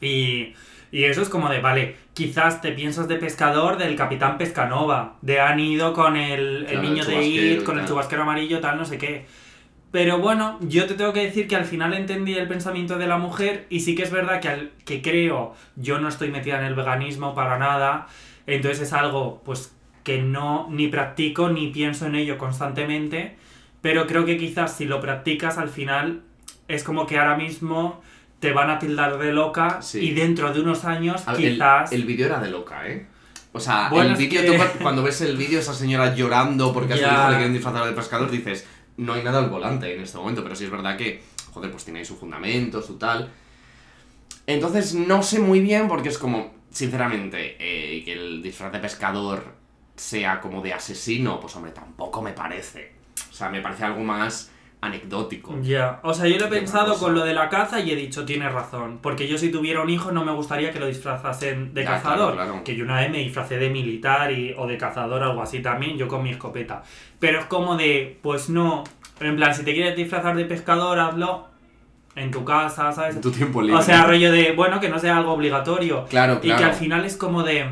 Y, 0.00 0.54
y 0.92 1.04
eso 1.04 1.22
es 1.22 1.28
como 1.28 1.48
de, 1.48 1.60
vale, 1.60 1.96
quizás 2.14 2.60
te 2.60 2.72
piensas 2.72 3.08
de 3.08 3.16
pescador 3.16 3.78
del 3.78 3.96
Capitán 3.96 4.38
Pescanova, 4.38 5.16
de 5.22 5.40
han 5.40 5.58
ido 5.58 5.92
con 5.92 6.16
el, 6.16 6.66
el 6.66 6.82
niño 6.82 7.02
el 7.02 7.08
de 7.08 7.24
It, 7.24 7.64
con 7.64 7.78
el 7.78 7.86
chubasquero 7.86 8.22
amarillo, 8.22 8.60
tal, 8.60 8.78
no 8.78 8.84
sé 8.84 8.98
qué. 8.98 9.26
Pero 9.90 10.18
bueno, 10.18 10.58
yo 10.60 10.86
te 10.86 10.94
tengo 10.94 11.12
que 11.12 11.24
decir 11.24 11.46
que 11.46 11.54
al 11.54 11.64
final 11.64 11.94
entendí 11.94 12.34
el 12.34 12.48
pensamiento 12.48 12.98
de 12.98 13.06
la 13.06 13.16
mujer 13.16 13.66
y 13.70 13.80
sí 13.80 13.94
que 13.94 14.02
es 14.02 14.10
verdad 14.10 14.40
que, 14.40 14.48
al, 14.48 14.70
que 14.84 15.02
creo, 15.02 15.54
yo 15.76 16.00
no 16.00 16.08
estoy 16.08 16.30
metida 16.30 16.58
en 16.58 16.64
el 16.66 16.74
veganismo 16.74 17.32
para 17.34 17.58
nada, 17.58 18.08
entonces 18.46 18.80
es 18.88 18.92
algo 18.92 19.42
pues 19.44 19.72
que 20.02 20.20
no 20.22 20.68
ni 20.70 20.88
practico 20.88 21.48
ni 21.48 21.68
pienso 21.68 22.06
en 22.06 22.14
ello 22.14 22.36
constantemente, 22.38 23.36
pero 23.80 24.06
creo 24.06 24.24
que 24.26 24.36
quizás 24.36 24.76
si 24.76 24.84
lo 24.84 25.00
practicas 25.00 25.56
al 25.58 25.68
final 25.70 26.22
es 26.68 26.84
como 26.84 27.06
que 27.06 27.18
ahora 27.18 27.36
mismo 27.36 28.02
te 28.40 28.52
van 28.52 28.68
a 28.70 28.78
tildar 28.78 29.18
de 29.18 29.32
loca 29.32 29.80
Sí. 29.80 30.00
y 30.00 30.10
dentro 30.12 30.52
de 30.52 30.60
unos 30.60 30.84
años 30.84 31.24
ver, 31.26 31.36
el- 31.36 31.52
quizás... 31.54 31.92
El, 31.92 32.04
vídeo 32.04 32.26
era 32.26 32.40
de 32.40 32.50
loca, 32.50 32.86
¿eh? 32.88 33.06
O 33.52 33.60
sea, 33.60 33.88
Bueno, 33.88 34.10
el 34.10 34.16
vídeo, 34.16 34.42
que- 34.42 34.58
cuando 34.82 35.02
ves 35.02 35.20
el 35.22 35.36
vídeo, 35.36 35.60
esa 35.60 35.72
señora 35.72 36.14
llorando 36.14 36.72
porque 36.72 36.94
a 36.94 36.96
su 36.96 37.02
Ya. 37.02 37.12
hijo 37.14 37.28
le 37.30 37.36
quieren 37.36 37.52
disfrazar 37.54 37.86
de 37.86 37.92
pescador, 37.92 38.30
dices, 38.30 38.66
no 38.98 39.14
hay 39.14 39.22
nada 39.22 39.38
al 39.38 39.48
volante 39.48 39.94
en 39.94 40.00
este 40.02 40.18
momento, 40.18 40.42
pero 40.42 40.54
sí 40.56 40.64
es 40.64 40.70
verdad 40.70 40.96
que, 40.98 41.22
joder, 41.52 41.70
pues 41.70 41.84
tiene 41.84 42.00
ahí 42.00 42.04
su 42.04 42.16
fundamento, 42.16 42.82
su 42.82 42.98
tal. 42.98 43.30
Entonces, 44.46 44.94
no 44.94 45.22
sé 45.22 45.38
muy 45.40 45.60
bien 45.60 45.88
porque 45.88 46.08
es 46.10 46.18
como, 46.18 46.52
sinceramente, 46.74 47.56
eh, 47.58 48.04
que 48.04 48.12
el 48.12 48.42
disfraz 48.42 48.72
de 48.72 48.80
pescador 48.80 49.54
sea 49.96 50.40
como 50.40 50.60
de 50.60 50.72
asesino, 50.74 51.38
pues 51.40 51.54
hombre, 51.56 51.70
tampoco 51.72 52.20
me 52.20 52.32
parece. 52.32 52.92
O 53.30 53.32
sea, 53.32 53.48
me 53.48 53.60
parece 53.60 53.84
algo 53.84 54.00
más 54.02 54.50
anecdótico. 54.80 55.56
Ya, 55.62 56.00
o 56.02 56.12
sea, 56.12 56.26
yo 56.28 56.36
lo 56.36 56.46
he 56.46 56.48
pensado 56.48 56.98
con 56.98 57.14
lo 57.14 57.24
de 57.24 57.32
la 57.32 57.48
caza 57.48 57.80
y 57.80 57.90
he 57.90 57.96
dicho, 57.96 58.24
tienes 58.26 58.52
razón, 58.52 58.98
porque 59.00 59.26
yo 59.28 59.38
si 59.38 59.50
tuviera 59.50 59.80
un 59.82 59.88
hijo 59.88 60.12
no 60.12 60.24
me 60.24 60.32
gustaría 60.32 60.72
que 60.72 60.80
lo 60.80 60.86
disfrazasen 60.86 61.72
de 61.72 61.84
Ya, 61.84 61.90
cazador, 61.92 62.34
claro, 62.34 62.50
claro. 62.50 62.64
que 62.64 62.76
yo 62.76 62.84
una 62.84 63.00
vez 63.00 63.10
me 63.10 63.18
disfracé 63.18 63.56
de 63.58 63.70
militar 63.70 64.30
y, 64.32 64.52
o 64.58 64.66
de 64.66 64.76
cazador 64.76 65.22
algo 65.22 65.40
así 65.40 65.60
también, 65.62 65.96
yo 65.96 66.06
con 66.08 66.22
mi 66.22 66.30
escopeta, 66.30 66.82
pero 67.18 67.38
es 67.38 67.46
como 67.46 67.76
de, 67.76 68.18
pues 68.20 68.50
no, 68.50 68.84
en 69.20 69.36
plan, 69.36 69.54
si 69.54 69.64
te 69.64 69.72
quieres 69.72 69.96
disfrazar 69.96 70.36
de 70.36 70.44
pescador, 70.44 70.98
hazlo 70.98 71.48
en 72.16 72.30
tu 72.30 72.44
casa, 72.44 72.92
¿sabes? 72.92 73.16
En 73.16 73.20
tu 73.22 73.30
tiempo 73.30 73.60
libre. 73.62 73.78
O 73.78 73.82
sea, 73.82 74.04
rollo 74.04 74.30
de, 74.32 74.52
bueno, 74.52 74.80
que 74.80 74.88
no 74.88 74.98
sea 74.98 75.16
algo 75.16 75.32
obligatorio. 75.32 76.04
Claro, 76.06 76.38
Y 76.42 76.46
claro. 76.46 76.58
que 76.58 76.64
al 76.64 76.74
final 76.74 77.04
es 77.04 77.16
como 77.16 77.42
de, 77.42 77.66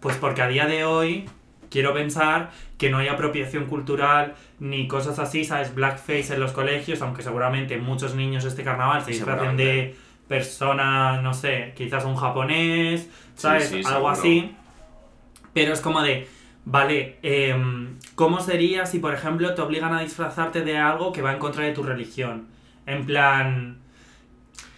pues 0.00 0.16
porque 0.16 0.42
a 0.42 0.48
día 0.48 0.66
de 0.66 0.84
hoy 0.84 1.28
quiero 1.70 1.92
pensar 1.94 2.50
que 2.78 2.90
no 2.90 2.98
hay 2.98 3.08
apropiación 3.08 3.66
cultural 3.66 4.34
ni 4.60 4.86
cosas 4.88 5.18
así, 5.18 5.44
¿sabes? 5.44 5.74
Blackface 5.74 6.34
en 6.34 6.40
los 6.40 6.52
colegios, 6.52 7.02
aunque 7.02 7.22
seguramente 7.22 7.76
muchos 7.78 8.14
niños 8.14 8.44
este 8.44 8.62
carnaval 8.64 9.02
se 9.04 9.12
disfracen 9.12 9.56
de 9.56 9.94
persona, 10.28 11.20
no 11.22 11.34
sé, 11.34 11.72
quizás 11.76 12.04
un 12.04 12.16
japonés, 12.16 13.08
¿sabes? 13.36 13.68
sí, 13.68 13.76
Algo 13.76 13.90
seguro. 13.90 14.08
así. 14.10 14.54
Pero 15.52 15.72
es 15.72 15.80
como 15.80 16.02
de, 16.02 16.28
vale, 16.64 17.18
em, 17.22 17.98
¿cómo 18.14 18.40
sería 18.40 18.86
si, 18.86 18.98
por 18.98 19.14
ejemplo, 19.14 19.54
te 19.54 19.62
obligan 19.62 19.92
a 19.94 20.00
disfrazarte 20.00 20.62
de 20.62 20.78
algo 20.78 21.12
que 21.12 21.22
va 21.22 21.32
en 21.32 21.38
contra 21.38 21.64
de 21.64 21.72
tu 21.72 21.82
religión? 21.82 22.46
En 22.86 23.06
plan... 23.06 23.78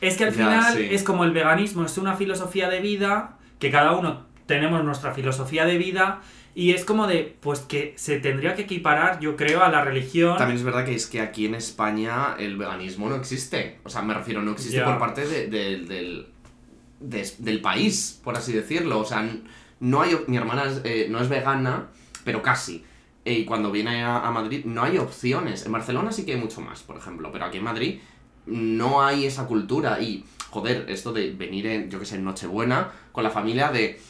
Es 0.01 0.17
que 0.17 0.25
al 0.25 0.31
Ya, 0.31 0.37
final 0.37 0.75
sí. 0.77 0.89
es 0.91 1.03
como 1.03 1.25
el 1.25 1.33
veganismo, 1.33 1.85
es 1.85 1.97
una 1.99 2.15
filosofía 2.17 2.69
de 2.69 2.81
vida, 2.81 3.39
que 3.59 3.71
cada 3.71 3.93
uno 3.93 4.27
tenemos 4.47 4.85
nuestra 4.85 5.13
filosofía 5.15 5.65
de 5.65 5.79
vida, 5.79 6.21
y 6.55 6.73
es 6.73 6.85
como 6.85 7.07
de, 7.07 7.37
pues 7.41 7.61
que 7.61 7.95
se 7.97 8.19
tendría 8.21 8.55
que 8.55 8.63
equiparar, 8.63 9.21
yo 9.21 9.37
creo, 9.37 9.63
a 9.65 9.71
la 9.71 9.83
religión. 9.83 10.37
También 10.37 10.59
es 10.59 10.65
verdad 10.65 10.85
que 10.85 10.95
es 10.95 11.07
que 11.07 11.21
aquí 11.21 11.47
en 11.47 11.55
España 11.55 12.35
el 12.39 12.57
veganismo 12.57 13.09
no 13.09 13.17
existe. 13.17 13.79
O 13.85 13.89
sea, 13.91 14.03
me 14.03 14.15
refiero, 14.15 14.43
no 14.43 14.53
existe 14.53 14.81
por 14.83 14.99
parte 14.99 15.27
de- 15.27 15.49
de- 15.49 15.79
del, 15.79 16.27
de- 17.01 17.33
del 17.39 17.61
país, 17.61 18.21
por 18.23 18.37
así 18.37 18.53
decirlo. 18.53 19.01
O 19.01 19.05
sea, 19.05 19.27
no 19.81 20.03
hay, 20.03 20.17
mi 20.29 20.37
hermana 20.37 20.65
es, 20.65 20.81
eh, 20.85 21.09
no 21.11 21.21
es 21.21 21.29
vegana, 21.29 21.89
pero 22.25 22.43
casi. 22.43 22.85
Y 23.27 23.45
cuando 23.45 23.73
viene 23.73 24.05
a, 24.05 24.21
a 24.21 24.31
Madrid 24.31 24.65
no 24.65 24.85
hay 24.85 24.99
opciones. 24.99 25.67
En 25.67 25.73
Barcelona 25.73 26.13
sí 26.13 26.25
que 26.25 26.35
hay 26.35 26.41
mucho 26.41 26.61
más, 26.61 26.83
por 26.83 26.97
ejemplo, 26.97 27.31
pero 27.33 27.47
aquí 27.47 27.59
en 27.59 27.65
Madrid 27.65 27.99
no 28.47 29.03
hay 29.03 29.27
esa 29.27 29.47
cultura. 29.47 30.01
Y, 30.01 30.25
joder, 30.51 30.87
esto 30.89 31.13
de 31.13 31.33
venir 31.33 31.67
en, 31.67 31.91
yo 31.91 31.99
que 31.99 32.07
sé, 32.07 32.15
en 32.15 32.25
Nochebuena 32.25 32.89
con 33.11 33.25
la 33.25 33.31
familia 33.31 33.71
de... 33.71 34.01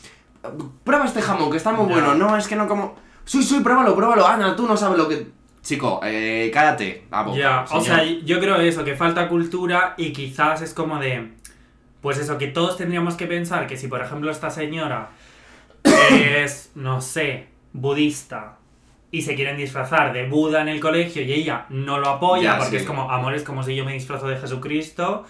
Prueba 0.85 1.07
este 1.07 1.23
jamón, 1.23 1.51
que 1.51 1.57
está 1.57 1.73
muy 1.73 1.87
bueno. 1.87 2.15
No, 2.15 2.37
es 2.37 2.47
que 2.47 2.57
no 2.57 2.69
como... 2.69 2.95
Sí, 3.25 3.43
sí, 3.43 3.61
pruébalo, 3.61 3.97
pruébalo. 3.97 4.27
Ana, 4.27 4.55
tú 4.55 4.67
no 4.69 4.77
sabes 4.77 4.99
lo 4.99 5.09
que... 5.09 5.29
Chico, 5.63 5.99
eh, 6.05 6.51
cállate. 6.55 7.07
Ya, 7.35 7.65
o 7.65 7.81
señor. 7.81 7.85
sea, 7.85 8.05
yo 8.05 8.39
creo 8.39 8.57
eso, 8.57 8.85
que 8.85 8.95
falta 8.95 9.29
cultura 9.29 9.95
y 9.97 10.13
quizás 10.13 10.63
es 10.63 10.73
como 10.73 11.01
de. 11.01 11.33
Pues 12.01 12.19
eso, 12.19 12.39
que 12.39 12.47
todos 12.47 12.77
tendríamos 12.77 13.17
que 13.17 13.27
pensar 13.27 13.67
que 13.67 13.77
si, 13.77 13.89
por 13.89 14.01
ejemplo, 14.01 14.31
esta 14.31 14.51
señora 14.51 15.11
es, 16.13 16.71
no 16.77 17.01
sé, 17.01 17.49
budista 17.73 18.56
y 19.17 19.23
se 19.23 19.35
quieren 19.35 19.57
disfrazar 19.57 20.13
de 20.13 20.29
Buda 20.29 20.61
en 20.61 20.69
el 20.69 20.79
colegio 20.79 21.23
y 21.23 21.33
ella 21.33 21.65
no 21.71 21.99
lo 21.99 22.09
apoya 22.09 22.43
Ya, 22.43 22.59
porque 22.59 22.73
sí. 22.73 22.77
es 22.77 22.83
como, 22.85 23.11
amor, 23.11 23.35
es 23.35 23.43
como 23.45 23.63
si 23.63 23.75
yo 23.75 23.83
me 23.85 23.95
disfrazo 23.95 24.29
de 24.29 24.37
Jesucristo, 24.37 25.25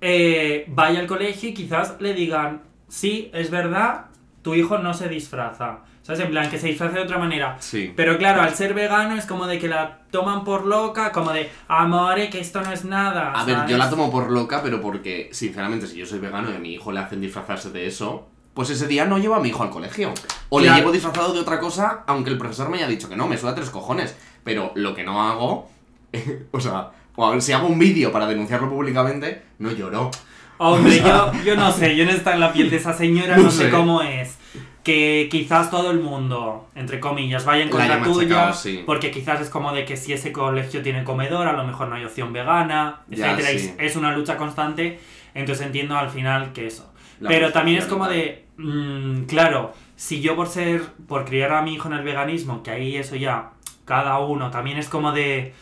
eh, 0.00 0.64
vaya 0.66 0.98
al 0.98 1.06
colegio 1.06 1.50
y 1.50 1.54
quizás 1.54 1.96
le 2.00 2.14
digan, 2.14 2.62
sí, 2.88 3.30
es 3.32 3.50
verdad, 3.50 4.06
tu 4.42 4.54
hijo 4.54 4.78
no 4.78 4.92
se 4.92 5.08
disfraza. 5.08 5.80
¿Sabes? 6.02 6.22
En 6.22 6.30
plan, 6.30 6.50
que 6.50 6.58
se 6.58 6.68
disfrace 6.68 6.94
de 6.94 7.02
otra 7.02 7.18
manera. 7.18 7.56
Sí. 7.60 7.92
Pero 7.94 8.16
claro, 8.16 8.40
al 8.40 8.54
ser 8.54 8.72
vegano 8.72 9.14
es 9.14 9.26
como 9.26 9.46
de 9.46 9.58
que 9.58 9.68
la 9.68 9.98
toman 10.10 10.42
por 10.42 10.64
loca, 10.64 11.12
como 11.12 11.32
de, 11.32 11.50
amore, 11.68 12.30
que 12.30 12.40
esto 12.40 12.62
no 12.62 12.72
es 12.72 12.86
nada. 12.86 13.32
A 13.32 13.44
ver, 13.44 13.66
yo 13.68 13.76
la 13.76 13.90
tomo 13.90 14.10
por 14.10 14.30
loca, 14.30 14.62
pero 14.62 14.80
porque, 14.80 15.28
sinceramente, 15.32 15.86
si 15.86 15.98
yo 15.98 16.06
soy 16.06 16.18
vegano 16.18 16.50
y 16.50 16.54
a 16.54 16.58
mi 16.58 16.72
hijo 16.72 16.92
le 16.92 17.00
hacen 17.00 17.20
disfrazarse 17.20 17.70
de 17.70 17.86
eso, 17.86 18.30
pues 18.58 18.70
ese 18.70 18.88
día 18.88 19.04
no 19.04 19.18
llevo 19.18 19.36
a 19.36 19.40
mi 19.40 19.50
hijo 19.50 19.62
al 19.62 19.70
colegio. 19.70 20.12
O 20.48 20.58
Claro. 20.58 20.74
le 20.74 20.80
llevo 20.80 20.90
disfrazado 20.90 21.32
de 21.32 21.38
otra 21.38 21.60
cosa, 21.60 22.02
aunque 22.08 22.30
el 22.30 22.38
profesor 22.38 22.68
me 22.68 22.78
haya 22.78 22.88
dicho 22.88 23.08
que 23.08 23.14
no, 23.14 23.28
me 23.28 23.38
suda 23.38 23.54
tres 23.54 23.70
cojones. 23.70 24.16
Pero 24.42 24.72
lo 24.74 24.96
que 24.96 25.04
no 25.04 25.22
hago, 25.22 25.70
o 26.50 26.58
sea, 26.58 26.90
o 27.14 27.24
a 27.24 27.30
ver, 27.30 27.40
si 27.40 27.52
hago 27.52 27.68
un 27.68 27.78
vídeo 27.78 28.10
para 28.10 28.26
denunciarlo 28.26 28.68
públicamente, 28.68 29.44
no 29.60 29.70
lloro. 29.70 30.10
Hombre, 30.56 30.98
yo, 31.04 31.32
yo 31.44 31.54
no 31.54 31.70
sé, 31.70 31.94
yo 31.94 32.04
no 32.04 32.10
estoy 32.10 32.32
en 32.32 32.40
la 32.40 32.52
piel 32.52 32.68
de 32.68 32.78
esa 32.78 32.92
señora, 32.92 33.36
no, 33.36 33.44
No 33.44 33.50
sé 33.52 33.70
cómo 33.70 34.02
es. 34.02 34.38
Que 34.82 35.28
quizás 35.30 35.70
todo 35.70 35.92
el 35.92 36.00
mundo, 36.00 36.66
entre 36.74 36.98
comillas, 36.98 37.44
vaya 37.44 37.62
en 37.62 37.70
contra 37.70 38.02
tuya, 38.02 38.52
sí. 38.52 38.82
porque 38.84 39.12
quizás 39.12 39.40
es 39.40 39.50
como 39.50 39.72
de 39.72 39.84
que 39.84 39.96
si 39.96 40.12
ese 40.14 40.32
colegio 40.32 40.82
tiene 40.82 41.04
comedor, 41.04 41.46
a 41.46 41.52
lo 41.52 41.62
mejor 41.62 41.86
no 41.86 41.94
hay 41.94 42.04
opción 42.04 42.32
vegana, 42.32 43.02
etcétera, 43.08 43.50
sí. 43.56 43.72
es 43.78 43.94
una 43.94 44.16
lucha 44.16 44.36
constante, 44.36 44.98
entonces 45.34 45.64
entiendo 45.64 45.96
al 45.96 46.10
final 46.10 46.52
que 46.52 46.66
eso. 46.66 46.92
La 47.20 47.28
Pero 47.28 47.52
también 47.52 47.78
es 47.78 47.86
como 47.86 48.08
de, 48.08 48.47
mm, 48.58 49.22
claro, 49.24 49.72
si 49.96 50.20
yo 50.20 50.36
por 50.36 50.48
ser, 50.48 50.82
por 51.08 51.24
criar 51.24 51.52
a 51.52 51.62
mi 51.62 51.74
hijo 51.74 51.88
en 51.88 51.94
el 51.94 52.04
veganismo, 52.04 52.62
que 52.62 52.70
ahí 52.70 52.96
eso 52.96 53.16
ya, 53.16 53.50
cada 53.84 54.18
uno, 54.18 54.50
también 54.50 54.76
es 54.78 54.88
como 54.88 55.12
de, 55.12 55.54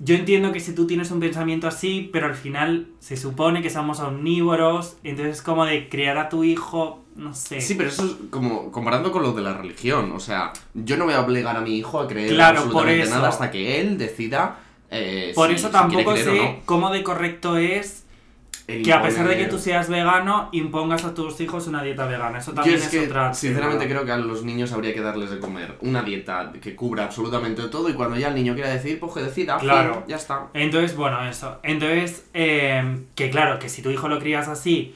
yo 0.00 0.14
entiendo 0.16 0.52
que 0.52 0.60
si 0.60 0.74
tú 0.74 0.86
tienes 0.86 1.10
un 1.10 1.20
pensamiento 1.20 1.68
así, 1.68 2.08
pero 2.12 2.26
al 2.26 2.34
final 2.34 2.88
se 2.98 3.16
supone 3.16 3.62
que 3.62 3.70
somos 3.70 4.00
omnívoros, 4.00 4.96
entonces 5.04 5.36
es 5.36 5.42
como 5.42 5.64
de 5.64 5.88
criar 5.88 6.18
a 6.18 6.28
tu 6.28 6.44
hijo, 6.44 7.04
no 7.16 7.34
sé. 7.34 7.60
Sí, 7.60 7.74
pero 7.74 7.88
eso 7.88 8.04
es 8.04 8.12
como 8.30 8.70
comparando 8.70 9.10
con 9.12 9.22
lo 9.22 9.32
de 9.32 9.42
la 9.42 9.54
religión. 9.54 10.12
O 10.12 10.20
sea, 10.20 10.52
yo 10.74 10.96
no 10.96 11.04
voy 11.04 11.14
a 11.14 11.20
obligar 11.20 11.56
a 11.56 11.60
mi 11.60 11.76
hijo 11.76 12.00
a 12.00 12.06
creer 12.06 12.34
Claro, 12.34 12.58
absolutamente 12.60 12.98
por 13.00 13.06
eso. 13.08 13.16
nada 13.16 13.28
hasta 13.28 13.50
que 13.50 13.80
él 13.80 13.98
decida. 13.98 14.60
eh, 14.90 15.32
por 15.34 15.48
si- 15.48 15.56
eso 15.56 15.66
si 15.66 15.72
tampoco 15.72 16.14
quiere 16.14 16.22
sé 16.22 16.36
no. 16.36 16.56
cómo 16.64 16.90
de 16.90 17.02
correcto 17.02 17.56
es 17.58 18.06
El 18.68 18.82
que 18.82 18.92
a 18.92 19.00
pesar 19.02 19.26
de 19.26 19.36
que 19.38 19.46
tú 19.46 19.58
seas 19.58 19.88
vegano, 19.88 20.50
impongas 20.52 21.02
a 21.04 21.14
tus 21.14 21.40
hijos 21.40 21.66
una 21.66 21.82
dieta 21.82 22.04
vegana. 22.06 22.38
Eso 22.38 22.50
Yo 22.50 22.56
también 22.56 22.76
es 22.76 22.84
es, 22.84 22.90
que, 22.90 23.06
otra. 23.06 23.32
sinceramente, 23.32 23.88
creo 23.88 24.04
que 24.04 24.12
a 24.12 24.18
los 24.18 24.44
niños 24.44 24.72
habría 24.72 24.92
que 24.92 25.00
darles 25.00 25.30
de 25.30 25.38
comer 25.38 25.76
una 25.80 26.02
dieta 26.02 26.52
que 26.60 26.76
cubra 26.76 27.04
absolutamente 27.04 27.62
todo 27.68 27.88
y 27.88 27.94
cuando 27.94 28.16
ya 28.18 28.28
el 28.28 28.34
niño 28.34 28.54
quiera 28.54 28.68
decir, 28.68 29.00
pues 29.00 29.14
que 29.14 29.22
decida. 29.22 29.58
fin, 29.58 29.68
Claro. 29.70 30.04
ya 30.06 30.16
está. 30.16 30.48
Entonces, 30.52 30.94
bueno, 30.96 31.26
eso. 31.26 31.58
Entonces, 31.62 32.26
eh, 32.34 32.98
que 33.14 33.30
claro, 33.30 33.58
que 33.58 33.70
si 33.70 33.80
tu 33.80 33.88
hijo 33.90 34.06
lo 34.06 34.18
crías 34.18 34.48
así 34.48 34.94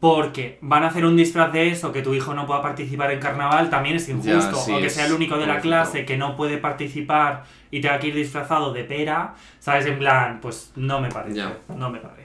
porque 0.00 0.58
van 0.60 0.82
a 0.82 0.88
hacer 0.88 1.04
un 1.06 1.16
disfraz 1.16 1.52
de 1.52 1.68
eso, 1.70 1.92
que 1.92 2.02
tu 2.02 2.12
hijo 2.14 2.34
no 2.34 2.44
pueda 2.44 2.60
participar 2.60 3.12
en 3.12 3.20
carnaval, 3.20 3.70
también 3.70 3.94
es 3.94 4.08
injusto. 4.08 4.56
sí, 4.56 4.72
o 4.72 4.80
que 4.80 4.90
sea 4.90 5.06
el 5.06 5.12
único 5.12 5.38
de 5.38 5.46
la 5.46 5.60
clase 5.60 6.04
que 6.04 6.16
no 6.16 6.34
puede 6.36 6.58
participar 6.58 7.44
y 7.70 7.80
tenga 7.80 8.00
que 8.00 8.08
ir 8.08 8.16
disfrazado 8.16 8.72
de 8.72 8.82
pera, 8.82 9.34
¿sabes? 9.60 9.86
En 9.86 10.00
plan, 10.00 10.40
pues 10.42 10.72
no 10.74 11.00
me 11.00 11.08
parece. 11.08 11.36
Ya. 11.36 11.56
No 11.76 11.88
me 11.88 12.00
parece. 12.00 12.21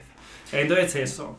Entonces, 0.52 0.96
eso. 0.96 1.36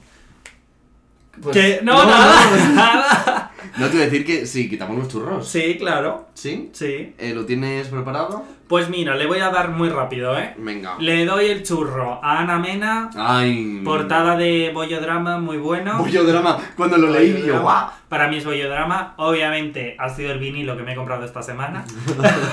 Pues- 1.41 1.55
que, 1.55 1.79
no, 1.83 1.93
no, 1.93 2.05
nada, 2.09 2.67
no. 2.67 2.73
nada. 2.75 3.51
No 3.77 3.85
te 3.87 3.93
voy 3.93 4.01
a 4.01 4.05
decir 4.05 4.25
que 4.25 4.45
sí, 4.45 4.69
quitamos 4.69 4.97
los 4.97 5.07
churros. 5.07 5.47
Sí, 5.47 5.77
claro, 5.77 6.27
¿Sí? 6.33 6.69
sí. 6.73 7.13
Eh, 7.17 7.33
¿Lo 7.33 7.45
tienes 7.45 7.87
preparado? 7.87 8.43
Pues 8.67 8.89
mira, 8.89 9.15
le 9.15 9.25
voy 9.25 9.39
a 9.39 9.49
dar 9.49 9.69
muy 9.69 9.89
rápido, 9.89 10.37
¿eh? 10.37 10.53
Venga. 10.57 10.95
Le 10.99 11.25
doy 11.25 11.45
el 11.47 11.63
churro 11.63 12.19
a 12.23 12.39
Ana 12.39 12.59
Mena, 12.59 13.09
Ay. 13.15 13.81
portada 13.85 14.35
de 14.35 14.71
Bollodrama 14.73 15.39
muy 15.39 15.57
bueno. 15.57 15.97
Bollodrama. 15.99 16.57
Cuando 16.75 16.97
lo 16.97 17.09
leí, 17.09 17.43
yo. 17.45 17.65
Para 18.09 18.27
mí 18.27 18.37
es 18.37 18.45
bollodrama. 18.45 19.13
Obviamente 19.17 19.95
ha 19.97 20.09
sido 20.09 20.31
el 20.31 20.39
vinilo 20.39 20.75
que 20.75 20.83
me 20.83 20.93
he 20.93 20.95
comprado 20.95 21.23
esta 21.25 21.41
semana. 21.41 21.85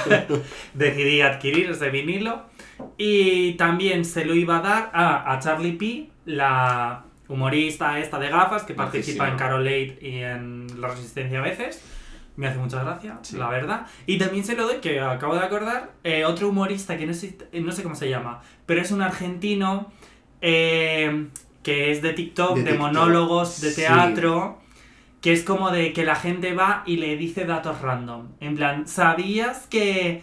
Decidí 0.75 1.21
adquirir 1.23 1.71
ese 1.71 1.91
vinilo. 1.91 2.43
Y 2.99 3.55
también 3.55 4.05
se 4.05 4.25
lo 4.25 4.35
iba 4.35 4.59
a 4.59 4.61
dar 4.61 4.91
a, 4.93 5.33
a 5.33 5.39
Charlie 5.41 5.73
P, 5.73 6.11
la 6.27 7.06
humorista 7.29 7.99
esta 7.99 8.19
de 8.19 8.29
gafas 8.29 8.65
que 8.65 8.75
participa 8.75 9.25
Majísima. 9.25 9.29
en 9.29 9.37
Carolate 9.39 9.99
y 10.01 10.19
en 10.19 10.81
La 10.81 10.89
Resistencia 10.89 11.39
a 11.39 11.43
veces. 11.43 11.83
Me 12.37 12.47
hace 12.49 12.59
mucha 12.59 12.83
gracia, 12.83 13.19
Sí. 13.23 13.39
la 13.39 13.49
verdad. 13.49 13.87
Y 14.07 14.19
también 14.19 14.45
se 14.45 14.55
lo 14.55 14.67
doy, 14.67 14.77
que 14.81 15.01
acabo 15.01 15.35
de 15.35 15.41
acordar, 15.45 15.93
eh, 16.05 16.27
otro 16.27 16.51
humorista 16.51 16.99
que 16.99 17.07
no 17.07 17.15
sé, 17.15 17.37
no 17.55 17.73
sé 17.73 17.83
cómo 17.83 17.95
se 17.95 18.11
llama, 18.11 18.43
pero 18.67 18.83
es 18.83 18.91
un 18.91 19.01
argentino 19.01 19.91
eh, 20.43 21.29
que 21.63 21.91
es 21.91 22.03
de 22.03 22.13
TikTok, 22.13 22.57
De 22.57 22.63
de, 22.63 22.71
TikTok, 22.73 22.87
monólogos, 22.87 23.61
de 23.63 23.71
sí. 23.71 23.77
teatro, 23.83 24.59
que 25.23 25.33
es 25.33 25.43
como 25.45 25.71
de 25.71 25.93
que 25.95 26.05
la 26.05 26.15
gente 26.15 26.53
va 26.53 26.83
y 26.87 26.99
le 26.99 27.17
dice 27.17 27.47
datos 27.47 27.81
random. 27.81 28.29
En 28.41 28.55
plan, 28.55 28.87
¿sabías 28.87 29.67
que 29.67 30.23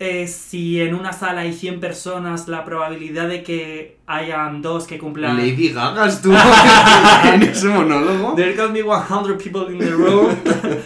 eh, 0.00 0.26
si 0.26 0.80
en 0.80 0.94
una 0.94 1.12
sala 1.12 1.42
hay 1.42 1.52
100 1.52 1.78
personas, 1.78 2.48
la 2.48 2.64
probabilidad 2.64 3.28
de 3.28 3.42
que 3.44 3.98
hayan 4.06 4.62
dos 4.62 4.86
que 4.86 4.98
cumplan... 4.98 5.36
Lady 5.36 5.68
Gaga 5.68 6.08
estuvo 6.08 6.34
en 7.32 7.42
ese 7.42 7.68
monólogo. 7.68 8.34
There 8.34 8.54
can 8.56 8.72
be 8.72 8.82
100 8.82 9.36
people 9.38 9.72
in 9.72 9.78
the 9.78 9.90
room. 9.90 10.34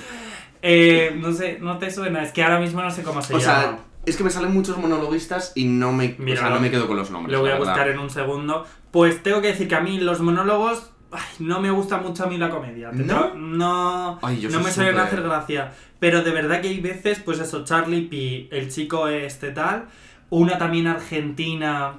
Eh, 0.67 1.15
no 1.21 1.31
sé, 1.31 1.59
no 1.61 1.77
te 1.77 1.91
suena, 1.91 2.23
es 2.23 2.33
que 2.33 2.43
ahora 2.43 2.59
mismo 2.59 2.81
no 2.81 2.91
sé 2.91 3.03
cómo 3.03 3.21
se 3.21 3.35
O 3.35 3.39
llama. 3.39 3.53
sea, 3.63 3.79
es 4.07 4.17
que 4.17 4.25
me 4.25 4.31
salen 4.31 4.51
muchos 4.55 4.79
monologuistas 4.79 5.53
y 5.55 5.67
no 5.67 5.93
me, 5.93 6.15
Mira, 6.19 6.39
o 6.39 6.41
sea, 6.41 6.49
lo- 6.49 6.55
no 6.55 6.63
me 6.63 6.71
quedo 6.71 6.87
con 6.87 6.97
los 6.97 7.11
nombres. 7.11 7.33
Lo 7.35 7.41
voy 7.43 7.51
a 7.51 7.59
buscar 7.59 7.87
en 7.89 7.99
un 7.99 8.09
segundo. 8.09 8.65
Pues 8.91 9.23
tengo 9.23 9.43
que 9.43 9.49
decir 9.49 9.69
que 9.69 9.75
a 9.75 9.81
mí 9.81 10.01
los 10.01 10.21
monólogos 10.21 10.91
ay, 11.15 11.23
no 11.39 11.61
me 11.61 11.71
gusta 11.71 11.99
mucho 11.99 12.25
a 12.25 12.27
mí 12.27 12.37
la 12.39 12.51
comedia. 12.51 12.91
¿No? 12.93 13.35
No, 13.35 14.19
Ay, 14.23 14.41
yo 14.41 14.51
no 14.51 14.61
me 14.61 14.71
suelen 14.71 14.95
súper- 14.95 15.07
hacer 15.07 15.23
gracia. 15.23 15.73
Pero 16.01 16.23
de 16.23 16.31
verdad 16.31 16.61
que 16.61 16.69
hay 16.69 16.81
veces, 16.81 17.21
pues 17.21 17.39
eso, 17.39 17.65
Charlie 17.65 18.03
P, 18.09 18.49
el 18.57 18.71
chico 18.71 19.09
este 19.09 19.51
tal, 19.53 19.87
una 20.31 20.59
también 20.59 20.87
argentina 20.87 21.95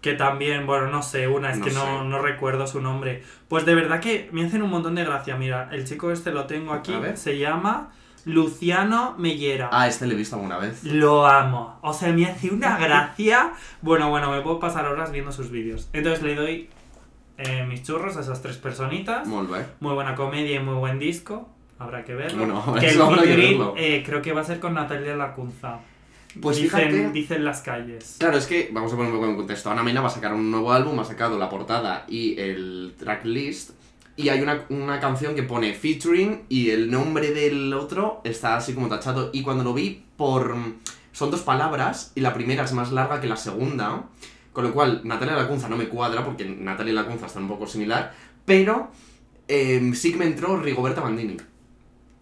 que 0.00 0.12
también, 0.12 0.66
bueno, 0.66 0.86
no 0.88 1.02
sé, 1.02 1.26
una, 1.26 1.50
es 1.50 1.58
No 1.58 1.64
que 1.64 1.72
no, 1.72 2.04
no 2.04 2.20
recuerdo 2.20 2.66
su 2.68 2.80
nombre. 2.80 3.24
Pues 3.48 3.64
de 3.66 3.74
verdad 3.74 3.98
que 4.00 4.28
me 4.32 4.44
hacen 4.46 4.62
un 4.62 4.70
montón 4.70 4.94
de 4.94 5.04
gracia. 5.04 5.36
Mira, 5.36 5.68
el 5.72 5.84
chico 5.84 6.12
este 6.12 6.30
lo 6.30 6.44
tengo 6.46 6.72
aquí, 6.72 6.94
se 7.14 7.38
llama 7.38 7.88
Luciano 8.24 9.14
Mellera. 9.18 9.68
Ah, 9.72 9.88
este 9.88 10.06
lo 10.06 10.12
he 10.12 10.16
visto 10.16 10.36
alguna 10.36 10.58
vez. 10.58 10.84
Lo 10.84 11.26
amo. 11.26 11.78
O 11.82 11.92
sea, 11.92 12.12
me 12.12 12.26
hace 12.26 12.50
una 12.50 12.78
gracia. 12.78 13.52
Bueno, 13.82 14.10
bueno, 14.10 14.30
me 14.30 14.40
puedo 14.42 14.60
pasar 14.60 14.84
horas 14.86 15.10
viendo 15.10 15.32
sus 15.32 15.50
vídeos. 15.50 15.88
Entonces 15.92 16.22
le 16.22 16.34
doy 16.36 16.68
eh, 17.38 17.64
mis 17.68 17.82
churros 17.82 18.16
a 18.16 18.20
esas 18.20 18.40
tres 18.42 18.56
personitas. 18.56 19.26
Molt 19.26 19.50
bé. 19.50 19.64
Muy 19.80 19.94
buena 19.94 20.14
comedia 20.14 20.56
y 20.60 20.62
muy 20.62 20.74
buen 20.74 20.98
disco. 20.98 21.48
Habrá 21.78 22.04
que 22.04 22.14
verlo. 22.14 22.38
Bueno, 22.38 22.74
que 22.80 22.88
el 22.90 23.00
habrá 23.00 23.22
que 23.22 23.36
verlo. 23.36 23.74
eh, 23.76 24.02
creo 24.04 24.22
que 24.22 24.32
va 24.32 24.40
a 24.40 24.44
ser 24.44 24.60
con 24.60 24.74
Natalia 24.74 25.14
Lacunza. 25.16 25.78
Pues 26.40 26.56
dicen, 26.60 26.90
fíjate- 26.90 27.12
dicen 27.12 27.44
las 27.44 27.60
calles. 27.62 28.16
Claro, 28.18 28.36
es 28.36 28.46
que 28.46 28.68
vamos 28.72 28.92
a 28.92 28.96
poner 28.96 29.10
un 29.12 29.18
poco 29.18 29.30
en 29.30 29.36
contexto. 29.36 29.70
Ana 29.70 29.82
Mena 29.82 30.00
va 30.02 30.08
a 30.08 30.10
sacar 30.10 30.34
un 30.34 30.50
nuevo 30.50 30.70
álbum, 30.72 30.98
ha 31.00 31.04
sacado 31.04 31.38
la 31.38 31.48
portada 31.48 32.04
y 32.08 32.38
el 32.38 32.94
tracklist. 32.98 33.70
Y 34.18 34.30
hay 34.30 34.40
una, 34.40 34.64
una 34.70 34.98
canción 35.00 35.34
que 35.34 35.42
pone 35.42 35.74
featuring 35.74 36.44
y 36.48 36.70
el 36.70 36.90
nombre 36.90 37.32
del 37.32 37.72
otro 37.74 38.22
está 38.24 38.56
así 38.56 38.72
como 38.74 38.88
tachado. 38.88 39.30
Y 39.32 39.42
cuando 39.42 39.62
lo 39.64 39.74
vi 39.74 40.04
por... 40.16 40.54
Son 41.12 41.30
dos 41.30 41.40
palabras 41.40 42.12
y 42.14 42.20
la 42.20 42.34
primera 42.34 42.64
es 42.64 42.72
más 42.74 42.92
larga 42.92 43.20
que 43.20 43.26
la 43.26 43.36
segunda. 43.36 44.04
Con 44.56 44.64
lo 44.64 44.72
cual, 44.72 45.02
Natalia 45.04 45.36
Lacunza 45.36 45.68
no 45.68 45.76
me 45.76 45.86
cuadra 45.86 46.24
porque 46.24 46.46
Natalia 46.46 46.94
Lacunza 46.94 47.26
está 47.26 47.40
un 47.40 47.46
poco 47.48 47.66
similar. 47.66 48.10
Pero 48.46 48.90
eh, 49.46 49.90
sí 49.94 50.12
que 50.12 50.16
me 50.16 50.24
entró 50.24 50.56
Rigoberta 50.58 51.02
Bandini. 51.02 51.36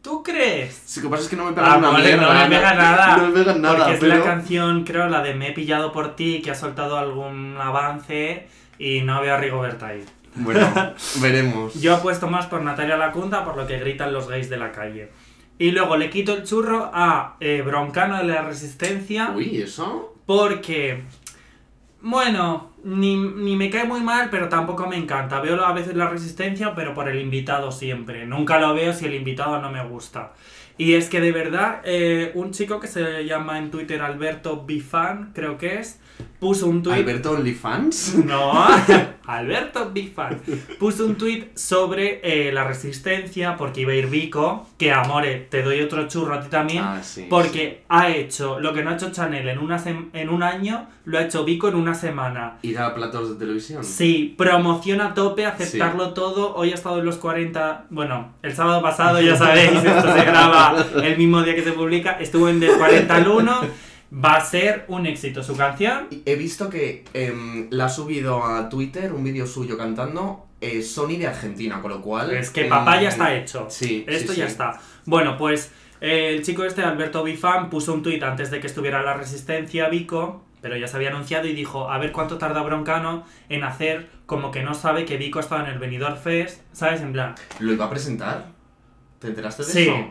¿Tú 0.03 0.21
crees? 0.21 0.97
Lo 0.97 1.03
que 1.05 1.09
pasa 1.11 1.23
es 1.23 1.29
que 1.29 1.37
no 1.37 1.45
me 1.45 1.53
pega 1.53 1.75
Ah, 1.75 1.79
una 1.79 1.91
vale, 1.91 2.09
mierda. 2.17 2.35
no 2.35 2.43
le 2.43 2.57
pega 2.57 2.75
nada. 2.85 3.17
No 3.19 3.29
me 3.29 3.35
pega 3.35 3.55
nada, 3.55 3.77
Porque 3.79 3.93
es 3.95 4.01
pero... 4.01 4.17
la 4.17 4.25
canción, 4.25 4.83
creo, 4.83 5.07
la 5.09 5.23
de 5.23 5.35
Me 5.35 5.51
he 5.51 5.53
pillado 5.53 5.93
por 5.93 6.17
ti, 6.17 6.43
que 6.43 6.51
ha 6.51 6.57
soltado 6.57 6.99
algún 6.99 7.57
avance 7.57 8.49
y 8.81 9.03
no 9.03 9.21
veo 9.23 9.35
a 9.35 9.39
Rigoberta 9.39 9.87
ahí. 9.87 10.05
Bueno, 10.35 10.69
veremos. 11.23 11.81
Yo 11.81 11.95
apuesto 11.95 12.27
más 12.27 12.47
por 12.47 12.63
Natalia 12.63 12.97
Lacunta 12.97 13.45
por 13.45 13.57
lo 13.57 13.65
que 13.69 13.79
gritan 13.79 14.13
los 14.13 14.27
gays 14.29 14.51
de 14.51 14.57
la 14.57 14.73
calle. 14.73 15.13
Y 15.57 15.71
luego 15.71 15.97
le 15.97 16.11
quito 16.11 16.35
el 16.35 16.43
churro 16.43 16.91
a 16.93 17.37
eh, 17.39 17.63
Broncano 17.65 18.19
de 18.19 18.25
la 18.25 18.43
Resistencia 18.43 19.31
Uy, 19.37 19.63
¿eso? 19.63 20.17
porque, 20.27 21.05
bueno, 22.05 22.75
ni, 22.85 23.17
ni 23.17 23.57
me 23.57 23.71
cae 23.71 23.85
muy 23.85 24.03
mal, 24.03 24.29
pero 24.31 24.51
tampoco 24.51 24.87
me 24.87 24.97
encanta. 24.97 25.41
Veo 25.41 25.65
a 25.65 25.73
veces 25.73 25.97
la 25.97 26.09
Resistencia, 26.09 26.75
pero 26.75 26.93
por 26.93 27.09
el 27.09 27.19
invitado 27.19 27.73
siempre. 27.73 28.27
Nunca 28.27 28.59
lo 28.61 28.75
veo 28.75 28.93
si 28.93 29.07
el 29.07 29.15
invitado 29.15 29.59
no 29.61 29.71
me 29.71 29.83
gusta. 29.87 30.35
Y 30.77 30.95
es 30.95 31.09
que 31.09 31.21
de 31.21 31.33
verdad, 31.33 31.81
eh, 31.85 32.33
un 32.35 32.51
chico 32.51 32.79
que 32.79 32.89
se 32.89 33.25
llama 33.25 33.59
en 33.59 33.71
Twitter 33.71 34.03
Alberto 34.03 34.65
Bifan, 34.65 35.33
creo 35.33 35.57
que 35.57 35.79
es, 35.79 35.99
puso 36.39 36.67
un 36.67 36.83
tweet 36.83 36.97
¿Alberto 36.97 37.31
OnlyFans? 37.33 38.17
no, 38.25 38.53
Alberto 39.27 39.91
Big 39.91 40.13
Fan 40.15 40.39
puso 40.79 41.07
un 41.07 41.15
tweet 41.17 41.53
sobre 41.55 42.21
eh, 42.23 42.53
la 42.53 42.65
resistencia 42.65 43.57
porque 43.57 43.81
iba 43.81 43.93
a 43.93 43.95
ir 43.95 44.09
Vico, 44.09 44.69
que 44.77 44.93
amore, 44.93 45.47
te 45.51 45.63
doy 45.63 45.81
otro 45.81 46.07
churro 46.09 46.35
a 46.35 46.41
ti 46.43 46.49
también, 46.51 46.85
Ah, 46.85 47.01
sí, 47.03 47.27
porque 47.31 47.85
ha 47.89 48.11
hecho 48.11 48.61
lo 48.61 48.75
que 48.75 48.85
no 48.85 48.91
ha 48.91 48.95
hecho 48.95 49.11
Chanel 49.11 49.49
en, 49.49 49.59
una 49.59 49.83
en 50.13 50.29
un 50.29 50.43
año, 50.43 50.87
lo 51.07 51.19
ha 51.19 51.23
hecho 51.23 51.45
Vico 51.45 51.69
en 51.69 51.77
una 51.77 51.95
semana. 51.95 52.59
¿Ir 52.63 52.79
a 52.79 52.95
platos 52.95 53.31
de 53.31 53.37
televisión? 53.37 53.83
Sí, 53.83 54.35
promoción 54.37 55.01
a 55.01 55.15
tope, 55.15 55.47
aceptarlo 55.47 56.13
todo. 56.13 56.55
Hoy 56.55 56.73
ha 56.73 56.75
estado 56.75 56.99
en 56.99 57.07
los 57.07 57.17
40. 57.17 57.87
Bueno, 57.91 58.35
el 58.43 58.55
sábado 58.55 58.83
pasado, 58.83 59.21
ya 59.21 59.37
sabéis, 59.39 59.83
esto 59.83 60.13
se 60.13 60.25
graba 60.25 60.77
el 61.03 61.17
mismo 61.17 61.43
día 61.43 61.55
que 61.55 61.63
se 61.65 61.73
publica. 61.73 62.13
Estuvo 62.21 62.49
en 62.49 62.61
del 62.61 62.77
40 62.77 63.15
al 63.15 63.29
1. 63.29 63.61
Va 64.15 64.37
a 64.37 64.45
ser 64.45 64.85
un 64.89 65.07
éxito 65.07 65.43
su 65.43 65.57
canción. 65.57 66.09
He 66.25 66.37
visto 66.37 66.71
que 66.71 67.05
em, 67.15 67.69
la 67.71 67.87
ha 67.87 67.89
subido 67.89 68.45
a 68.45 68.69
Twitter 68.69 69.13
un 69.13 69.25
vídeo 69.25 69.47
suyo 69.47 69.77
cantando 69.77 70.47
eh, 70.61 70.83
Sony 70.83 71.17
de 71.19 71.27
Argentina, 71.27 71.81
con 71.83 71.91
lo 71.91 72.01
cual... 72.01 72.31
Es 72.33 72.51
que 72.51 72.63
em, 72.63 72.69
papá 72.69 73.01
ya 73.01 73.09
está 73.09 73.35
hecho. 73.35 73.67
Sí, 73.69 74.05
Esto 74.07 74.33
sí, 74.33 74.39
ya 74.39 74.47
sí. 74.47 74.53
está. 74.53 74.81
Bueno, 75.05 75.37
pues 75.37 75.73
eh, 76.01 76.35
el 76.35 76.45
chico 76.45 76.65
este, 76.65 76.83
Alberto 76.83 77.25
Bifan, 77.25 77.71
puso 77.71 77.93
un 77.93 78.03
tuit 78.03 78.23
antes 78.23 78.51
de 78.51 78.61
que 78.61 78.67
estuviera 78.67 79.03
la 79.03 79.15
resistencia 79.15 79.89
Vico, 79.89 80.45
pero 80.61 80.77
ya 80.77 80.87
se 80.87 80.97
había 80.97 81.09
anunciado 81.09 81.49
y 81.49 81.53
dijo, 81.53 81.91
a 81.91 81.99
ver 81.99 82.13
cuánto 82.13 82.39
tarda 82.39 82.63
Broncano 82.63 83.25
en 83.49 83.65
hacer 83.65 84.09
como 84.27 84.51
que 84.51 84.63
no 84.63 84.75
sabe 84.75 85.05
que 85.05 85.17
Vico 85.17 85.41
estaba 85.41 85.65
en 85.65 85.73
el 85.73 85.79
Benidorm 85.79 86.17
Fest, 86.17 86.63
¿sabes? 86.73 87.01
En 87.01 87.13
plan, 87.13 87.35
¿Lo 87.59 87.73
iba 87.73 87.87
a 87.87 87.91
presentar? 87.91 88.47
¿Te 89.19 89.29
enteraste 89.29 89.65
de 89.65 89.73
sí, 89.73 89.83
eso? 89.83 89.97
sí, 89.97 90.07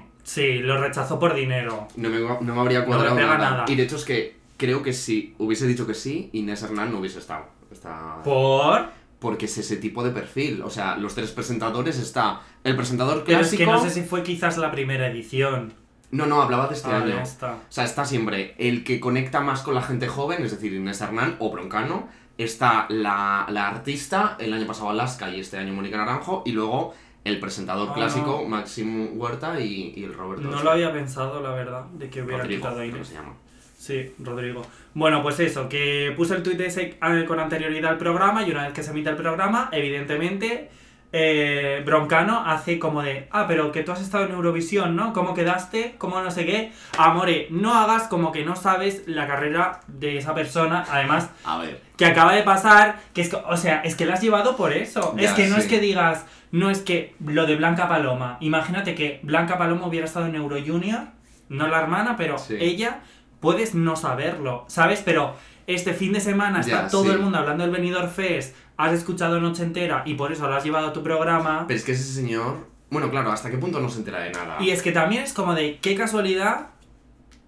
lo 0.60 0.80
rechazó 0.80 1.20
por 1.20 1.34
dinero. 1.34 1.88
No 1.96 2.10
me, 2.10 2.20
no 2.20 2.40
me 2.56 2.60
habría 2.62 2.80
No 2.82 2.86
cuadrado 2.86 3.16
me 3.16 3.22
nada. 3.22 3.38
nada. 3.38 3.66
Y 3.68 3.76
de 3.76 3.84
hecho 3.84 3.96
es 3.98 4.06
que 4.06 4.38
creo 4.58 4.82
que 4.82 4.94
si 4.94 5.36
hubiese 5.38 5.68
dicho 5.68 5.86
que 5.86 5.94
sí, 5.94 6.30
Inés 6.34 6.64
Hernán 6.64 6.92
no 6.92 7.00
hubiese 7.00 7.20
estado. 7.20 7.46
Está... 7.72 8.22
¿Por? 8.24 8.86
Porque 9.20 9.46
es 9.46 9.58
ese 9.58 9.78
tipo 9.78 10.04
de 10.04 10.12
perfil. 10.12 10.62
O 10.64 10.70
sea, 10.70 10.96
los 10.98 11.16
tres 11.16 11.32
presentadores 11.32 11.98
está 12.00 12.42
el 12.64 12.76
presentador 12.76 13.24
Pero 13.26 13.40
es 13.40 13.48
clásico... 13.50 13.60
que 13.60 13.66
no 13.78 13.82
sé 13.82 13.90
si 13.90 14.02
fue 14.04 14.24
quizás 14.24 14.58
la 14.58 14.72
primera 14.72 15.08
edición. 15.08 15.74
No, 16.12 16.26
no, 16.28 16.42
hablaba 16.42 16.68
de 16.68 16.76
este 16.76 16.92
Ah, 16.92 16.98
año. 16.98 17.20
está. 17.20 17.54
O 17.54 17.60
sea, 17.70 17.84
está 17.86 18.06
siempre 18.06 18.54
el 18.60 18.84
que 18.84 19.00
conecta 19.00 19.42
más 19.42 19.62
con 19.64 19.74
la 19.74 19.82
gente 19.82 20.08
joven, 20.08 20.44
es 20.46 20.52
decir, 20.52 20.72
Inés 20.74 21.02
Hernán 21.02 21.38
o 21.40 21.50
Broncano. 21.52 22.08
Está 22.38 22.86
la, 22.90 23.46
la 23.50 23.68
artista, 23.70 24.38
el 24.40 24.54
año 24.54 24.66
pasado 24.68 24.90
Alaska 24.90 25.30
y 25.30 25.40
este 25.40 25.58
año 25.58 25.74
Mónica 25.74 25.98
Naranjo. 25.98 26.44
Y 26.46 26.52
luego 26.52 26.94
el 27.24 27.40
presentador 27.40 27.90
Ah. 27.92 27.94
clásico, 27.96 28.46
Máximo 28.48 29.06
Huerta 29.14 29.60
y, 29.60 29.94
y 29.96 30.04
el 30.04 30.14
Roberto. 30.14 30.44
No 30.50 30.62
lo 30.64 30.72
había 30.72 30.92
pensado, 30.92 31.42
la 31.42 31.52
verdad, 31.52 31.86
de 31.94 32.10
que 32.10 32.22
hubiera 32.22 32.44
Rodrigo, 32.44 32.62
quitado 32.62 32.84
Inés. 32.84 33.08
se 33.08 33.14
llama. 33.16 33.34
Sí, 33.78 34.14
Rodrigo. 34.20 34.62
Bueno, 34.94 35.22
pues 35.22 35.40
eso, 35.42 35.68
que 35.68 36.14
puse 36.16 36.36
el 36.36 36.44
tuit 36.44 36.60
ese 36.62 36.98
eh, 37.02 37.26
con 37.28 37.40
anterioridad 37.40 37.92
al 37.92 37.98
programa 37.98 38.44
y 38.48 38.52
una 38.52 38.64
vez 38.64 38.74
que 38.74 38.82
se 38.84 38.92
emite 38.92 39.10
el 39.10 39.18
programa, 39.18 39.70
evidentemente, 39.74 40.70
eh, 41.16 41.84
Broncano 41.86 42.44
hace 42.46 42.80
como 42.80 43.04
de, 43.04 43.28
ah, 43.32 43.46
pero 43.48 43.72
que 43.72 43.84
tú 43.84 43.92
has 43.92 44.02
estado 44.02 44.26
en 44.26 44.32
Eurovisión, 44.32 44.96
¿no? 44.96 45.14
¿Cómo 45.14 45.36
quedaste? 45.36 45.94
¿Cómo 46.00 46.20
no 46.22 46.32
sé 46.32 46.44
qué? 46.46 46.72
Amore, 46.98 47.48
no 47.52 47.74
hagas 47.76 48.08
como 48.08 48.32
que 48.32 48.44
no 48.44 48.56
sabes 48.56 49.04
la 49.06 49.28
carrera 49.28 49.82
de 49.88 50.18
esa 50.18 50.34
persona, 50.34 50.84
además, 50.92 51.30
A 51.46 51.60
ver. 51.60 51.80
que 51.98 52.06
acaba 52.08 52.34
de 52.34 52.42
pasar, 52.42 53.00
que 53.14 53.22
es, 53.22 53.30
que- 53.30 53.36
o 53.36 53.56
sea, 53.58 53.82
es 53.82 53.96
que 53.96 54.06
la 54.08 54.16
has 54.16 54.22
llevado 54.22 54.58
por 54.58 54.74
eso. 54.74 55.14
Ya, 55.16 55.30
es 55.30 55.32
que 55.34 55.48
no 55.48 55.56
sí. 55.56 55.62
es 55.62 55.68
que 55.68 55.80
digas, 55.80 56.26
no 56.52 56.72
es 56.72 56.80
que 56.82 57.16
lo 57.24 57.46
de 57.46 57.56
Blanca 57.58 57.88
Paloma. 57.88 58.38
Imagínate 58.40 58.96
que 58.96 59.20
Blanca 59.22 59.60
Paloma 59.60 59.86
hubiera 59.86 60.06
estado 60.08 60.26
en 60.26 60.34
Euro 60.36 60.58
Junior, 60.66 61.02
no 61.48 61.68
la 61.68 61.80
hermana, 61.80 62.16
pero 62.18 62.40
Sí. 62.40 62.58
ella, 62.60 63.02
puedes 63.40 63.76
no 63.76 63.96
saberlo, 63.96 64.66
¿sabes? 64.68 65.04
Pero 65.06 65.36
este 65.68 65.94
fin 65.94 66.12
de 66.14 66.20
semana 66.22 66.62
está 66.62 66.84
Ya, 66.84 66.88
todo 66.88 67.04
sí. 67.06 67.10
el 67.12 67.20
mundo 67.20 67.38
hablando 67.38 67.64
del 67.64 67.72
Benidorm 67.72 68.10
Fest, 68.10 68.56
has 68.78 68.94
escuchado 68.94 69.40
Noche 69.40 69.64
Entera 69.64 70.04
y 70.06 70.16
por 70.16 70.32
eso 70.32 70.48
lo 70.48 70.56
has 70.56 70.64
llevado 70.64 70.88
a 70.88 70.94
tu 70.94 71.04
programa. 71.04 71.66
Pero 71.68 71.78
es 71.78 71.86
que 71.86 71.92
ese 71.94 72.04
señor. 72.04 72.72
Bueno, 72.90 73.10
claro, 73.10 73.32
¿hasta 73.32 73.50
qué 73.50 73.58
punto 73.58 73.80
no 73.80 73.90
se 73.90 74.00
entera 74.00 74.20
de 74.20 74.32
nada? 74.32 74.58
Y 74.62 74.70
es 74.70 74.82
que 74.84 74.92
también 74.92 75.24
es 75.24 75.34
como 75.34 75.56
de 75.56 75.80
qué 75.80 75.96
casualidad 75.96 76.68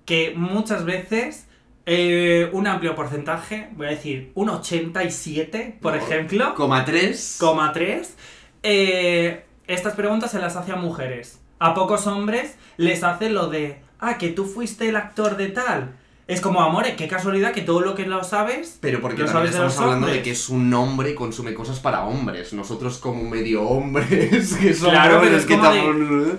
que 0.05 0.34
muchas 0.36 0.86
veces 0.86 1.47
eh, 1.86 2.49
un 2.51 2.65
amplio 2.65 2.95
porcentaje, 2.95 3.69
voy 3.76 3.86
a 3.86 3.89
decir 3.91 4.32
un 4.34 4.49
87, 4.49 5.78
por 5.82 5.93
No. 5.95 5.99
ejemplo, 6.01 6.55
Coma 6.55 6.84
3. 6.84 7.38
coma 7.39 7.71
3, 7.73 8.15
eh, 8.63 9.45
estas 9.67 9.93
preguntas 9.93 10.32
se 10.32 10.39
las 10.39 10.55
hace 10.55 10.71
a 10.71 10.76
mujeres. 10.78 11.39
A 11.59 11.73
pocos 11.76 12.07
hombres 12.07 12.55
les 12.78 13.03
hace 13.03 13.30
lo 13.30 13.47
de, 13.49 13.80
ah, 13.99 14.17
que 14.17 14.30
tú 14.30 14.45
fuiste 14.45 14.89
el 14.89 14.95
actor 14.95 15.38
de 15.38 15.49
tal. 15.49 15.95
Es 16.28 16.41
como, 16.41 16.59
amore, 16.61 16.95
qué 16.95 17.07
casualidad 17.07 17.51
que 17.53 17.61
todo 17.61 17.82
lo 17.82 17.93
que 17.93 18.07
lo 18.07 18.23
sabes, 18.23 18.80
Pero 18.82 18.99
porque 18.99 19.21
lo 19.21 19.28
sabes 19.28 19.51
estamos 19.51 19.78
hablando 19.78 20.07
de 20.07 20.23
que 20.23 20.32
es 20.32 20.49
un 20.49 20.73
hombre 20.73 21.13
consume 21.13 21.53
cosas 21.53 21.80
para 21.80 22.05
hombres. 22.05 22.51
Nosotros 22.53 22.97
como 22.97 23.30
medio 23.30 23.61
hombres 23.61 24.53
que 24.59 24.73
somos 24.73 24.93
Claro, 24.93 25.19
pero 25.21 25.38
es 25.38 25.45
que 25.45 25.55
de- 25.55 26.38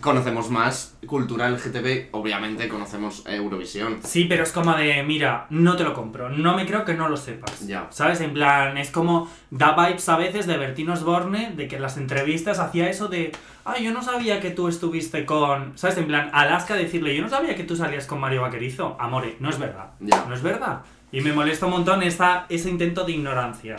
conocemos 0.00 0.50
más 0.50 0.96
cultura 1.06 1.48
LGTB, 1.48 2.08
obviamente 2.12 2.68
conocemos 2.68 3.24
Eurovisión. 3.26 3.98
Sí, 4.02 4.26
pero 4.28 4.42
es 4.42 4.52
como 4.52 4.74
de, 4.74 5.02
mira, 5.02 5.46
no 5.50 5.76
te 5.76 5.84
lo 5.84 5.94
compro, 5.94 6.28
no 6.28 6.56
me 6.56 6.66
creo 6.66 6.84
que 6.84 6.94
no 6.94 7.08
lo 7.08 7.16
sepas. 7.16 7.66
Ya. 7.66 7.86
¿Sabes? 7.90 8.20
En 8.20 8.34
plan, 8.34 8.76
es 8.76 8.90
como, 8.90 9.30
da 9.50 9.74
vibes 9.74 10.08
a 10.08 10.16
veces 10.16 10.46
de 10.46 10.56
Bertino 10.58 10.92
Osborne, 10.92 11.52
de 11.56 11.68
que 11.68 11.76
en 11.76 11.82
las 11.82 11.96
entrevistas 11.96 12.58
hacía 12.58 12.90
eso 12.90 13.08
de, 13.08 13.32
ah, 13.64 13.78
yo 13.78 13.92
no 13.92 14.02
sabía 14.02 14.40
que 14.40 14.50
tú 14.50 14.68
estuviste 14.68 15.24
con, 15.24 15.76
¿sabes? 15.78 15.96
En 15.98 16.06
plan, 16.06 16.30
Alaska 16.32 16.74
decirle, 16.74 17.16
yo 17.16 17.22
no 17.22 17.28
sabía 17.28 17.54
que 17.56 17.64
tú 17.64 17.76
salías 17.76 18.06
con 18.06 18.20
Mario 18.20 18.42
Vaquerizo. 18.42 18.96
Amore, 18.98 19.36
no 19.40 19.50
es 19.50 19.58
verdad. 19.58 19.90
Ya. 20.00 20.24
No 20.28 20.34
es 20.34 20.42
verdad. 20.42 20.82
Y 21.12 21.20
me 21.20 21.32
molesta 21.32 21.66
un 21.66 21.72
montón 21.72 22.02
esa, 22.02 22.46
ese 22.48 22.68
intento 22.68 23.04
de 23.04 23.12
ignorancia. 23.12 23.76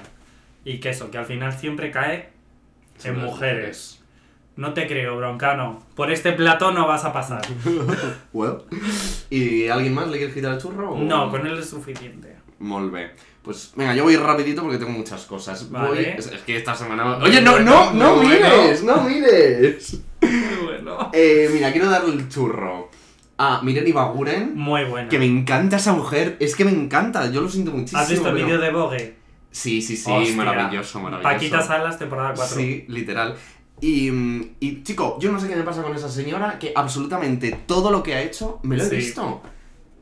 Y 0.66 0.80
que 0.80 0.90
eso, 0.90 1.12
que 1.12 1.18
al 1.18 1.26
final 1.26 1.54
siempre 1.54 1.92
cae 1.92 2.30
en 3.04 3.20
mujeres. 3.20 4.04
No 4.58 4.74
te 4.74 4.88
creo, 4.88 5.16
broncano. 5.18 5.82
Por 5.96 6.12
este 6.12 6.34
plato 6.34 6.72
no 6.72 6.88
vas 6.88 7.06
a 7.06 7.14
pasar. 7.14 7.42
Well. 8.34 8.58
¿Y 9.30 9.68
alguien 9.68 9.94
más 9.94 10.08
le 10.10 10.18
quiere 10.18 10.34
quitar 10.34 10.54
el 10.54 10.60
churro? 10.62 10.92
o- 10.94 11.00
No, 11.00 11.30
con 11.30 11.46
él 11.46 11.58
es 11.58 11.70
suficiente. 11.70 12.36
Molt 12.60 12.92
bé. 12.92 13.12
Pues 13.44 13.72
venga, 13.76 13.94
yo 13.96 14.04
voy 14.04 14.16
rapidito 14.18 14.62
porque 14.64 14.78
tengo 14.78 14.92
muchas 14.92 15.26
cosas. 15.26 15.70
Vale. 15.72 15.88
Voy... 15.90 16.00
Es, 16.18 16.28
es 16.28 16.42
que 16.42 16.58
esta 16.58 16.76
semana... 16.76 17.18
Oye, 17.18 17.40
no, 17.42 17.60
no, 17.60 17.94
no 17.94 18.16
bueno. 18.16 18.30
mires, 18.30 18.84
no 18.84 19.02
mires. 19.04 20.00
Muy 20.22 20.66
bueno. 20.66 21.10
Eh, 21.14 21.50
mira, 21.54 21.72
quiero 21.72 21.90
darle 21.90 22.14
el 22.16 22.28
churro 22.28 22.90
a 23.38 23.62
Miren 23.62 23.88
Ibaguren. 23.88 24.56
Muy 24.56 24.84
bueno. 24.86 25.08
Que 25.10 25.20
me 25.20 25.26
encanta 25.26 25.78
esa 25.78 25.94
mujer, 25.94 26.36
es 26.40 26.56
que 26.56 26.66
me 26.66 26.72
encanta, 26.72 27.30
yo 27.32 27.42
lo 27.42 27.48
siento 27.48 27.72
muchísimo. 27.72 28.02
¿Has 28.02 28.10
visto 28.10 28.28
el 28.30 28.34
pero- 28.34 28.46
vídeo 28.48 28.60
de 28.60 28.72
Vogue? 28.72 29.16
Sí, 29.52 29.82
sí, 29.82 29.96
sí, 29.96 30.12
Hostia. 30.12 30.36
maravilloso, 30.36 31.00
maravilloso. 31.00 31.34
Paquita 31.36 31.62
Salas, 31.62 31.98
temporada 31.98 32.34
4. 32.36 32.58
Sí, 32.58 32.86
literal. 32.90 33.36
Y, 33.80 34.10
y, 34.60 34.84
chico, 34.84 35.18
yo 35.20 35.32
no 35.32 35.40
sé 35.40 35.48
qué 35.48 35.56
me 35.56 35.64
pasa 35.64 35.84
con 35.84 35.96
esa 35.96 36.10
señora, 36.10 36.58
que 36.58 36.74
absolutamente 36.76 37.52
todo 37.68 37.92
lo 37.92 38.02
que 38.02 38.16
ha 38.16 38.22
hecho 38.22 38.60
me 38.64 38.76
lo 38.78 38.84
he 38.84 38.90
Sí. 38.90 38.96
visto. 38.98 39.42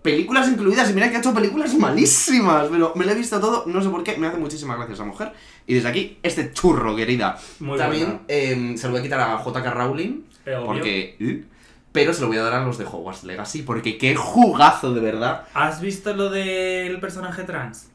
Películas 0.02 0.48
incluidas, 0.48 0.90
y 0.92 0.94
mira 0.94 1.10
que 1.10 1.16
ha 1.18 1.20
hecho 1.20 1.34
películas 1.34 1.74
malísimas, 1.74 2.68
pero 2.72 2.94
me 2.96 3.06
lo 3.06 3.12
he 3.12 3.16
visto 3.16 3.40
todo, 3.40 3.64
no 3.66 3.82
sé 3.82 3.90
por 3.90 4.04
qué, 4.04 4.16
me 4.18 4.28
hace 4.28 4.38
muchísimas 4.38 4.78
gracias 4.78 5.00
esa 5.00 5.06
mujer. 5.08 5.34
Y 5.66 5.74
desde 5.74 5.90
aquí, 5.90 6.20
este 6.22 6.54
churro, 6.54 6.96
querida. 6.96 7.38
Muy 7.60 7.78
También 7.78 8.22
eh, 8.28 8.76
se 8.78 8.86
lo 8.88 8.92
voy 8.92 9.00
a 9.00 9.04
quitar 9.04 9.20
a 9.20 9.44
JK 9.44 9.66
Rowling, 9.74 10.22
Eh, 10.46 10.62
porque... 10.64 11.18
¿eh? 11.20 11.44
Pero 11.92 12.14
se 12.14 12.22
lo 12.22 12.28
voy 12.28 12.38
a 12.38 12.44
dar 12.44 12.54
a 12.54 12.66
los 12.66 12.78
de 12.78 12.84
Hogwarts 12.86 13.24
Legacy, 13.24 13.62
porque 13.64 13.98
qué 13.98 14.16
jugazo, 14.16 14.94
de 14.94 15.00
verdad. 15.02 15.48
¿Has 15.54 15.80
visto 15.82 16.14
lo 16.14 16.30
del 16.30 17.00
personaje 17.00 17.44
trans? 17.44 17.88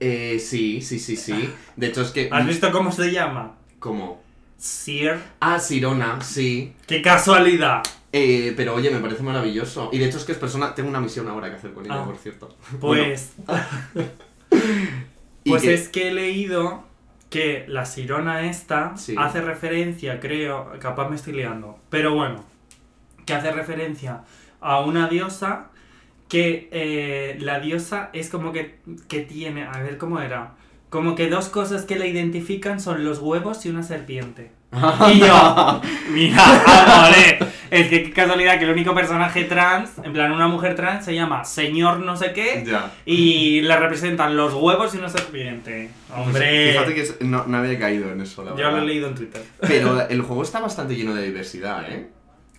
Eh, 0.00 0.38
sí, 0.44 0.80
sí, 0.82 0.98
sí, 0.98 1.16
sí. 1.16 1.48
De 1.76 1.86
hecho, 1.86 2.02
es 2.02 2.10
que... 2.10 2.28
¿Has 2.32 2.46
visto 2.46 2.70
cómo 2.72 2.90
se 2.92 3.10
llama? 3.12 3.54
¿Cómo? 3.78 4.20
Sir. 4.58 5.18
Ah, 5.40 5.58
Sirona, 5.58 6.20
sí. 6.20 6.74
¡Qué 6.86 7.00
casualidad! 7.00 7.82
Eh, 8.12 8.52
pero 8.56 8.74
oye, 8.74 8.90
me 8.90 8.98
parece 9.00 9.22
maravilloso. 9.22 9.90
Y 9.92 9.98
de 9.98 10.06
hecho 10.06 10.18
es 10.18 10.24
que 10.24 10.32
es 10.32 10.38
persona... 10.38 10.74
Tengo 10.74 10.88
una 10.88 11.00
misión 11.00 11.28
ahora 11.28 11.48
que 11.50 11.56
hacer 11.56 11.72
con 11.72 11.84
ella, 11.84 12.02
Ah. 12.02 12.04
por 12.04 12.16
cierto. 12.16 12.56
Pues, 12.80 13.32
pues 15.44 15.62
que- 15.62 15.74
es 15.74 15.88
que 15.88 16.08
he 16.08 16.12
leído 16.12 16.84
que 17.30 17.64
la 17.68 17.84
sirona 17.84 18.48
esta 18.48 18.96
Sí. 18.96 19.14
hace 19.18 19.40
referencia, 19.42 20.18
creo, 20.20 20.72
capaz 20.80 21.08
me 21.10 21.16
estoy 21.16 21.34
liando, 21.34 21.78
pero 21.90 22.14
bueno, 22.14 22.44
que 23.26 23.34
hace 23.34 23.52
referencia 23.52 24.22
a 24.60 24.80
una 24.80 25.08
diosa 25.08 25.66
que 26.28 26.68
eh, 26.72 27.36
la 27.40 27.60
diosa 27.60 28.10
es 28.14 28.30
como 28.30 28.52
que, 28.52 28.78
que 29.08 29.20
tiene, 29.20 29.64
a 29.64 29.78
ver 29.82 29.98
cómo 29.98 30.20
era, 30.20 30.54
como 30.90 31.14
que 31.14 31.28
dos 31.28 31.48
cosas 31.48 31.84
que 31.84 31.98
la 31.98 32.06
identifican 32.06 32.80
son 32.80 33.04
los 33.04 33.18
huevos 33.18 33.64
y 33.66 33.68
una 33.70 33.82
serpiente. 33.82 34.50
Y 35.12 35.18
yo, 35.20 35.80
mira, 36.10 36.44
amore, 37.04 37.38
es 37.70 37.88
que 37.88 38.02
qué 38.02 38.10
casualidad 38.12 38.58
que 38.58 38.64
el 38.66 38.70
único 38.70 38.94
personaje 38.94 39.44
trans, 39.44 39.92
en 40.04 40.12
plan 40.12 40.30
una 40.32 40.46
mujer 40.48 40.74
trans, 40.74 41.04
se 41.06 41.14
llama 41.14 41.44
señor 41.46 42.00
no 42.00 42.16
sé 42.18 42.32
qué, 42.34 42.64
Ya. 42.66 42.92
y 43.06 43.62
la 43.62 43.78
representan 43.78 44.36
los 44.36 44.52
huevos 44.52 44.94
y 44.94 44.98
una 44.98 45.08
serpiente. 45.08 45.88
Hombre, 46.14 46.72
Fíjate 46.72 46.94
que 46.94 47.00
es- 47.00 47.20
no, 47.22 47.44
no 47.46 47.56
había 47.58 47.78
caído 47.78 48.12
en 48.12 48.20
eso, 48.20 48.42
la 48.44 48.50
yo 48.50 48.56
verdad. 48.56 48.72
lo 48.76 48.82
he 48.82 48.86
leído 48.86 49.08
en 49.08 49.14
Twitter. 49.14 49.42
Pero 49.60 50.06
el 50.08 50.20
juego 50.22 50.42
está 50.42 50.60
bastante 50.60 50.94
lleno 50.96 51.14
de 51.14 51.24
diversidad, 51.24 51.90
¿eh? 51.90 52.08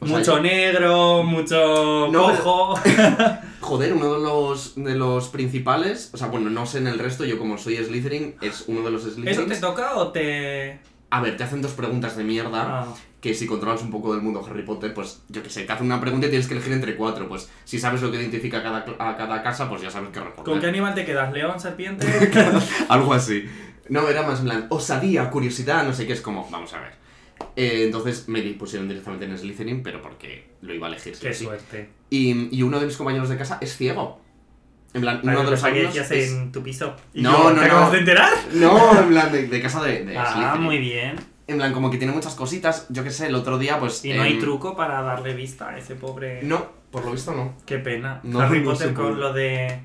Mucho 0.01 0.39
negro, 0.39 1.23
mucho 1.23 2.07
No, 2.11 2.27
cojo. 2.43 2.79
Joder, 3.59 3.93
uno 3.93 4.13
de 4.13 4.19
los, 4.21 4.73
de 4.75 4.95
los 4.95 5.27
principales, 5.29 6.09
o 6.13 6.17
sea, 6.17 6.27
bueno, 6.27 6.49
no 6.49 6.65
sé 6.65 6.77
en 6.79 6.87
el 6.87 6.97
resto, 6.97 7.25
yo 7.25 7.37
como 7.37 7.57
soy 7.57 7.75
Slytherin, 7.77 8.35
es 8.41 8.63
uno 8.67 8.81
de 8.81 8.91
los 8.91 9.03
¿Eso 9.03 9.15
Slytherins. 9.15 9.47
te 9.47 9.55
toca 9.57 9.95
o 9.97 10.07
te.? 10.11 10.79
A 11.11 11.21
ver, 11.21 11.35
te 11.37 11.43
hacen 11.43 11.61
dos 11.61 11.73
preguntas 11.73 12.15
de 12.15 12.23
mierda, 12.23 12.81
Ah. 12.81 12.87
que 13.19 13.33
si 13.33 13.45
controlas 13.45 13.81
un 13.81 13.91
poco 13.91 14.13
del 14.13 14.21
mundo 14.21 14.45
Harry 14.49 14.63
Potter, 14.63 14.93
pues 14.93 15.21
yo 15.27 15.43
que 15.43 15.49
sé, 15.49 15.63
te 15.63 15.73
hacen 15.73 15.85
una 15.87 15.99
pregunta 15.99 16.27
y 16.27 16.29
tienes 16.29 16.47
que 16.47 16.53
elegir 16.53 16.71
entre 16.73 16.95
cuatro, 16.95 17.27
pues 17.27 17.49
si 17.65 17.77
sabes 17.79 18.01
lo 18.01 18.09
que 18.11 18.17
identifica 18.17 18.59
a 18.59 18.63
cada, 18.63 18.85
a 18.99 19.17
cada 19.17 19.43
casa, 19.43 19.67
pues 19.67 19.81
ya 19.81 19.89
sabes 19.91 20.09
qué 20.13 20.19
responder. 20.21 20.45
¿Con 20.53 20.61
qué 20.61 20.67
animal 20.67 20.93
te 20.95 21.05
quedas? 21.05 21.31
¿León, 21.33 21.59
serpiente? 21.59 22.07
Algo 22.89 23.13
así. 23.13 23.45
No, 23.89 24.07
era 24.07 24.21
más 24.23 24.39
en 24.39 24.45
plan, 24.45 24.67
osadía, 24.69 25.29
curiosidad, 25.31 25.83
no 25.83 25.93
sé 25.93 26.07
qué, 26.07 26.13
es 26.13 26.21
como, 26.21 26.47
vamos 26.49 26.73
a 26.73 26.79
ver. 26.79 26.93
Eh, 27.55 27.83
entonces 27.85 28.27
me 28.27 28.41
pusieron 28.53 28.87
directamente 28.87 29.25
en 29.25 29.37
Slytherin, 29.37 29.83
pero 29.83 30.01
porque 30.01 30.49
lo 30.61 30.73
iba 30.73 30.87
a 30.87 30.89
elegir. 30.89 31.15
sí 31.15 31.21
qué 31.27 31.33
sí. 31.33 31.45
suerte. 31.45 31.89
Y, 32.09 32.55
y 32.57 32.63
uno 32.63 32.79
de 32.79 32.85
mis 32.85 32.97
compañeros 32.97 33.29
de 33.29 33.37
casa 33.37 33.57
es 33.61 33.75
ciego. 33.75 34.21
En 34.93 35.01
plan, 35.01 35.19
uno 35.23 35.31
de 35.31 35.37
los 35.43 35.49
pensaba 35.51 35.73
que 35.73 35.79
alumnos 35.81 35.95
decías 36.09 36.11
es- 36.11 36.31
en 36.31 36.51
tu 36.51 36.63
piso. 36.63 36.95
Y 37.13 37.21
No, 37.21 37.31
yo, 37.31 37.43
no, 37.49 37.49
¿Te 37.49 37.55
no. 37.55 37.61
acabas 37.65 37.91
de 37.91 37.97
enterar? 37.99 38.33
No, 38.53 38.99
en 38.99 39.07
plan, 39.09 39.31
de, 39.31 39.47
de 39.47 39.61
casa 39.61 39.83
de, 39.83 40.03
de 40.05 40.17
Ah, 40.17 40.31
Slytherin. 40.33 40.61
muy 40.63 40.77
bien. 40.79 41.15
En 41.47 41.57
plan, 41.57 41.73
como 41.73 41.89
que 41.91 41.97
tiene 41.97 42.13
muchas 42.13 42.35
cositas. 42.35 42.87
Yo 42.89 43.03
qué 43.03 43.11
sé, 43.11 43.27
el 43.27 43.35
otro 43.35 43.57
día, 43.57 43.79
pues... 43.79 44.03
Y 44.05 44.13
no 44.13 44.23
hay 44.23 44.33
em, 44.33 44.39
truco 44.39 44.75
para 44.75 45.01
darle 45.01 45.33
vista 45.33 45.69
a 45.69 45.77
ese 45.77 45.95
pobre. 45.95 46.41
No, 46.43 46.67
por 46.91 47.05
lo 47.05 47.11
visto 47.11 47.33
no. 47.35 47.55
Qué 47.65 47.77
pena. 47.79 48.19
No, 48.23 48.39
Harry 48.41 48.59
no 48.61 48.71
Potter 48.71 48.93
con 48.93 49.19
lo 49.19 49.33
de. 49.33 49.79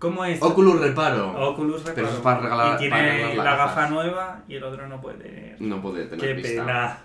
¿Cómo 0.00 0.24
es? 0.24 0.42
Oculus 0.42 0.80
Reparo. 0.80 1.50
Oculus 1.50 1.82
Pero 1.82 1.94
reparo. 1.94 2.08
eso 2.08 2.16
es 2.16 2.22
para 2.22 2.40
regalar- 2.40 2.74
Y 2.74 2.78
tiene 2.78 2.90
para 2.96 3.12
regalar 3.12 3.36
la 3.44 3.56
gafa 3.56 3.88
nueva 3.88 4.42
y 4.48 4.54
el 4.56 4.64
otro 4.64 4.88
no 4.88 5.00
puede. 5.00 5.56
No 5.60 5.80
puede 5.80 6.06
tener 6.06 6.36
Qué 6.36 6.42
pena. 6.42 7.04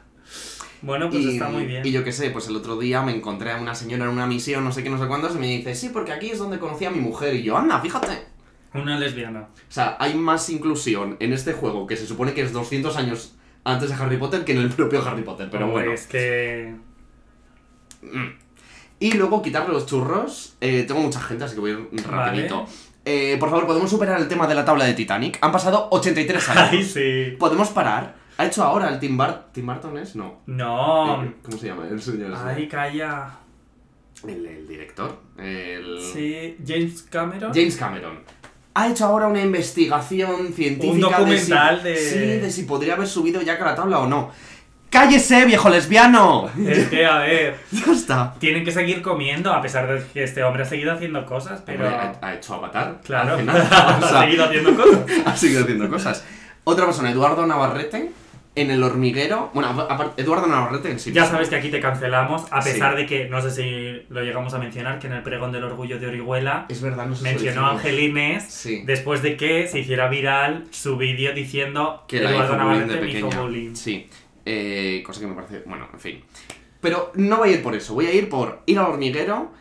Bueno, 0.82 1.10
pues 1.10 1.22
y, 1.24 1.34
está 1.34 1.50
muy 1.50 1.66
bien. 1.66 1.86
y 1.86 1.92
yo 1.92 2.04
qué 2.04 2.12
sé, 2.12 2.30
pues 2.32 2.48
el 2.48 2.56
otro 2.56 2.78
día 2.78 3.02
me 3.02 3.14
encontré 3.16 3.52
a 3.52 3.58
una 3.58 3.76
señora 3.76 4.06
en 4.06 4.12
una 4.12 4.26
misión, 4.28 4.64
no 4.64 4.72
sé 4.72 4.82
qué, 4.82 4.90
no 4.90 4.98
sé 4.98 5.08
cuántos, 5.08 5.36
y 5.36 5.40
me 5.40 5.48
dice, 5.48 5.76
sí, 5.76 5.90
porque 5.90 6.14
aquí 6.14 6.30
es 6.30 6.40
donde 6.40 6.58
conocí 6.58 6.86
a 6.86 6.90
mi 6.92 7.00
mujer. 7.00 7.36
Y 7.36 7.44
yo, 7.44 7.58
anda, 7.58 7.80
fíjate. 7.82 8.28
Una 8.74 8.98
lesbiana. 8.98 9.42
O 9.42 9.72
sea, 9.72 9.98
hay 10.00 10.14
más 10.16 10.50
inclusión 10.50 11.18
en 11.20 11.34
este 11.34 11.54
juego 11.54 11.88
que 11.88 11.98
se 11.98 12.08
supone 12.08 12.34
que 12.34 12.42
es 12.44 12.54
200 12.54 12.96
años 12.98 13.36
antes 13.66 13.90
de 13.90 13.96
Harry 13.96 14.18
Potter 14.18 14.46
que 14.46 14.54
en 14.54 14.60
el 14.60 14.70
propio 14.70 15.06
Harry 15.06 15.24
Potter, 15.24 15.50
pero 15.52 15.66
Hombre, 15.66 15.82
bueno. 15.86 15.94
Es 15.94 16.08
que. 16.08 16.76
Y 19.00 19.12
luego 19.14 19.42
quitarle 19.42 19.74
los 19.74 19.86
churros. 19.86 20.56
Eh, 20.62 20.84
tengo 20.88 21.02
mucha 21.02 21.20
gente, 21.20 21.44
así 21.44 21.56
que 21.56 21.62
voy 21.62 21.72
a 21.72 21.74
ir 21.74 22.08
rapidito. 22.08 22.62
Vale. 22.64 22.72
Eh, 23.06 23.38
por 23.40 23.50
favor, 23.52 23.68
¿podemos 23.68 23.90
superar 23.90 24.20
el 24.20 24.28
tema 24.28 24.48
de 24.48 24.56
la 24.56 24.66
tabla 24.66 24.86
de 24.86 24.94
Titanic? 24.94 25.38
Han 25.42 25.52
pasado 25.52 25.88
83 25.92 26.50
años. 26.50 26.68
Ay, 26.72 26.84
sí. 26.84 27.36
¿Podemos 27.38 27.70
parar? 27.70 28.16
¿Ha 28.38 28.46
hecho 28.48 28.64
ahora 28.64 28.90
el 28.90 29.00
Tim, 29.00 29.16
Bar 29.16 29.48
Tim 29.54 29.66
Burton? 29.66 29.98
¿Es? 29.98 30.16
No. 30.16 30.42
No. 30.48 31.24
Eh, 31.24 31.36
¿Cómo 31.44 31.58
se 31.58 31.68
llama? 31.68 31.88
El 31.90 32.02
señor 32.02 32.32
ese. 32.34 32.42
Ay, 32.44 32.68
calla. 32.68 33.30
El, 34.28 34.46
el 34.46 34.68
director. 34.68 35.20
El... 35.38 36.00
Sí, 36.02 36.58
James 36.66 37.04
Cameron. 37.04 37.54
James 37.54 37.76
Cameron. 37.78 38.20
Ha 38.74 38.90
hecho 38.90 39.06
ahora 39.06 39.28
una 39.28 39.42
investigación 39.42 40.52
científica. 40.52 40.94
Un 40.94 41.00
documental 41.00 41.82
de, 41.84 41.96
si, 41.96 42.18
de- 42.18 42.36
Sí, 42.36 42.42
de 42.42 42.52
si 42.52 42.64
podría 42.64 42.96
haber 42.96 43.08
subido 43.08 43.42
ya 43.42 43.54
a 43.54 43.60
la 43.66 43.76
tabla 43.76 44.00
o 44.00 44.08
no. 44.08 44.32
¡Cállese, 45.00 45.46
viejo 45.46 45.70
lesbiano! 45.70 46.50
Es 46.66 46.88
que, 46.88 47.06
a 47.06 47.18
ver, 47.20 47.56
ya 47.72 47.92
está. 47.92 48.34
tienen 48.40 48.64
que 48.64 48.72
seguir 48.72 49.02
comiendo, 49.02 49.52
a 49.54 49.62
pesar 49.62 49.88
de 49.92 50.02
que 50.14 50.24
este 50.24 50.42
hombre 50.44 50.64
ha 50.64 50.66
seguido 50.66 50.94
haciendo 50.94 51.26
cosas, 51.26 51.62
pero. 51.66 51.84
Hombre, 51.86 52.00
ha, 52.22 52.28
ha 52.28 52.34
hecho 52.36 52.54
Avatar. 52.56 53.02
Claro, 53.04 53.34
Al 53.34 53.40
final. 53.40 53.68
O 54.02 54.06
ha 54.06 54.22
seguido 54.22 54.46
haciendo 54.46 54.76
cosas. 54.76 55.00
ha 55.26 55.36
seguido 55.36 55.64
haciendo 55.64 55.90
cosas. 55.90 56.26
Otra 56.64 56.86
persona, 56.86 57.12
Eduardo 57.12 57.46
Navarrete. 57.46 58.12
En 58.58 58.72
el 58.72 58.82
hormiguero. 58.84 59.52
Bueno, 59.54 59.68
aparte, 59.68 60.22
Eduardo 60.22 60.48
Navarrete 60.48 60.90
en 60.90 60.98
sí. 60.98 61.12
Ya 61.12 61.26
sabes 61.26 61.50
que 61.50 61.58
aquí 61.58 61.68
te 61.68 61.82
cancelamos, 61.82 62.46
a 62.52 62.62
Sí. 62.62 62.72
pesar 62.72 62.96
de 62.96 63.06
que, 63.06 63.28
no 63.28 63.42
sé 63.42 63.52
si 63.52 64.06
lo 64.08 64.24
llegamos 64.24 64.54
a 64.54 64.60
mencionar, 64.60 64.98
que 64.98 65.08
en 65.08 65.14
el 65.14 65.24
pregón 65.24 65.52
del 65.52 65.66
orgullo 65.66 66.00
de 66.00 66.08
Orihuela 66.08 66.66
Es 66.70 66.82
verdad, 66.82 67.06
no 67.06 67.18
sé 67.18 67.24
mencionó 67.24 67.68
a 67.68 67.78
Sí. 68.48 68.84
después 68.86 69.22
de 69.22 69.36
que 69.36 69.68
se 69.68 69.80
hiciera 69.80 70.08
viral 70.08 70.68
su 70.72 70.96
vídeo 70.96 71.34
diciendo 71.34 72.06
Que 72.08 72.20
Eduardo 72.20 72.56
Navarrete 72.56 73.02
me 73.02 73.12
hizo 73.12 73.30
bullying. 73.30 73.76
Sí. 73.76 74.08
Eh, 74.46 75.02
cosa 75.06 75.20
que 75.20 75.28
me 75.28 75.34
parece. 75.36 75.64
Bueno, 75.66 75.88
en 75.92 76.00
fin. 76.00 76.22
Pero 76.82 77.12
no 77.16 77.38
voy 77.38 77.50
a 77.50 77.52
ir 77.54 77.64
por 77.64 77.76
eso. 77.76 77.94
Voy 77.96 78.06
a 78.06 78.14
ir 78.14 78.30
por 78.30 78.62
ir 78.68 78.78
al 78.80 78.86
hormiguero. 78.92 79.52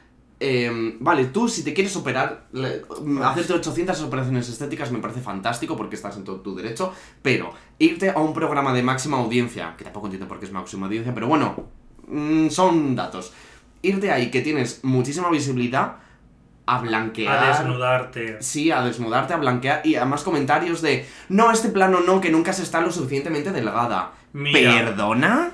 eh, 0.41 0.97
vale, 1.01 1.27
tú 1.27 1.49
si 1.49 1.63
te 1.65 1.73
quieres 1.73 1.97
operar, 1.97 2.49
le- 2.53 2.83
hacerte 3.25 3.55
800 3.55 4.03
operaciones 4.03 4.47
estéticas 4.49 4.91
me 4.93 4.99
parece 4.99 5.21
fantástico 5.21 5.75
porque 5.77 5.95
estás 5.97 6.17
en 6.19 6.25
todo 6.25 6.41
tu 6.41 6.55
derecho, 6.55 6.93
pero 7.23 7.53
irte 7.79 8.11
a 8.11 8.19
un 8.19 8.35
programa 8.35 8.75
de 8.75 8.83
máxima 8.83 9.17
audiencia, 9.19 9.75
que 9.79 9.85
tampoco 9.85 10.07
entiendo 10.09 10.29
por 10.29 10.39
qué 10.41 10.45
es 10.47 10.53
máxima 10.53 10.87
audiencia, 10.87 11.15
pero 11.15 11.29
bueno, 11.29 11.69
mm, 12.09 12.49
son 12.49 12.95
datos. 12.95 13.33
Irte 13.81 14.11
ahí 14.13 14.31
que 14.31 14.43
tienes 14.43 14.81
muchísima 14.83 15.31
visibilidad 15.31 15.97
a 16.67 16.81
blanquear. 16.81 17.45
A 17.45 17.49
desnudarte. 17.49 18.37
Sí, 18.41 18.71
a 18.71 18.83
desnudarte, 18.83 19.35
a 19.35 19.37
blanquear 19.37 19.83
y 19.85 19.97
además 19.97 20.23
comentarios 20.23 20.81
de 20.83 21.07
no, 21.29 21.51
este 21.51 21.69
plano 21.69 22.01
no, 22.01 22.21
que 22.21 22.31
nunca 22.31 22.53
se 22.53 22.63
está 22.63 22.81
lo 22.81 22.91
suficientemente 22.91 23.51
delgada. 23.51 24.13
Mira. 24.33 24.73
¿Perdona? 24.73 25.53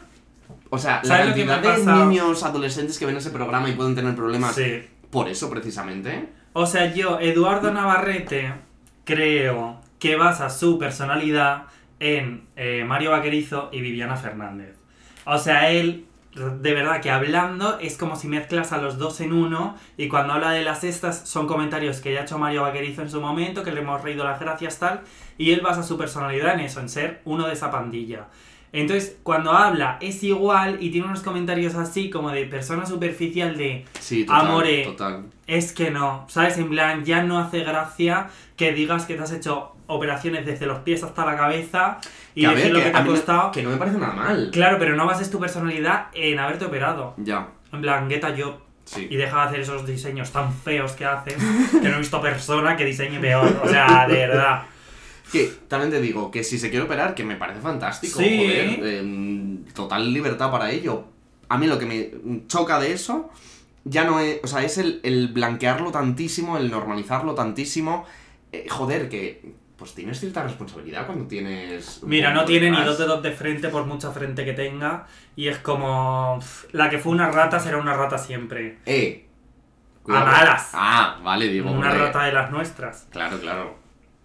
O 0.71 0.79
sea, 0.79 1.01
la 1.03 1.09
¿Sabes 1.09 1.29
lo 1.31 1.35
que 1.35 1.47
cantidad 1.47 1.77
de 1.77 2.05
niños 2.07 2.43
adolescentes 2.45 2.99
que 2.99 3.07
ven 3.07 3.17
ese 3.17 3.31
programa 3.31 3.69
y 3.69 3.73
pueden 3.73 3.95
tener 3.95 4.15
problemas 4.15 4.55
Sí. 4.55 4.83
por 5.11 5.29
eso 5.29 5.51
precisamente. 5.51 6.29
O 6.53 6.67
sea, 6.67 6.93
yo, 6.95 7.19
Eduardo 7.21 7.73
Navarrete, 7.73 8.53
creo 9.05 9.81
que 9.99 10.17
basa 10.17 10.49
su 10.49 10.79
personalidad 10.79 11.65
en 11.99 12.47
eh, 12.57 12.85
Mario 12.87 13.11
Vaquerizo 13.11 13.69
y 13.73 13.81
Viviana 13.81 14.17
Fernández. 14.17 14.77
O 15.25 15.39
sea, 15.39 15.71
él, 15.71 16.07
de 16.35 16.75
verdad 16.75 17.01
que 17.01 17.11
hablando, 17.11 17.79
es 17.81 17.97
como 17.97 18.15
si 18.15 18.29
mezclas 18.29 18.73
a 18.73 18.79
los 18.79 18.99
dos 18.99 19.21
en 19.21 19.33
uno 19.33 19.77
y 19.97 20.09
cuando 20.09 20.35
habla 20.35 20.53
de 20.53 20.63
las 20.63 20.85
estas 20.85 21.29
son 21.29 21.49
comentarios 21.49 22.01
que 22.01 22.13
ya 22.13 22.21
ha 22.21 22.23
hecho 22.23 22.39
Mario 22.39 22.63
Vaquerizo 22.63 23.03
en 23.03 23.11
su 23.11 23.21
momento, 23.21 23.65
que 23.65 23.73
le 23.73 23.81
hemos 23.81 24.01
reído 24.03 24.23
las 24.23 24.39
gracias 24.39 24.79
tal, 24.79 25.01
y 25.39 25.51
él 25.51 25.61
basa 25.61 25.83
su 25.83 25.99
personalidad 25.99 26.55
en 26.55 26.61
eso, 26.61 26.81
en 26.81 26.89
ser 26.89 27.21
uno 27.25 27.47
de 27.47 27.55
esa 27.55 27.71
pandilla. 27.71 28.29
Entonces, 28.73 29.19
cuando 29.25 29.51
habla 29.51 29.99
es 30.01 30.23
igual 30.23 30.79
y 30.81 30.91
tiene 30.91 31.09
unos 31.09 31.23
comentarios 31.23 31.75
así 31.75 32.09
como 32.09 32.31
de 32.31 32.45
persona 32.47 32.87
superficial 32.87 33.57
de 33.57 33.85
Sí, 33.99 34.25
total. 34.25 34.47
Amore. 34.47 34.85
Total. 34.85 35.25
Es 35.57 35.73
que 35.73 35.91
no, 35.91 36.27
¿sabes? 36.29 36.57
En 36.59 36.69
plan, 36.69 37.05
ya 37.05 37.23
no 37.23 37.39
hace 37.39 37.61
gracia 37.61 38.29
que 38.57 38.73
digas 38.73 39.05
que 39.07 39.15
te 39.15 39.23
has 39.23 39.33
hecho 39.33 39.73
operaciones 39.87 40.47
desde 40.47 40.67
los 40.67 40.79
pies 40.81 41.03
hasta 41.03 41.27
la 41.27 41.37
cabeza 41.37 41.99
y 42.35 42.43
Que, 42.43 42.49
decir 42.55 42.65
ver, 42.67 42.73
lo 42.73 42.79
que, 42.79 42.85
que 42.87 42.91
te 42.93 42.97
ha 42.97 43.05
costado. 43.05 43.51
que 43.51 43.63
no 43.63 43.71
me 43.71 43.77
parece 43.77 43.99
nada 43.99 44.13
mal. 44.15 44.51
Claro, 44.53 44.77
pero 44.79 44.95
no 44.95 45.07
bases 45.07 45.31
tu 45.31 45.41
personalidad 45.41 46.07
en 46.15 46.39
haberte 46.39 46.65
operado. 46.67 47.15
Ya, 47.17 47.49
En 47.73 47.81
plan, 47.81 48.09
get 48.09 48.23
a 48.25 48.31
job. 48.37 48.55
sí. 48.85 49.09
Y 49.11 49.17
deja 49.17 49.37
de 49.43 49.43
hacer 49.49 49.61
esos 49.61 49.85
diseños 49.87 50.31
tan 50.31 50.53
feos 50.55 50.93
que 50.93 51.05
haces, 51.05 51.35
que 51.83 51.89
no 51.89 51.97
he 51.97 51.99
visto 51.99 52.21
persona 52.21 52.77
que 52.77 52.85
diseñe 52.85 53.19
peor. 53.21 53.61
O 53.65 53.69
sea, 53.69 54.07
de 54.07 54.15
verdad. 54.15 54.63
Que 55.33 55.51
también 55.69 55.91
te 55.91 56.01
digo 56.01 56.31
que 56.31 56.43
si 56.45 56.59
se 56.59 56.71
quiere 56.71 56.85
operar, 56.85 57.15
que 57.15 57.25
me 57.25 57.37
parece 57.37 57.61
fantástico. 57.61 58.19
Sí. 58.21 58.37
Joder, 58.39 58.95
em, 58.99 59.65
total 59.75 60.13
libertad 60.13 60.51
para 60.51 60.71
ello. 60.71 61.05
A 61.49 61.59
mí 61.59 61.67
lo 61.67 61.79
que 61.79 61.87
me 61.87 62.47
choca 62.47 62.79
de 62.79 62.93
eso 62.93 63.31
ya 63.85 64.05
no 64.05 64.21
es. 64.21 64.41
O 64.43 64.47
sea, 64.47 64.63
es 64.63 64.79
el, 64.79 65.01
el 65.03 65.29
blanquearlo 65.29 65.91
tantísimo, 65.91 66.57
el 66.57 66.71
normalizarlo 66.71 67.35
tantísimo. 67.35 68.05
Eh, 68.53 68.67
joder, 68.69 69.09
que. 69.09 69.59
Pues 69.77 69.95
tienes 69.95 70.21
cierta 70.21 70.43
responsabilidad 70.43 71.07
cuando 71.07 71.27
tienes. 71.27 72.03
Mira, 72.03 72.35
no 72.35 72.45
tiene 72.45 72.71
ni 72.71 72.85
dos 72.85 72.99
dedos 72.99 73.23
de 73.23 73.33
frente 73.33 73.71
por 73.71 73.87
mucha 73.87 74.11
frente 74.11 74.45
que 74.45 74.53
tenga. 74.53 75.07
Y 75.37 75.49
es 75.49 75.59
como. 75.59 76.39
pff, 76.39 76.75
La 76.75 76.91
que 76.91 76.99
fue 76.99 77.13
una 77.13 77.31
rata 77.31 77.59
será 77.59 77.79
una 77.79 77.95
rata 77.95 78.19
siempre. 78.19 78.79
Eh. 78.85 79.27
A 80.07 80.25
malas. 80.25 80.71
Ah, 80.75 81.19
vale, 81.23 81.49
digo. 81.49 81.71
Una 81.71 81.89
hombre. 81.91 82.07
rata 82.07 82.25
de 82.25 82.33
las 82.33 82.51
nuestras. 82.51 83.07
Claro, 83.11 83.39
claro. 83.41 83.80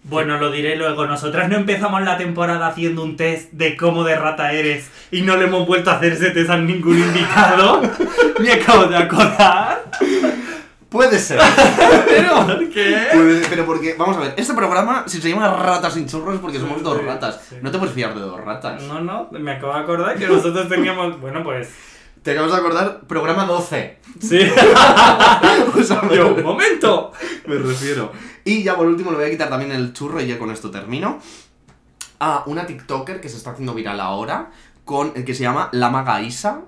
Bueno, 0.07 0.37
lo 0.39 0.51
diré 0.51 0.75
luego. 0.75 1.05
Nosotras 1.07 1.49
no 1.49 1.55
empezamos 1.55 2.01
la 2.03 2.15
temporada 2.17 2.67
haciendo 2.67 3.03
un 3.03 3.17
test 3.17 3.51
de 3.53 3.75
cómo 3.75 4.03
de 4.03 4.15
rata 4.15 4.51
eres 4.51 4.89
y 5.11 5.21
no 5.23 5.35
le 5.35 5.45
hemos 5.45 5.65
vuelto 5.65 5.89
a 5.89 5.95
hacer 5.95 6.13
ese 6.13 6.29
test 6.31 6.49
a 6.51 6.57
ningún 6.57 6.97
invitado. 6.99 7.81
Me 8.39 8.53
acabo 8.53 8.85
de 8.85 8.97
acordar. 8.97 9.83
Puede 10.89 11.17
ser. 11.19 11.39
¿Pero 12.07 12.45
por 12.45 12.69
qué? 12.69 13.07
Puede- 13.13 13.45
pero 13.49 13.65
porque, 13.65 13.95
vamos 13.97 14.15
a 14.17 14.19
ver, 14.21 14.33
este 14.37 14.53
programa, 14.53 15.03
si 15.07 15.19
se 15.21 15.29
llama 15.29 15.49
Ratas 15.49 15.93
sin 15.95 16.07
churros, 16.07 16.39
porque 16.39 16.59
somos 16.59 16.81
dos 16.83 17.03
ratas. 17.03 17.41
No 17.61 17.71
te 17.71 17.77
puedes 17.79 17.93
fiar 17.95 18.13
de 18.13 18.21
dos 18.21 18.39
ratas. 18.39 18.81
No, 18.83 19.01
no, 19.01 19.27
me 19.31 19.51
acabo 19.53 19.73
de 19.73 19.79
acordar 19.79 20.15
que 20.17 20.27
nosotros 20.27 20.69
teníamos. 20.69 21.19
Bueno, 21.19 21.43
pues. 21.43 21.69
Te 22.25 22.31
acabas 22.31 22.53
de 22.53 22.57
acordar, 22.57 23.01
programa 23.01 23.45
12. 23.45 23.99
Sí. 24.19 24.39
O 25.77 25.83
sea, 25.83 26.01
me, 26.01 26.15
Yo, 26.15 26.35
momento. 26.37 27.11
me 27.45 27.55
refiero. 27.55 28.11
Y 28.43 28.63
ya 28.63 28.75
por 28.75 28.87
último 28.87 29.11
le 29.11 29.17
voy 29.17 29.27
a 29.27 29.29
quitar 29.29 29.47
también 29.47 29.71
el 29.71 29.93
churro 29.93 30.19
y 30.19 30.25
ya 30.25 30.39
con 30.39 30.49
esto 30.49 30.71
termino. 30.71 31.19
A 32.19 32.41
una 32.47 32.65
TikToker 32.65 33.21
que 33.21 33.29
se 33.29 33.37
está 33.37 33.51
haciendo 33.51 33.75
viral 33.75 33.99
ahora, 33.99 34.49
con 34.85 35.13
el 35.15 35.23
que 35.23 35.35
se 35.35 35.43
llama 35.43 35.69
La 35.71 35.91
Maga 35.91 36.19
Isa. 36.23 36.61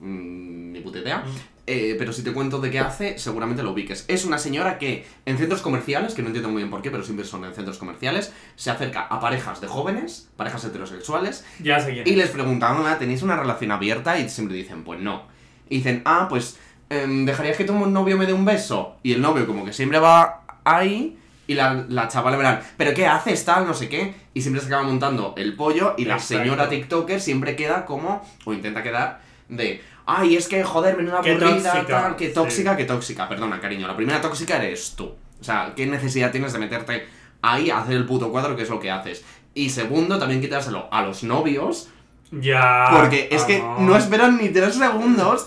Mm, 0.00 0.72
ni 0.72 0.80
puta 0.80 1.00
idea. 1.00 1.22
Eh, 1.66 1.96
pero 1.98 2.12
si 2.12 2.22
te 2.22 2.32
cuento 2.32 2.60
de 2.60 2.70
qué 2.70 2.78
hace, 2.78 3.18
seguramente 3.18 3.62
lo 3.62 3.72
ubiques. 3.72 4.04
Es 4.08 4.26
una 4.26 4.36
señora 4.36 4.76
que 4.78 5.06
en 5.24 5.38
centros 5.38 5.62
comerciales, 5.62 6.12
que 6.12 6.20
no 6.20 6.28
entiendo 6.28 6.50
muy 6.50 6.58
bien 6.62 6.70
por 6.70 6.82
qué, 6.82 6.90
pero 6.90 7.02
siempre 7.02 7.24
son 7.24 7.42
en 7.46 7.54
centros 7.54 7.78
comerciales, 7.78 8.34
se 8.54 8.70
acerca 8.70 9.02
a 9.02 9.18
parejas 9.18 9.62
de 9.62 9.66
jóvenes, 9.66 10.28
parejas 10.36 10.62
heterosexuales, 10.64 11.44
Ya 11.60 11.80
sé 11.80 11.94
quién. 11.94 12.06
y 12.06 12.16
les 12.16 12.28
preguntan, 12.28 12.76
"Hola, 12.76 12.98
¿tenéis 12.98 13.22
una 13.22 13.36
relación 13.36 13.70
abierta? 13.70 14.18
Y 14.18 14.28
siempre 14.28 14.56
dicen, 14.56 14.84
pues 14.84 15.00
no. 15.00 15.22
Y 15.70 15.76
dicen, 15.78 16.02
ah, 16.04 16.26
pues, 16.28 16.58
em, 16.90 17.24
¿dejarías 17.24 17.56
que 17.56 17.64
tu 17.64 17.72
novio 17.74 18.18
me 18.18 18.26
dé 18.26 18.34
un 18.34 18.44
beso? 18.44 18.96
Y 19.02 19.12
el 19.14 19.22
novio 19.22 19.46
como 19.46 19.64
que 19.64 19.72
siempre 19.72 19.98
va 19.98 20.42
ahí 20.64 21.18
y 21.46 21.54
la, 21.54 21.86
la 21.88 22.08
chava 22.08 22.30
le 22.30 22.36
verán, 22.36 22.60
¿pero 22.76 22.92
qué 22.92 23.06
haces 23.06 23.42
tal? 23.46 23.66
No 23.66 23.72
sé 23.72 23.88
qué. 23.88 24.14
Y 24.34 24.42
siempre 24.42 24.60
se 24.60 24.66
acaba 24.66 24.82
montando 24.82 25.32
el 25.38 25.56
pollo 25.56 25.94
y 25.96 26.04
la 26.04 26.16
Exacto. 26.16 26.42
señora 26.44 26.68
TikToker 26.68 27.22
siempre 27.22 27.56
queda 27.56 27.86
como, 27.86 28.22
o 28.44 28.52
intenta 28.52 28.82
quedar, 28.82 29.22
de, 29.48 29.82
ay, 30.06 30.36
es 30.36 30.48
que 30.48 30.62
joder, 30.64 30.96
menuda 30.96 31.20
Qué 31.22 31.32
aburrida, 31.32 31.72
tóxica, 31.72 31.86
tal, 32.02 32.16
qué 32.16 32.28
sí. 32.28 32.34
tóxica, 32.34 32.76
qué 32.76 32.84
tóxica. 32.84 33.28
Perdona, 33.28 33.60
cariño, 33.60 33.86
la 33.86 33.96
primera 33.96 34.20
tóxica 34.20 34.56
eres 34.62 34.94
tú. 34.96 35.14
O 35.40 35.44
sea, 35.44 35.72
¿qué 35.76 35.86
necesidad 35.86 36.30
tienes 36.30 36.52
de 36.52 36.58
meterte 36.58 37.06
ahí 37.42 37.70
a 37.70 37.78
hacer 37.80 37.94
el 37.96 38.06
puto 38.06 38.30
cuadro 38.30 38.56
que 38.56 38.62
es 38.62 38.70
lo 38.70 38.80
que 38.80 38.90
haces? 38.90 39.24
Y 39.54 39.70
segundo, 39.70 40.18
también 40.18 40.40
quitárselo 40.40 40.88
a 40.90 41.02
los 41.02 41.22
novios 41.22 41.88
Ya. 42.32 42.86
porque 42.92 43.28
es 43.30 43.44
que 43.44 43.62
ah, 43.62 43.76
no 43.78 43.96
esperan 43.96 44.36
ni 44.38 44.48
tres 44.48 44.74
segundos 44.74 45.46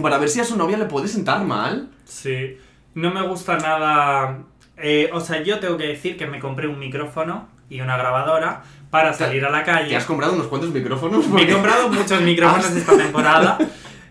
para 0.00 0.18
ver 0.18 0.28
si 0.28 0.40
a 0.40 0.44
su 0.44 0.56
novia 0.56 0.78
le 0.78 0.86
puede 0.86 1.06
sentar 1.08 1.44
mal. 1.44 1.90
Sí. 2.04 2.56
No 2.94 3.10
me 3.12 3.22
gusta 3.26 3.58
nada. 3.58 4.38
eh, 4.76 5.10
o 5.12 5.20
sea, 5.20 5.42
yo 5.42 5.60
tengo 5.60 5.76
que 5.76 5.86
decir 5.86 6.16
que 6.16 6.26
me 6.26 6.40
compré 6.40 6.66
un 6.66 6.78
micrófono 6.78 7.48
y 7.70 7.80
una 7.80 7.96
grabadora 7.96 8.62
para 8.92 9.14
salir 9.14 9.42
a 9.42 9.48
la 9.48 9.64
calle. 9.64 9.88
¿Te 9.88 9.96
has 9.96 10.04
comprado 10.04 10.34
unos 10.34 10.48
cuantos 10.48 10.68
micrófonos? 10.70 11.26
Me 11.28 11.40
he 11.42 11.46
Porque- 11.46 11.52
comprado 11.54 11.88
muchos 11.88 12.20
micrófonos 12.20 12.70
esta 12.76 12.94
temporada, 12.94 13.56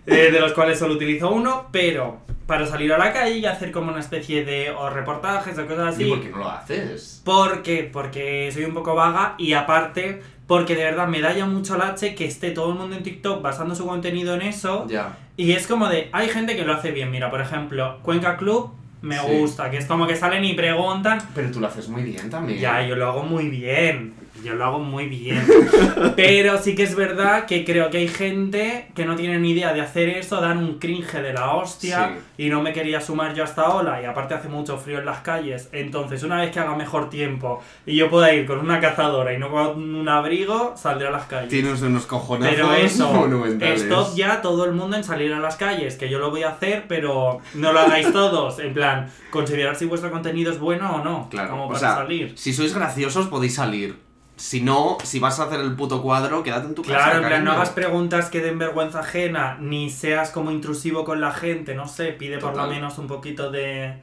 eh, 0.08 0.30
de 0.32 0.40
los 0.40 0.54
cuales 0.54 0.80
solo 0.80 0.96
utilizo 0.96 1.30
uno, 1.30 1.68
pero 1.72 2.18
para 2.48 2.66
salir 2.66 2.92
a 2.92 2.98
la 2.98 3.14
calle 3.14 3.38
y 3.38 3.46
hacer 3.46 3.72
como 3.72 3.92
una 3.92 4.00
especie 4.00 4.44
de 4.44 4.72
o 4.72 4.90
reportajes 4.90 5.56
o 5.60 5.68
cosas 5.68 6.00
¿Y 6.00 6.04
así. 6.04 6.10
por 6.10 6.22
qué 6.22 6.30
no 6.30 6.38
lo 6.38 6.50
haces? 6.50 7.22
¿Por 7.24 7.62
qué? 7.62 7.88
Porque 7.94 8.50
soy 8.52 8.64
un 8.66 8.74
poco 8.74 8.96
vaga 8.96 9.36
y 9.38 9.54
aparte 9.54 10.24
porque 10.48 10.76
de 10.76 10.84
verdad 10.86 11.08
me 11.08 11.22
da 11.22 11.32
ya 11.32 11.46
mucho 11.46 11.78
lache 11.78 12.16
que 12.16 12.26
esté 12.26 12.50
todo 12.50 12.72
el 12.72 12.80
mundo 12.80 12.96
en 12.96 13.04
TikTok 13.04 13.40
basando 13.44 13.76
su 13.76 13.86
contenido 13.86 14.34
en 14.34 14.42
eso. 14.42 14.88
Ya. 14.90 15.16
Y 15.38 15.52
es 15.52 15.68
como 15.68 15.88
de, 15.90 16.10
hay 16.12 16.28
gente 16.28 16.56
que 16.56 16.66
lo 16.66 16.74
hace 16.74 16.90
bien. 16.90 17.12
Mira, 17.12 17.30
por 17.30 17.40
ejemplo, 17.40 18.00
Cuenca 18.02 18.36
Club 18.36 18.72
me 19.04 19.18
Sí. 19.18 19.26
gusta, 19.28 19.70
que 19.70 19.78
es 19.78 19.86
como 19.86 20.06
que 20.08 20.16
salen 20.16 20.44
y 20.44 20.54
preguntan. 20.54 21.20
Pero 21.36 21.52
tú 21.52 21.60
lo 21.62 21.68
haces 21.68 21.88
muy 21.88 22.02
bien 22.04 22.30
también. 22.32 22.60
Ya, 22.60 22.82
yo 22.82 22.96
lo 22.98 23.08
hago 23.08 23.24
muy 23.24 23.48
bien. 23.48 24.14
Yo 24.44 24.56
lo 24.56 24.66
hago 24.66 24.80
muy 24.80 25.08
bien. 25.08 25.46
Pero 26.16 26.62
sí 26.62 26.76
que 26.76 26.84
es 26.84 26.96
verdad 26.96 27.46
que 27.46 27.64
creo 27.64 27.90
que 27.90 28.00
hay 28.00 28.08
gente 28.08 28.88
que 28.96 29.06
no 29.06 29.16
tiene 29.16 29.40
ni 29.40 29.52
idea 29.52 29.74
de 29.74 29.82
hacer 29.82 30.10
eso, 30.10 30.42
dan 30.42 30.58
un 30.58 30.80
cringe 30.80 31.22
de 31.22 31.34
la 31.34 31.52
hostia 31.54 32.18
y 32.38 32.50
no 32.50 32.62
me 32.62 32.74
quería 32.74 33.02
sumar 33.02 33.34
yo 33.34 33.44
a 33.44 33.46
esta 33.46 33.70
ola 33.70 34.02
y 34.02 34.06
aparte 34.06 34.34
hace 34.34 34.50
mucho 34.50 34.78
frío 34.78 35.00
en 35.00 35.06
las 35.06 35.20
calles. 35.20 35.70
Entonces, 35.72 36.24
una 36.24 36.38
vez 36.38 36.52
que 36.52 36.60
haga 36.60 36.76
mejor 36.76 37.10
tiempo 37.10 37.62
y 37.86 37.96
yo 37.96 38.10
pueda 38.10 38.34
ir 38.34 38.46
con 38.46 38.60
una 38.60 38.80
cazadora 38.80 39.34
y 39.34 39.38
no 39.38 39.52
con 39.52 39.96
un 39.96 40.10
abrigo, 40.10 40.74
saldré 40.76 41.08
a 41.08 41.12
las 41.12 41.26
calles. 41.26 41.50
Tienes 41.50 41.82
unos 41.82 42.06
cojonazos 42.06 42.56
Pero 42.56 42.74
eso, 42.74 43.28
stop 43.62 44.16
ya 44.16 44.42
todo 44.42 44.66
el 44.66 44.74
mundo 44.74 44.98
en 44.98 45.04
salir 45.04 45.34
a 45.34 45.40
las 45.40 45.56
calles, 45.56 45.96
que 45.96 46.10
yo 46.10 46.20
lo 46.20 46.32
voy 46.32 46.44
a 46.44 46.50
hacer, 46.50 46.86
pero 46.88 47.40
no 47.54 47.74
lo 47.74 47.80
hagáis 47.80 48.12
todos. 48.14 48.60
En 48.60 48.74
plan, 48.74 49.10
considerar 49.30 49.76
si 49.76 49.86
vuestro 49.86 50.12
contenido 50.12 50.52
es 50.52 50.60
bueno 50.60 50.96
o 50.96 51.04
no. 51.04 51.28
Claro, 51.30 51.52
como 51.52 51.66
o 51.66 51.68
para 51.68 51.80
sea, 51.80 51.96
salir. 51.96 52.34
si 52.36 52.54
sois 52.54 52.74
graciosos 52.74 53.28
podéis 53.28 53.56
salir. 53.56 54.11
Si 54.42 54.60
no, 54.60 54.98
si 55.04 55.20
vas 55.20 55.40
a 55.40 55.44
hacer 55.44 55.60
el 55.60 55.76
puto 55.76 56.02
cuadro, 56.02 56.42
quédate 56.42 56.66
en 56.66 56.74
tu 56.74 56.82
casa. 56.82 56.96
Claro, 56.96 57.20
en 57.20 57.28
plan, 57.28 57.44
no 57.46 57.52
hagas 57.52 57.70
preguntas 57.70 58.32
que 58.32 58.42
den 58.42 58.58
vergüenza 58.58 59.02
ajena, 59.02 59.60
ni 59.60 59.92
seas 59.92 60.32
como 60.32 60.50
intrusivo 60.50 61.06
con 61.06 61.22
la 61.22 61.32
gente, 61.32 61.76
no 61.76 61.88
sé, 61.88 62.08
pide 62.14 62.40
por 62.40 62.58
lo 62.58 62.66
menos 62.66 62.98
un 62.98 63.06
poquito 63.06 63.52
de 63.52 64.02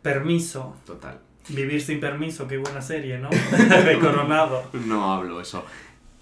permiso. 0.00 0.74
Total. 0.86 1.18
Vivir 1.50 1.82
sin 1.82 2.00
permiso, 2.00 2.48
qué 2.48 2.56
buena 2.56 2.80
serie, 2.80 3.18
¿no? 3.18 3.28
de 3.84 3.98
Coronado. 3.98 4.64
No 4.72 5.12
hablo 5.12 5.42
eso. 5.42 5.62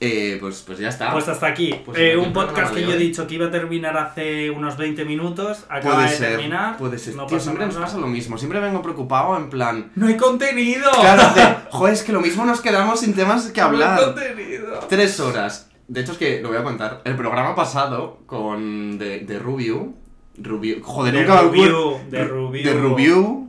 Eh, 0.06 0.36
pues, 0.38 0.62
pues 0.66 0.78
ya 0.78 0.88
está. 0.88 1.12
Pues 1.12 1.26
hasta 1.28 1.46
aquí. 1.46 1.74
Pues 1.84 1.98
Eh, 1.98 2.16
un 2.16 2.32
podcast 2.32 2.74
que 2.74 2.82
yo 2.82 2.92
he 2.92 2.96
dicho 2.98 3.26
que 3.26 3.36
iba 3.36 3.46
a 3.46 3.50
terminar 3.50 3.96
hace 3.96 4.50
unos 4.50 4.76
20 4.76 5.04
minutos. 5.04 5.64
Acaba 5.70 5.94
puede 5.96 6.10
de 6.10 6.16
ser, 6.16 6.28
terminar. 6.32 6.76
puede 6.76 6.98
ser. 6.98 7.14
No 7.14 7.26
Tío, 7.26 7.40
siempre 7.40 7.64
nos 7.66 7.76
pasa 7.76 7.96
lo 7.98 8.06
mismo. 8.06 8.36
Siempre 8.36 8.60
vengo 8.60 8.82
preocupado 8.82 9.36
en 9.36 9.48
plan. 9.48 9.90
¡No 9.94 10.06
hay 10.08 10.16
contenido! 10.16 10.90
Claro, 11.00 11.34
de, 11.34 11.56
joder, 11.70 11.94
es 11.94 12.02
que 12.02 12.12
lo 12.12 12.20
mismo 12.20 12.44
nos 12.44 12.60
quedamos 12.60 13.00
sin 13.00 13.14
temas 13.14 13.46
que 13.50 13.60
¡No 13.60 13.68
hay 13.68 13.72
hablar. 13.74 14.04
contenido! 14.04 14.80
Tres 14.88 15.18
horas. 15.20 15.70
De 15.88 16.00
hecho, 16.00 16.12
es 16.12 16.18
que 16.18 16.40
lo 16.42 16.48
voy 16.48 16.58
a 16.58 16.62
contar. 16.62 17.00
El 17.04 17.16
programa 17.16 17.54
pasado 17.54 18.18
con. 18.26 18.98
de, 18.98 19.20
de 19.20 19.38
Rubio. 19.38 19.94
Rubio. 20.36 20.78
Joder, 20.82 21.14
De 21.14 21.20
nunca 21.22 21.42
Rubio, 21.42 22.00
de 22.10 22.24
Rubio. 22.24 22.62
De 22.64 22.74
Rubio. 22.80 23.44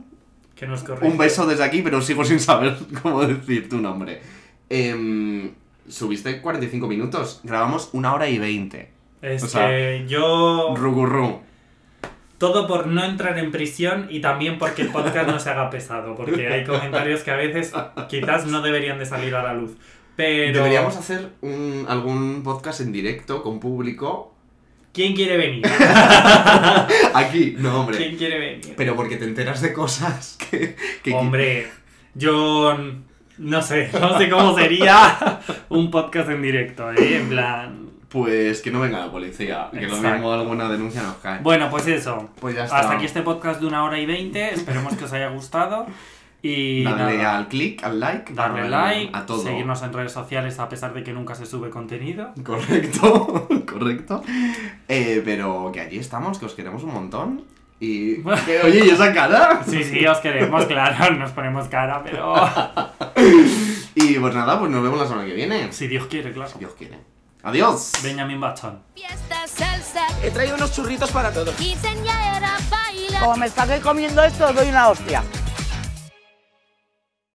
Que 0.54 0.66
nos 0.66 0.82
corrige. 0.84 1.06
Un 1.06 1.18
beso 1.18 1.44
desde 1.46 1.64
aquí, 1.64 1.82
pero 1.82 2.00
sigo 2.00 2.24
sin 2.24 2.40
saber 2.40 2.76
cómo 3.02 3.22
decir 3.26 3.68
tu 3.68 3.76
nombre. 3.78 4.22
Em, 4.70 5.50
subiste 5.88 6.40
45 6.40 6.86
minutos. 6.88 7.40
Grabamos 7.44 7.90
una 7.92 8.14
hora 8.14 8.28
y 8.28 8.38
20. 8.38 8.90
Es 9.22 9.42
O 9.42 9.48
sea, 9.48 9.68
que 9.68 10.04
yo. 10.08 10.74
Rugurru. 10.76 11.40
Todo 12.38 12.66
por 12.66 12.86
no 12.86 13.02
entrar 13.02 13.38
en 13.38 13.50
prisión 13.50 14.08
y 14.10 14.20
también 14.20 14.58
porque 14.58 14.82
el 14.82 14.88
podcast 14.88 15.28
no 15.28 15.40
se 15.40 15.50
haga 15.50 15.70
pesado. 15.70 16.14
Porque 16.14 16.46
hay 16.48 16.64
comentarios 16.64 17.22
que 17.22 17.30
a 17.30 17.36
veces 17.36 17.72
quizás 18.08 18.46
no 18.46 18.60
deberían 18.60 18.98
de 18.98 19.06
salir 19.06 19.34
a 19.34 19.42
la 19.42 19.54
luz. 19.54 19.72
Pero. 20.16 20.58
Deberíamos 20.58 20.96
hacer 20.96 21.30
un, 21.40 21.86
algún 21.88 22.42
podcast 22.42 22.80
en 22.80 22.92
directo 22.92 23.42
con 23.42 23.58
público. 23.58 24.34
¿Quién 24.92 25.14
quiere 25.14 25.36
venir? 25.36 25.66
Aquí, 27.14 27.54
no, 27.58 27.80
hombre. 27.80 27.98
¿Quién 27.98 28.16
quiere 28.16 28.38
venir? 28.38 28.74
Pero 28.76 28.96
porque 28.96 29.16
te 29.16 29.24
enteras 29.24 29.60
de 29.60 29.72
cosas 29.72 30.38
que. 30.38 30.76
que 31.02 31.12
Hombre, 31.12 31.68
yo 32.14 32.74
no 33.38 33.62
sé, 33.62 33.90
no 34.00 34.18
sé 34.18 34.28
cómo 34.30 34.56
sería 34.56 35.40
un 35.68 35.90
podcast 35.90 36.28
en 36.30 36.42
directo, 36.42 36.90
¿eh? 36.92 37.16
En 37.18 37.28
plan... 37.28 37.86
Pues 38.08 38.62
que 38.62 38.70
no 38.70 38.80
venga 38.80 38.98
la 39.00 39.10
policía. 39.10 39.68
Que 39.72 39.86
lo 39.88 39.96
mismo 39.96 40.32
alguna 40.32 40.68
denuncia 40.68 41.02
nos 41.02 41.16
cae. 41.16 41.40
Bueno, 41.42 41.68
pues 41.68 41.86
eso. 41.88 42.30
Pues 42.40 42.54
ya 42.54 42.64
está. 42.64 42.78
Hasta 42.78 42.92
aquí 42.94 43.04
este 43.04 43.20
podcast 43.22 43.60
de 43.60 43.66
una 43.66 43.82
hora 43.84 43.98
y 43.98 44.06
veinte. 44.06 44.54
Esperemos 44.54 44.94
que 44.96 45.04
os 45.04 45.12
haya 45.12 45.28
gustado. 45.28 45.86
Y 46.40 46.84
Darle 46.84 47.16
nada, 47.18 47.38
al 47.38 47.48
click, 47.48 47.82
al 47.82 47.98
like. 47.98 48.32
darle 48.32 48.60
al- 48.62 48.70
like, 48.70 49.10
A 49.12 49.26
todo. 49.26 49.42
seguirnos 49.42 49.82
en 49.82 49.92
redes 49.92 50.12
sociales 50.12 50.58
a 50.60 50.68
pesar 50.68 50.94
de 50.94 51.02
que 51.02 51.12
nunca 51.12 51.34
se 51.34 51.44
sube 51.46 51.68
contenido. 51.68 52.32
Correcto, 52.44 53.48
correcto. 53.70 54.22
Eh, 54.88 55.20
pero 55.24 55.70
que 55.72 55.80
allí 55.80 55.98
estamos, 55.98 56.38
que 56.38 56.46
os 56.46 56.54
queremos 56.54 56.84
un 56.84 56.94
montón. 56.94 57.42
Y. 57.80 58.22
que, 58.22 58.62
oye, 58.64 58.86
¿y 58.86 58.88
esa 58.88 59.12
cara? 59.12 59.62
Sí, 59.68 59.84
sí, 59.84 60.06
os 60.06 60.18
queremos, 60.18 60.64
claro, 60.66 61.14
nos 61.14 61.30
ponemos 61.32 61.68
cara, 61.68 62.02
pero... 62.02 62.34
Y 63.94 64.18
pues 64.18 64.34
nada, 64.34 64.58
pues 64.58 64.70
nos 64.70 64.82
vemos 64.82 64.98
la 64.98 65.06
semana 65.06 65.26
que 65.26 65.32
viene. 65.34 65.72
Si 65.72 65.86
Dios 65.86 66.06
quiere, 66.06 66.32
claro. 66.32 66.50
Si 66.50 66.58
Dios 66.58 66.72
quiere. 66.76 66.98
Adiós. 67.42 67.92
Benjamin 68.02 68.40
Bachón. 68.40 68.82
Fiesta 68.94 69.46
salsa, 69.46 70.06
He 70.22 70.30
traído 70.30 70.56
unos 70.56 70.74
churritos 70.74 71.10
para 71.12 71.30
todos. 71.32 71.54
quinceañera 71.54 72.56
baila. 72.70 73.20
Como 73.20 73.36
me 73.36 73.46
esté 73.46 73.80
comiendo 73.80 74.22
esto, 74.22 74.46
os 74.48 74.54
doy 74.54 74.68
una 74.68 74.88
hostia. 74.88 75.22